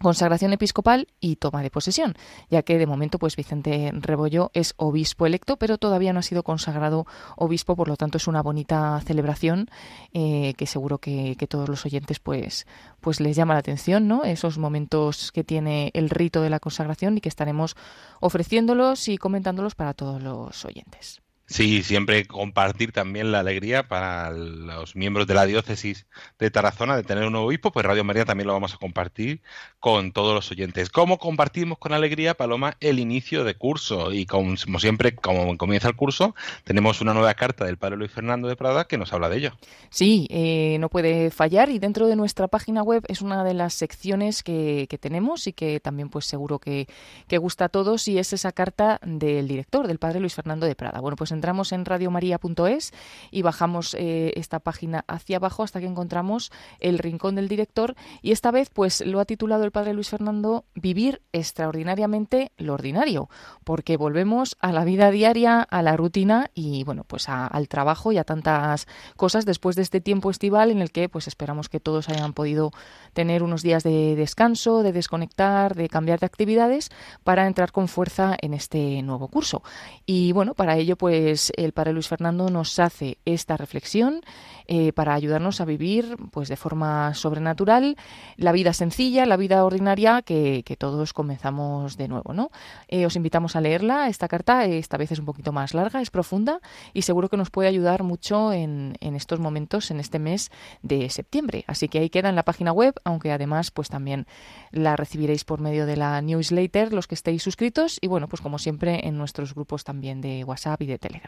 consagración 0.00 0.52
episcopal 0.52 1.08
y 1.20 1.36
toma 1.36 1.62
de 1.62 1.70
posesión, 1.70 2.14
ya 2.48 2.62
que 2.62 2.78
de 2.78 2.86
momento 2.86 3.18
pues 3.18 3.36
Vicente 3.36 3.90
Rebollo 3.92 4.50
es 4.54 4.72
obispo 4.76 5.26
electo, 5.26 5.58
pero 5.58 5.78
todavía 5.78 6.12
no 6.12 6.20
ha 6.20 6.22
sido 6.22 6.42
consagrado 6.42 7.06
obispo, 7.36 7.76
por 7.76 7.88
lo 7.88 7.96
tanto 7.96 8.16
es 8.16 8.26
una 8.26 8.42
bonita 8.42 9.00
celebración 9.04 9.68
eh, 10.12 10.54
que 10.56 10.66
seguro 10.66 10.98
que, 10.98 11.36
que, 11.38 11.46
todos 11.46 11.68
los 11.68 11.84
oyentes 11.84 12.18
pues, 12.18 12.66
pues 13.00 13.20
les 13.20 13.36
llama 13.36 13.54
la 13.54 13.60
atención, 13.60 14.08
¿no? 14.08 14.24
Esos 14.24 14.58
momentos 14.58 15.32
que 15.32 15.44
tiene 15.44 15.90
el 15.92 16.08
rito 16.08 16.40
de 16.40 16.50
la 16.50 16.60
consagración 16.60 17.18
y 17.18 17.20
que 17.20 17.28
estaremos 17.28 17.76
ofreciéndolos 18.20 19.08
y 19.08 19.18
comentándolos 19.18 19.74
para 19.74 19.92
todos 19.92 20.22
los 20.22 20.64
oyentes. 20.64 21.20
Sí, 21.50 21.82
siempre 21.82 22.26
compartir 22.26 22.92
también 22.92 23.32
la 23.32 23.40
alegría 23.40 23.88
para 23.88 24.30
los 24.30 24.94
miembros 24.94 25.26
de 25.26 25.34
la 25.34 25.46
diócesis 25.46 26.06
de 26.38 26.48
Tarazona 26.48 26.94
de 26.94 27.02
tener 27.02 27.24
un 27.24 27.32
nuevo 27.32 27.48
obispo, 27.48 27.72
pues 27.72 27.84
Radio 27.84 28.04
María 28.04 28.24
también 28.24 28.46
lo 28.46 28.52
vamos 28.52 28.72
a 28.72 28.76
compartir 28.76 29.42
con 29.80 30.12
todos 30.12 30.32
los 30.32 30.48
oyentes. 30.52 30.90
¿Cómo 30.90 31.18
compartimos 31.18 31.78
con 31.78 31.92
alegría, 31.92 32.34
Paloma, 32.34 32.76
el 32.78 33.00
inicio 33.00 33.42
de 33.42 33.56
curso? 33.56 34.12
Y 34.12 34.26
como, 34.26 34.56
siempre, 34.56 35.16
como 35.16 35.58
comienza 35.58 35.88
el 35.88 35.96
curso, 35.96 36.36
tenemos 36.62 37.00
una 37.00 37.14
nueva 37.14 37.34
carta 37.34 37.64
del 37.64 37.78
padre 37.78 37.96
Luis 37.96 38.12
Fernando 38.12 38.46
de 38.46 38.54
Prada 38.54 38.84
que 38.84 38.96
nos 38.96 39.12
habla 39.12 39.28
de 39.28 39.38
ello. 39.38 39.58
Sí, 39.88 40.28
eh, 40.30 40.76
no 40.78 40.88
puede 40.88 41.32
fallar 41.32 41.68
y 41.68 41.80
dentro 41.80 42.06
de 42.06 42.14
nuestra 42.14 42.46
página 42.46 42.84
web 42.84 43.02
es 43.08 43.22
una 43.22 43.42
de 43.42 43.54
las 43.54 43.74
secciones 43.74 44.44
que, 44.44 44.86
tenemos 45.00 45.48
y 45.48 45.52
que 45.52 45.80
también 45.80 46.10
pues 46.10 46.26
seguro 46.26 46.60
que, 46.60 46.86
que 47.26 47.38
gusta 47.38 47.64
a 47.64 47.68
todos 47.70 48.06
y 48.06 48.20
es 48.20 48.32
esa 48.32 48.52
carta 48.52 49.00
del 49.02 49.48
director, 49.48 49.88
del 49.88 49.98
padre 49.98 50.20
Luis 50.20 50.34
Fernando 50.36 50.66
de 50.66 50.76
Prada. 50.76 51.00
Bueno, 51.00 51.16
pues 51.16 51.32
en 51.32 51.39
entramos 51.40 51.72
en 51.72 51.86
radiomaria.es 51.86 52.92
y 53.30 53.40
bajamos 53.40 53.94
eh, 53.94 54.34
esta 54.36 54.60
página 54.60 55.06
hacia 55.08 55.38
abajo 55.38 55.62
hasta 55.62 55.80
que 55.80 55.86
encontramos 55.86 56.52
el 56.80 56.98
rincón 56.98 57.34
del 57.34 57.48
director 57.48 57.94
y 58.20 58.32
esta 58.32 58.50
vez 58.50 58.68
pues 58.68 59.00
lo 59.06 59.20
ha 59.20 59.24
titulado 59.24 59.64
el 59.64 59.70
padre 59.70 59.94
Luis 59.94 60.10
Fernando 60.10 60.66
Vivir 60.74 61.22
extraordinariamente 61.32 62.52
lo 62.58 62.74
ordinario, 62.74 63.30
porque 63.64 63.96
volvemos 63.96 64.58
a 64.60 64.70
la 64.70 64.84
vida 64.84 65.10
diaria, 65.10 65.62
a 65.62 65.80
la 65.80 65.96
rutina 65.96 66.50
y 66.52 66.84
bueno, 66.84 67.04
pues 67.04 67.30
al 67.30 67.68
trabajo 67.68 68.12
y 68.12 68.18
a 68.18 68.24
tantas 68.24 68.86
cosas 69.16 69.46
después 69.46 69.76
de 69.76 69.82
este 69.82 70.02
tiempo 70.02 70.30
estival 70.30 70.70
en 70.70 70.82
el 70.82 70.92
que 70.92 71.08
pues 71.08 71.26
esperamos 71.26 71.70
que 71.70 71.80
todos 71.80 72.10
hayan 72.10 72.34
podido 72.34 72.70
tener 73.14 73.42
unos 73.42 73.62
días 73.62 73.82
de 73.82 74.14
descanso, 74.14 74.82
de 74.82 74.92
desconectar, 74.92 75.74
de 75.74 75.88
cambiar 75.88 76.20
de 76.20 76.26
actividades 76.26 76.90
para 77.24 77.46
entrar 77.46 77.72
con 77.72 77.88
fuerza 77.88 78.36
en 78.42 78.52
este 78.52 79.00
nuevo 79.02 79.28
curso. 79.28 79.62
Y 80.04 80.32
bueno, 80.32 80.54
para 80.54 80.76
ello 80.76 80.96
pues 80.96 81.29
pues 81.30 81.52
el 81.56 81.70
Padre 81.70 81.92
Luis 81.92 82.08
Fernando 82.08 82.50
nos 82.50 82.80
hace 82.80 83.18
esta 83.24 83.56
reflexión 83.56 84.20
eh, 84.66 84.92
para 84.92 85.14
ayudarnos 85.14 85.60
a 85.60 85.64
vivir 85.64 86.16
pues 86.32 86.48
de 86.48 86.56
forma 86.56 87.14
sobrenatural 87.14 87.96
la 88.36 88.50
vida 88.50 88.72
sencilla, 88.72 89.26
la 89.26 89.36
vida 89.36 89.64
ordinaria 89.64 90.22
que, 90.22 90.64
todos 90.76 91.12
comenzamos 91.12 91.96
de 91.96 92.08
nuevo. 92.08 92.32
¿no? 92.32 92.50
Eh, 92.88 93.06
os 93.06 93.14
invitamos 93.14 93.54
a 93.54 93.60
leerla, 93.60 94.08
esta 94.08 94.26
carta 94.26 94.64
esta 94.64 94.96
vez 94.96 95.12
es 95.12 95.20
un 95.20 95.24
poquito 95.24 95.52
más 95.52 95.72
larga, 95.72 96.00
es 96.00 96.10
profunda 96.10 96.58
y 96.94 97.02
seguro 97.02 97.28
que 97.28 97.36
nos 97.36 97.50
puede 97.50 97.68
ayudar 97.68 98.02
mucho 98.02 98.52
en, 98.52 98.96
en 99.00 99.14
estos 99.14 99.38
momentos, 99.38 99.92
en 99.92 100.00
este 100.00 100.18
mes 100.18 100.50
de 100.82 101.10
septiembre. 101.10 101.62
Así 101.68 101.86
que 101.86 102.00
ahí 102.00 102.10
queda 102.10 102.28
en 102.28 102.34
la 102.34 102.42
página 102.42 102.72
web, 102.72 102.94
aunque 103.04 103.30
además 103.30 103.70
pues 103.70 103.88
también 103.88 104.26
la 104.72 104.96
recibiréis 104.96 105.44
por 105.44 105.60
medio 105.60 105.86
de 105.86 105.96
la 105.96 106.20
newsletter 106.22 106.92
los 106.92 107.06
que 107.06 107.14
estéis 107.14 107.44
suscritos 107.44 107.98
y 108.00 108.08
bueno, 108.08 108.26
pues 108.26 108.42
como 108.42 108.58
siempre 108.58 109.06
en 109.06 109.16
nuestros 109.16 109.54
grupos 109.54 109.84
también 109.84 110.20
de 110.20 110.42
WhatsApp 110.42 110.82
y 110.82 110.86
de 110.86 110.98
Telegram. 110.98 111.19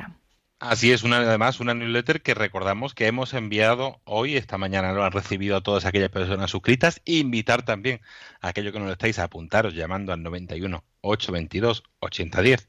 Así 0.62 0.92
es, 0.92 1.02
una, 1.02 1.16
además 1.16 1.58
una 1.58 1.74
newsletter 1.74 2.22
que 2.22 2.34
recordamos 2.34 2.94
que 2.94 3.08
hemos 3.08 3.34
enviado 3.34 4.00
hoy, 4.04 4.36
esta 4.36 4.58
mañana 4.58 4.92
lo 4.92 5.02
han 5.02 5.10
recibido 5.10 5.56
a 5.56 5.60
todas 5.60 5.86
aquellas 5.86 6.08
personas 6.08 6.52
suscritas. 6.52 7.02
E 7.04 7.14
invitar 7.14 7.64
también 7.64 8.00
a 8.40 8.50
aquellos 8.50 8.72
que 8.72 8.78
no 8.78 8.86
lo 8.86 8.92
estáis 8.92 9.18
a 9.18 9.24
apuntaros 9.24 9.74
llamando 9.74 10.12
al 10.12 10.22
91 10.22 10.84
822 11.00 11.82
8010 11.98 12.68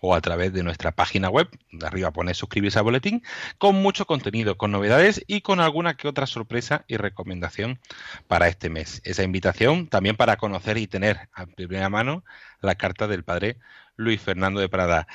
o 0.00 0.14
a 0.14 0.22
través 0.22 0.54
de 0.54 0.62
nuestra 0.62 0.92
página 0.92 1.28
web, 1.28 1.50
de 1.70 1.86
arriba 1.86 2.12
pone 2.12 2.32
suscribirse 2.32 2.78
al 2.78 2.84
boletín, 2.84 3.22
con 3.58 3.74
mucho 3.76 4.06
contenido, 4.06 4.56
con 4.56 4.70
novedades 4.70 5.22
y 5.26 5.42
con 5.42 5.60
alguna 5.60 5.98
que 5.98 6.08
otra 6.08 6.26
sorpresa 6.26 6.86
y 6.88 6.96
recomendación 6.96 7.78
para 8.26 8.48
este 8.48 8.70
mes. 8.70 9.02
Esa 9.04 9.22
invitación 9.22 9.88
también 9.88 10.16
para 10.16 10.38
conocer 10.38 10.78
y 10.78 10.86
tener 10.86 11.28
a 11.34 11.44
primera 11.44 11.90
mano 11.90 12.24
la 12.62 12.74
carta 12.76 13.06
del 13.06 13.22
padre 13.22 13.58
Luis 13.96 14.20
Fernando 14.20 14.60
de 14.60 14.68
Prada. 14.68 15.06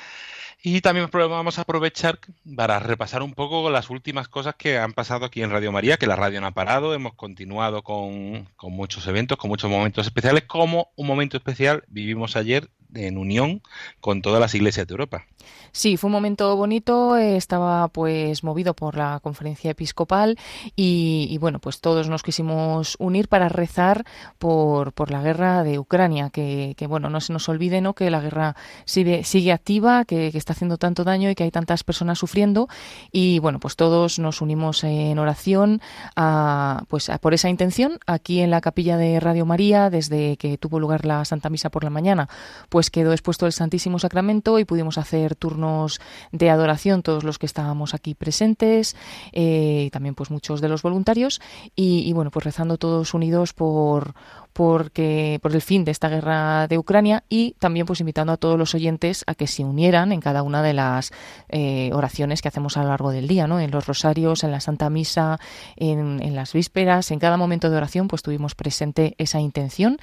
Y 0.62 0.82
también 0.82 1.08
vamos 1.10 1.58
a 1.58 1.62
aprovechar 1.62 2.18
para 2.54 2.78
repasar 2.80 3.22
un 3.22 3.32
poco 3.32 3.70
las 3.70 3.88
últimas 3.88 4.28
cosas 4.28 4.56
que 4.56 4.76
han 4.76 4.92
pasado 4.92 5.24
aquí 5.24 5.42
en 5.42 5.50
Radio 5.50 5.72
María, 5.72 5.96
que 5.96 6.06
la 6.06 6.16
radio 6.16 6.40
no 6.40 6.48
ha 6.48 6.50
parado, 6.50 6.92
hemos 6.92 7.14
continuado 7.14 7.82
con, 7.82 8.46
con 8.56 8.72
muchos 8.72 9.06
eventos, 9.06 9.38
con 9.38 9.48
muchos 9.48 9.70
momentos 9.70 10.06
especiales, 10.06 10.44
como 10.44 10.92
un 10.96 11.06
momento 11.06 11.38
especial 11.38 11.84
vivimos 11.88 12.36
ayer 12.36 12.68
en 12.94 13.16
unión 13.16 13.62
con 14.00 14.20
todas 14.20 14.40
las 14.40 14.54
iglesias 14.54 14.86
de 14.86 14.92
Europa. 14.92 15.26
Sí, 15.72 15.96
fue 15.96 16.08
un 16.08 16.12
momento 16.12 16.56
bonito, 16.56 17.16
eh, 17.16 17.36
estaba 17.36 17.88
pues 17.88 18.42
movido 18.42 18.74
por 18.74 18.96
la 18.96 19.20
conferencia 19.20 19.70
episcopal 19.70 20.38
y, 20.76 21.36
bueno, 21.38 21.58
pues 21.58 21.80
todos 21.80 22.08
nos 22.08 22.22
quisimos 22.22 22.96
unir 22.98 23.28
para 23.28 23.48
rezar 23.48 24.04
por, 24.38 24.92
por 24.92 25.10
la 25.10 25.22
guerra 25.22 25.62
de 25.62 25.78
Ucrania, 25.78 26.30
que, 26.30 26.74
bueno, 26.88 27.08
no 27.10 27.20
se 27.20 27.32
nos 27.32 27.48
olvide 27.48 27.80
¿no? 27.80 27.94
que 27.94 28.10
la 28.10 28.20
guerra 28.20 28.56
sigue, 28.84 29.24
sigue 29.24 29.52
activa, 29.52 30.04
que, 30.04 30.32
que, 30.32 30.38
está 30.38 30.52
haciendo 30.52 30.76
tanto 30.76 31.04
daño 31.04 31.30
y 31.30 31.34
que 31.34 31.44
hay 31.44 31.50
tantas 31.50 31.84
personas 31.84 32.18
sufriendo 32.18 32.68
y 33.12 33.38
bueno, 33.38 33.60
pues 33.60 33.76
todos 33.76 34.18
nos 34.18 34.40
unimos 34.40 34.82
en 34.84 35.18
oración 35.18 35.80
a, 36.16 36.84
pues 36.88 37.10
por 37.20 37.34
esa 37.34 37.48
intención 37.48 37.98
aquí 38.06 38.40
en 38.40 38.50
la 38.50 38.60
capilla 38.60 38.96
de 38.96 39.20
Radio 39.20 39.46
María 39.46 39.90
desde 39.90 40.36
que 40.36 40.58
tuvo 40.58 40.80
lugar 40.80 41.04
la 41.04 41.24
Santa 41.24 41.50
Misa 41.50 41.70
por 41.70 41.84
la 41.84 41.90
mañana, 41.90 42.28
pues 42.68 42.90
quedó 42.90 43.12
expuesto 43.12 43.46
el 43.46 43.52
Santísimo 43.52 43.98
Sacramento 43.98 44.58
y 44.58 44.64
pudimos 44.64 44.98
hacer 44.98 45.29
turno 45.34 45.86
de 46.32 46.50
adoración 46.50 47.02
todos 47.02 47.24
los 47.24 47.38
que 47.38 47.46
estábamos 47.46 47.94
aquí 47.94 48.14
presentes, 48.14 48.96
eh, 49.32 49.84
y 49.86 49.90
también 49.90 50.14
pues 50.14 50.30
muchos 50.30 50.60
de 50.60 50.68
los 50.68 50.82
voluntarios, 50.82 51.40
y, 51.74 52.12
bueno, 52.12 52.30
pues 52.30 52.44
rezando 52.44 52.78
todos 52.78 53.14
unidos 53.14 53.52
por, 53.52 54.14
porque, 54.52 55.38
por 55.42 55.54
el 55.54 55.62
fin 55.62 55.84
de 55.84 55.90
esta 55.90 56.08
guerra 56.08 56.66
de 56.68 56.78
Ucrania 56.78 57.24
y 57.28 57.52
también 57.58 57.86
pues 57.86 58.00
invitando 58.00 58.32
a 58.32 58.36
todos 58.36 58.58
los 58.58 58.74
oyentes 58.74 59.24
a 59.26 59.34
que 59.34 59.46
se 59.46 59.64
unieran 59.64 60.12
en 60.12 60.20
cada 60.20 60.42
una 60.42 60.62
de 60.62 60.74
las 60.74 61.12
eh, 61.48 61.90
oraciones 61.92 62.42
que 62.42 62.48
hacemos 62.48 62.76
a 62.76 62.82
lo 62.82 62.88
largo 62.88 63.10
del 63.10 63.28
día, 63.28 63.46
¿no? 63.46 63.60
En 63.60 63.70
los 63.70 63.86
rosarios, 63.86 64.44
en 64.44 64.50
la 64.50 64.60
Santa 64.60 64.90
Misa, 64.90 65.38
en, 65.76 66.20
en, 66.22 66.34
las 66.34 66.52
vísperas, 66.52 67.10
en 67.10 67.18
cada 67.18 67.36
momento 67.36 67.70
de 67.70 67.76
oración 67.76 68.08
pues 68.08 68.22
tuvimos 68.22 68.54
presente 68.54 69.14
esa 69.18 69.40
intención 69.40 69.98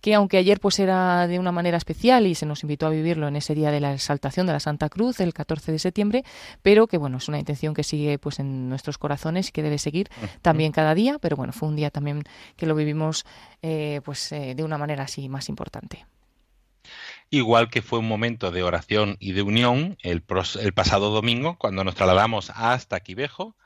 que 0.00 0.14
aunque 0.14 0.36
ayer 0.36 0.58
pues 0.60 0.78
era 0.78 1.26
de 1.28 1.38
una 1.38 1.52
manera 1.52 1.76
especial 1.76 2.26
y 2.26 2.34
se 2.34 2.44
nos 2.44 2.62
invitó 2.64 2.86
a 2.86 2.90
vivirlo 2.90 3.28
en 3.28 3.36
ese 3.36 3.54
día 3.54 3.70
de 3.70 3.80
la 3.80 3.94
exaltación 3.94 4.46
de 4.46 4.52
la 4.52 4.60
Santa 4.60 4.71
Cruz, 4.88 5.20
el 5.20 5.32
14 5.32 5.72
de 5.72 5.78
septiembre, 5.78 6.24
pero 6.62 6.86
que 6.86 6.98
bueno, 6.98 7.18
es 7.18 7.28
una 7.28 7.38
intención 7.38 7.74
que 7.74 7.82
sigue 7.82 8.18
pues 8.18 8.38
en 8.38 8.68
nuestros 8.68 8.98
corazones 8.98 9.48
y 9.48 9.52
que 9.52 9.62
debe 9.62 9.78
seguir 9.78 10.08
también 10.42 10.72
cada 10.72 10.94
día, 10.94 11.18
pero 11.20 11.36
bueno, 11.36 11.52
fue 11.52 11.68
un 11.68 11.76
día 11.76 11.90
también 11.90 12.22
que 12.56 12.66
lo 12.66 12.74
vivimos 12.74 13.24
eh, 13.62 14.00
pues 14.04 14.32
eh, 14.32 14.54
de 14.54 14.62
una 14.64 14.78
manera 14.78 15.04
así 15.04 15.28
más 15.28 15.48
importante 15.48 16.06
igual 17.30 17.70
que 17.70 17.80
fue 17.80 17.98
un 17.98 18.08
momento 18.08 18.50
de 18.50 18.62
oración 18.62 19.16
y 19.18 19.32
de 19.32 19.42
unión 19.42 19.96
el, 20.02 20.22
el, 20.60 20.72
pasado 20.74 21.10
domingo, 21.10 21.56
cuando 21.56 21.82
nos 21.82 21.94
trasladamos 21.94 22.50
hasta 22.54 23.00
Quivejo 23.00 23.56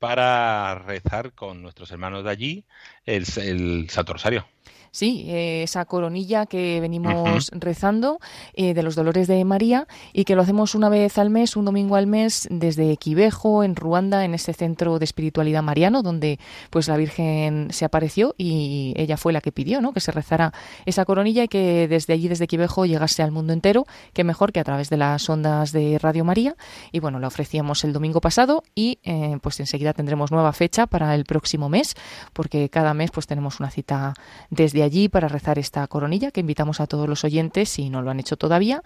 para 0.00 0.74
rezar 0.74 1.32
con 1.32 1.62
nuestros 1.62 1.90
hermanos 1.92 2.24
de 2.24 2.30
allí 2.30 2.64
el, 3.06 3.24
el 3.36 3.88
Santo 3.88 4.14
Rosario. 4.14 4.46
Sí, 4.94 5.24
eh, 5.26 5.64
esa 5.64 5.84
coronilla 5.86 6.46
que 6.46 6.78
venimos 6.80 7.50
rezando 7.50 8.20
eh, 8.52 8.74
de 8.74 8.82
los 8.84 8.94
dolores 8.94 9.26
de 9.26 9.44
María 9.44 9.88
y 10.12 10.24
que 10.24 10.36
lo 10.36 10.42
hacemos 10.42 10.76
una 10.76 10.88
vez 10.88 11.18
al 11.18 11.30
mes, 11.30 11.56
un 11.56 11.64
domingo 11.64 11.96
al 11.96 12.06
mes, 12.06 12.46
desde 12.48 12.96
Quivejo, 12.96 13.64
en 13.64 13.74
Ruanda, 13.74 14.24
en 14.24 14.34
ese 14.34 14.52
centro 14.52 15.00
de 15.00 15.04
espiritualidad 15.04 15.64
mariano, 15.64 16.04
donde 16.04 16.38
pues 16.70 16.86
la 16.86 16.96
Virgen 16.96 17.70
se 17.72 17.84
apareció 17.84 18.36
y 18.38 18.94
ella 18.96 19.16
fue 19.16 19.32
la 19.32 19.40
que 19.40 19.50
pidió, 19.50 19.80
¿no? 19.80 19.92
Que 19.92 19.98
se 19.98 20.12
rezara 20.12 20.52
esa 20.86 21.04
coronilla 21.04 21.42
y 21.42 21.48
que 21.48 21.88
desde 21.88 22.12
allí, 22.12 22.28
desde 22.28 22.46
Quivejo, 22.46 22.86
llegase 22.86 23.24
al 23.24 23.32
mundo 23.32 23.52
entero, 23.52 23.86
que 24.12 24.22
mejor 24.22 24.52
que 24.52 24.60
a 24.60 24.64
través 24.64 24.90
de 24.90 24.96
las 24.96 25.28
ondas 25.28 25.72
de 25.72 25.98
Radio 25.98 26.24
María. 26.24 26.54
Y 26.92 27.00
bueno, 27.00 27.18
la 27.18 27.26
ofrecíamos 27.26 27.82
el 27.82 27.92
domingo 27.92 28.20
pasado 28.20 28.62
y 28.76 29.00
eh, 29.02 29.38
pues 29.42 29.58
enseguida 29.58 29.92
tendremos 29.92 30.30
nueva 30.30 30.52
fecha 30.52 30.86
para 30.86 31.16
el 31.16 31.24
próximo 31.24 31.68
mes, 31.68 31.96
porque 32.32 32.68
cada 32.68 32.94
mes 32.94 33.10
pues 33.10 33.26
tenemos 33.26 33.58
una 33.58 33.72
cita 33.72 34.14
desde 34.50 34.83
allí 34.84 35.08
para 35.08 35.28
rezar 35.28 35.58
esta 35.58 35.86
coronilla 35.86 36.30
que 36.30 36.40
invitamos 36.40 36.80
a 36.80 36.86
todos 36.86 37.08
los 37.08 37.24
oyentes, 37.24 37.68
si 37.68 37.90
no 37.90 38.02
lo 38.02 38.10
han 38.10 38.20
hecho 38.20 38.36
todavía, 38.36 38.82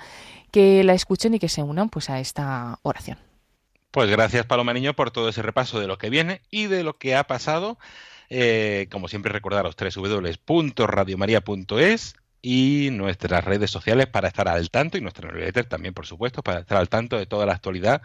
que 0.50 0.82
la 0.84 0.94
escuchen 0.94 1.34
y 1.34 1.38
que 1.38 1.48
se 1.48 1.62
unan 1.62 1.90
pues 1.90 2.10
a 2.10 2.20
esta 2.20 2.78
oración. 2.82 3.18
Pues 3.90 4.10
gracias 4.10 4.44
Paloma 4.46 4.74
Niño 4.74 4.94
por 4.94 5.10
todo 5.10 5.28
ese 5.28 5.42
repaso 5.42 5.80
de 5.80 5.86
lo 5.86 5.98
que 5.98 6.10
viene 6.10 6.42
y 6.50 6.66
de 6.66 6.84
lo 6.84 6.98
que 6.98 7.16
ha 7.16 7.24
pasado. 7.24 7.78
Eh, 8.30 8.88
como 8.90 9.08
siempre 9.08 9.32
recordaros 9.32 9.74
www.radiomaria.es 9.76 12.14
y 12.42 12.90
nuestras 12.92 13.44
redes 13.44 13.70
sociales 13.70 14.06
para 14.06 14.28
estar 14.28 14.48
al 14.48 14.70
tanto 14.70 14.98
y 14.98 15.00
nuestra 15.00 15.30
newsletter 15.30 15.64
también 15.64 15.94
por 15.94 16.06
supuesto 16.06 16.42
para 16.42 16.60
estar 16.60 16.78
al 16.78 16.88
tanto 16.88 17.18
de 17.18 17.26
toda 17.26 17.46
la 17.46 17.54
actualidad 17.54 18.02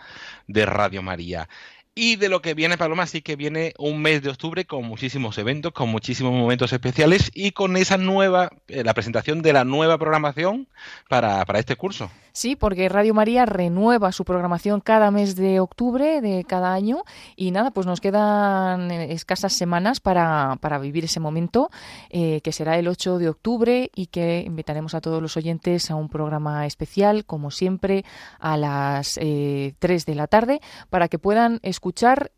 de 0.47 0.65
Radio 0.65 1.01
María. 1.01 1.49
Y 1.95 2.15
de 2.15 2.27
lo 2.27 2.41
que 2.41 2.55
viene, 2.55 2.77
Paloma, 2.77 3.05
sí 3.05 3.21
que 3.21 3.35
viene 3.35 3.73
un 3.77 4.01
mes 4.01 4.23
de 4.23 4.29
octubre 4.29 4.65
con 4.65 4.83
muchísimos 4.85 5.37
eventos, 5.37 5.73
con 5.73 5.89
muchísimos 5.89 6.33
momentos 6.33 6.73
especiales 6.73 7.29
y 7.35 7.51
con 7.51 7.77
esa 7.77 7.97
nueva, 7.97 8.49
eh, 8.67 8.83
la 8.83 8.95
presentación 8.95 9.43
de 9.43 9.53
la 9.53 9.63
nueva 9.63 9.99
programación 9.99 10.67
para, 11.07 11.45
para 11.45 11.59
este 11.59 11.75
curso. 11.75 12.09
Sí, 12.35 12.55
porque 12.55 12.89
Radio 12.89 13.13
María 13.13 13.45
renueva 13.45 14.11
su 14.11 14.25
programación 14.25 14.81
cada 14.81 15.11
mes 15.11 15.35
de 15.35 15.59
octubre 15.59 16.19
de 16.19 16.43
cada 16.45 16.73
año 16.73 17.03
y 17.35 17.51
nada, 17.51 17.69
pues 17.69 17.85
nos 17.85 18.01
quedan 18.01 18.89
eh, 18.89 19.13
escasas 19.13 19.53
semanas 19.53 19.99
para, 19.99 20.57
para 20.59 20.79
vivir 20.79 21.05
ese 21.05 21.19
momento 21.19 21.69
eh, 22.09 22.41
que 22.41 22.51
será 22.51 22.79
el 22.79 22.87
8 22.87 23.19
de 23.19 23.29
octubre 23.29 23.91
y 23.93 24.07
que 24.07 24.43
invitaremos 24.47 24.95
a 24.95 25.01
todos 25.01 25.21
los 25.21 25.37
oyentes 25.37 25.91
a 25.91 25.95
un 25.95 26.09
programa 26.09 26.65
especial, 26.65 27.23
como 27.23 27.51
siempre, 27.51 28.03
a 28.39 28.57
las 28.57 29.19
eh, 29.21 29.75
3 29.77 30.07
de 30.07 30.15
la 30.15 30.25
tarde 30.25 30.59
para 30.89 31.09
que 31.09 31.19
puedan 31.19 31.59
escuchar 31.61 31.82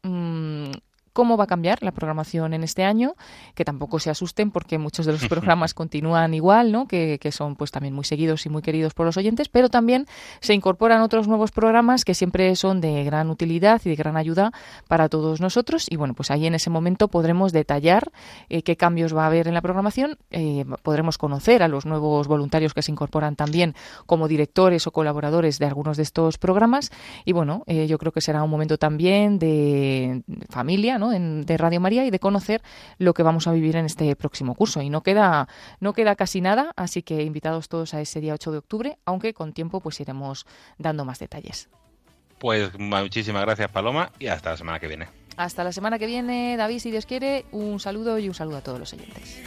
mmm, 0.04 0.72
cómo 1.16 1.38
va 1.38 1.46
a 1.46 1.48
cambiar 1.48 1.82
la 1.82 1.94
programación 1.94 2.54
en 2.54 2.64
este 2.66 2.84
año, 2.84 3.16
que 3.56 3.64
tampoco 3.64 4.00
se 4.00 4.10
asusten 4.10 4.52
porque 4.52 4.78
muchos 4.78 5.06
de 5.06 5.14
los 5.14 5.26
programas 5.30 5.74
continúan 5.74 6.34
igual, 6.34 6.74
¿no? 6.74 6.88
Que, 6.88 7.18
que, 7.20 7.32
son 7.32 7.56
pues 7.56 7.72
también 7.72 7.94
muy 7.94 8.04
seguidos 8.04 8.46
y 8.46 8.50
muy 8.50 8.62
queridos 8.62 8.94
por 8.94 9.06
los 9.06 9.16
oyentes, 9.16 9.48
pero 9.48 9.70
también 9.70 10.08
se 10.42 10.54
incorporan 10.54 11.02
otros 11.02 11.30
nuevos 11.30 11.52
programas 11.52 12.04
que 12.04 12.14
siempre 12.14 12.54
son 12.58 12.82
de 12.82 13.06
gran 13.06 13.30
utilidad 13.30 13.82
y 13.86 13.90
de 13.90 13.96
gran 13.96 14.18
ayuda 14.18 14.52
para 14.90 15.08
todos 15.08 15.40
nosotros 15.40 15.88
y 15.90 15.96
bueno, 15.96 16.14
pues 16.16 16.32
ahí 16.32 16.48
en 16.48 16.54
ese 16.54 16.70
momento 16.70 17.08
podremos 17.08 17.54
detallar 17.54 18.12
eh, 18.50 18.62
qué 18.64 18.76
cambios 18.76 19.16
va 19.16 19.24
a 19.24 19.28
haber 19.28 19.48
en 19.48 19.54
la 19.54 19.62
programación, 19.62 20.18
eh, 20.32 20.66
podremos 20.84 21.18
conocer 21.18 21.64
a 21.64 21.70
los 21.70 21.86
nuevos 21.86 22.28
voluntarios 22.28 22.74
que 22.74 22.82
se 22.82 22.92
incorporan 22.92 23.38
también 23.38 23.74
como 24.06 24.28
directores 24.28 24.86
o 24.86 24.92
colaboradores 24.92 25.60
de 25.60 25.66
algunos 25.66 25.96
de 25.96 26.04
estos 26.04 26.38
programas 26.38 26.92
y 27.24 27.32
bueno, 27.32 27.64
eh, 27.68 27.88
yo 27.88 27.98
creo 27.98 28.12
que 28.12 28.20
será 28.20 28.44
un 28.44 28.50
momento 28.50 28.78
también 28.78 29.40
de 29.40 30.24
familia, 30.50 30.98
¿no? 30.98 31.05
En, 31.12 31.46
de 31.46 31.58
Radio 31.58 31.80
María 31.80 32.06
y 32.06 32.12
de 32.12 32.20
conocer 32.20 32.62
lo 32.98 33.14
que 33.14 33.24
vamos 33.24 33.48
a 33.48 33.52
vivir 33.52 33.76
en 33.76 33.86
este 33.86 34.16
próximo 34.16 34.56
curso. 34.56 34.82
Y 34.82 34.90
no 34.90 35.02
queda, 35.02 35.48
no 35.80 35.94
queda 35.94 36.16
casi 36.16 36.42
nada, 36.42 36.72
así 36.76 37.04
que 37.04 37.24
invitados 37.24 37.70
todos 37.70 37.94
a 37.94 38.02
ese 38.02 38.22
día 38.22 38.34
8 38.34 38.52
de 38.52 38.58
octubre, 38.58 38.98
aunque 39.06 39.34
con 39.34 39.54
tiempo 39.54 39.80
pues 39.80 40.00
iremos 40.00 40.46
dando 40.78 41.06
más 41.06 41.20
detalles. 41.20 41.70
Pues 42.40 42.78
muchísimas 42.78 43.44
gracias 43.44 43.70
Paloma 43.72 44.12
y 44.20 44.28
hasta 44.28 44.52
la 44.52 44.58
semana 44.58 44.80
que 44.80 44.88
viene. 44.88 45.08
Hasta 45.38 45.64
la 45.64 45.72
semana 45.72 46.00
que 46.00 46.06
viene, 46.06 46.56
David, 46.58 46.80
si 46.80 46.92
Dios 46.92 47.06
quiere, 47.06 47.46
un 47.52 47.80
saludo 47.80 48.18
y 48.20 48.28
un 48.28 48.34
saludo 48.34 48.58
a 48.58 48.62
todos 48.62 48.80
los 48.80 48.94
oyentes. 48.94 49.42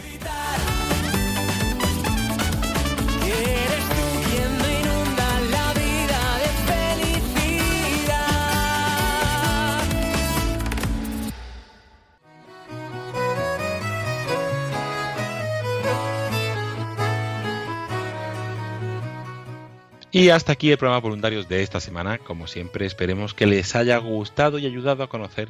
Y 20.19 20.31
hasta 20.31 20.51
aquí 20.51 20.73
el 20.73 20.79
programa 20.79 21.01
Voluntarios 21.01 21.49
de 21.49 21.63
esta 21.63 21.79
semana. 21.79 22.19
Como 22.19 22.49
siempre, 22.49 22.85
esperemos 22.85 23.35
que 23.35 23.47
les 23.47 23.77
haya 23.77 23.99
gustado 23.99 24.59
y 24.59 24.67
ayudado 24.67 25.05
a 25.05 25.09
conocer 25.09 25.49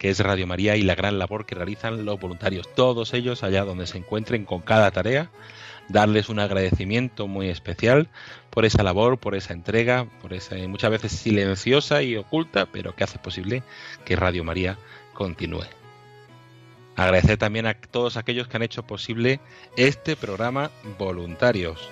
qué 0.00 0.10
es 0.10 0.18
Radio 0.18 0.44
María 0.44 0.74
y 0.74 0.82
la 0.82 0.96
gran 0.96 1.20
labor 1.20 1.46
que 1.46 1.54
realizan 1.54 2.04
los 2.04 2.18
voluntarios, 2.18 2.68
todos 2.74 3.14
ellos 3.14 3.44
allá 3.44 3.64
donde 3.64 3.86
se 3.86 3.98
encuentren 3.98 4.44
con 4.44 4.60
cada 4.60 4.90
tarea. 4.90 5.30
Darles 5.88 6.30
un 6.30 6.40
agradecimiento 6.40 7.28
muy 7.28 7.48
especial 7.48 8.08
por 8.50 8.64
esa 8.64 8.82
labor, 8.82 9.18
por 9.18 9.36
esa 9.36 9.52
entrega, 9.52 10.08
por 10.20 10.32
esa 10.32 10.56
muchas 10.66 10.90
veces 10.90 11.12
silenciosa 11.12 12.02
y 12.02 12.16
oculta, 12.16 12.66
pero 12.66 12.96
que 12.96 13.04
hace 13.04 13.20
posible 13.20 13.62
que 14.04 14.16
Radio 14.16 14.42
María 14.42 14.78
continúe. 15.14 15.66
Agradecer 16.96 17.36
también 17.36 17.66
a 17.66 17.74
todos 17.74 18.16
aquellos 18.16 18.48
que 18.48 18.56
han 18.56 18.64
hecho 18.64 18.82
posible 18.82 19.38
este 19.76 20.16
programa 20.16 20.72
Voluntarios. 20.98 21.88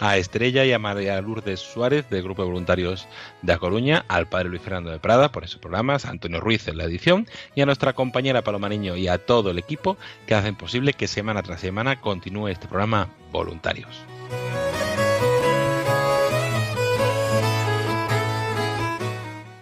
A 0.00 0.16
Estrella 0.16 0.64
y 0.64 0.72
a 0.72 0.78
María 0.78 1.20
Lourdes 1.20 1.60
Suárez 1.60 2.08
del 2.10 2.22
Grupo 2.22 2.42
de 2.42 2.48
Voluntarios 2.48 3.06
de 3.42 3.52
A 3.52 3.58
Coruña, 3.58 4.04
al 4.08 4.28
padre 4.28 4.48
Luis 4.48 4.62
Fernando 4.62 4.90
de 4.90 4.98
Prada 4.98 5.30
por 5.30 5.44
ese 5.44 5.58
programa, 5.58 5.94
a 5.94 6.08
Antonio 6.08 6.40
Ruiz 6.40 6.68
en 6.68 6.78
la 6.78 6.84
edición 6.84 7.26
y 7.54 7.62
a 7.62 7.66
nuestra 7.66 7.92
compañera 7.92 8.42
Paloma 8.42 8.68
Niño 8.68 8.96
y 8.96 9.08
a 9.08 9.18
todo 9.18 9.50
el 9.50 9.58
equipo 9.58 9.96
que 10.26 10.34
hacen 10.34 10.56
posible 10.56 10.92
que 10.92 11.06
semana 11.06 11.42
tras 11.42 11.60
semana 11.60 12.00
continúe 12.00 12.48
este 12.48 12.68
programa 12.68 13.08
Voluntarios. 13.32 14.04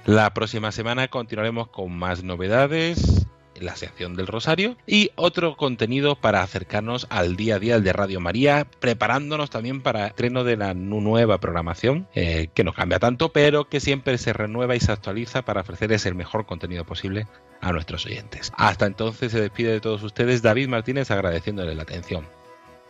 La 0.04 0.32
próxima 0.32 0.70
semana 0.70 1.08
continuaremos 1.08 1.68
con 1.68 1.90
más 1.90 2.22
novedades 2.22 3.26
la 3.60 3.76
sección 3.76 4.14
del 4.16 4.26
Rosario 4.26 4.76
y 4.86 5.10
otro 5.14 5.56
contenido 5.56 6.16
para 6.16 6.42
acercarnos 6.42 7.06
al 7.10 7.36
día 7.36 7.56
a 7.56 7.58
día 7.58 7.80
de 7.80 7.92
Radio 7.92 8.20
María, 8.20 8.66
preparándonos 8.80 9.50
también 9.50 9.82
para 9.82 10.04
el 10.04 10.06
estreno 10.08 10.44
de 10.44 10.56
la 10.56 10.74
nueva 10.74 11.38
programación, 11.38 12.08
eh, 12.14 12.48
que 12.54 12.64
no 12.64 12.72
cambia 12.72 12.98
tanto, 12.98 13.32
pero 13.32 13.68
que 13.68 13.80
siempre 13.80 14.18
se 14.18 14.32
renueva 14.32 14.76
y 14.76 14.80
se 14.80 14.92
actualiza 14.92 15.42
para 15.42 15.60
ofrecerles 15.62 16.06
el 16.06 16.14
mejor 16.14 16.46
contenido 16.46 16.84
posible 16.84 17.26
a 17.60 17.72
nuestros 17.72 18.06
oyentes. 18.06 18.52
Hasta 18.56 18.86
entonces 18.86 19.32
se 19.32 19.40
despide 19.40 19.72
de 19.72 19.80
todos 19.80 20.02
ustedes 20.02 20.42
David 20.42 20.68
Martínez 20.68 21.10
agradeciéndoles 21.10 21.76
la 21.76 21.82
atención. 21.82 22.26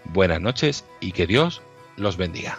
Buenas 0.05 0.41
noches 0.41 0.85
y 1.01 1.13
que 1.13 1.27
Dios 1.27 1.63
los 1.97 2.17
bendiga. 2.17 2.59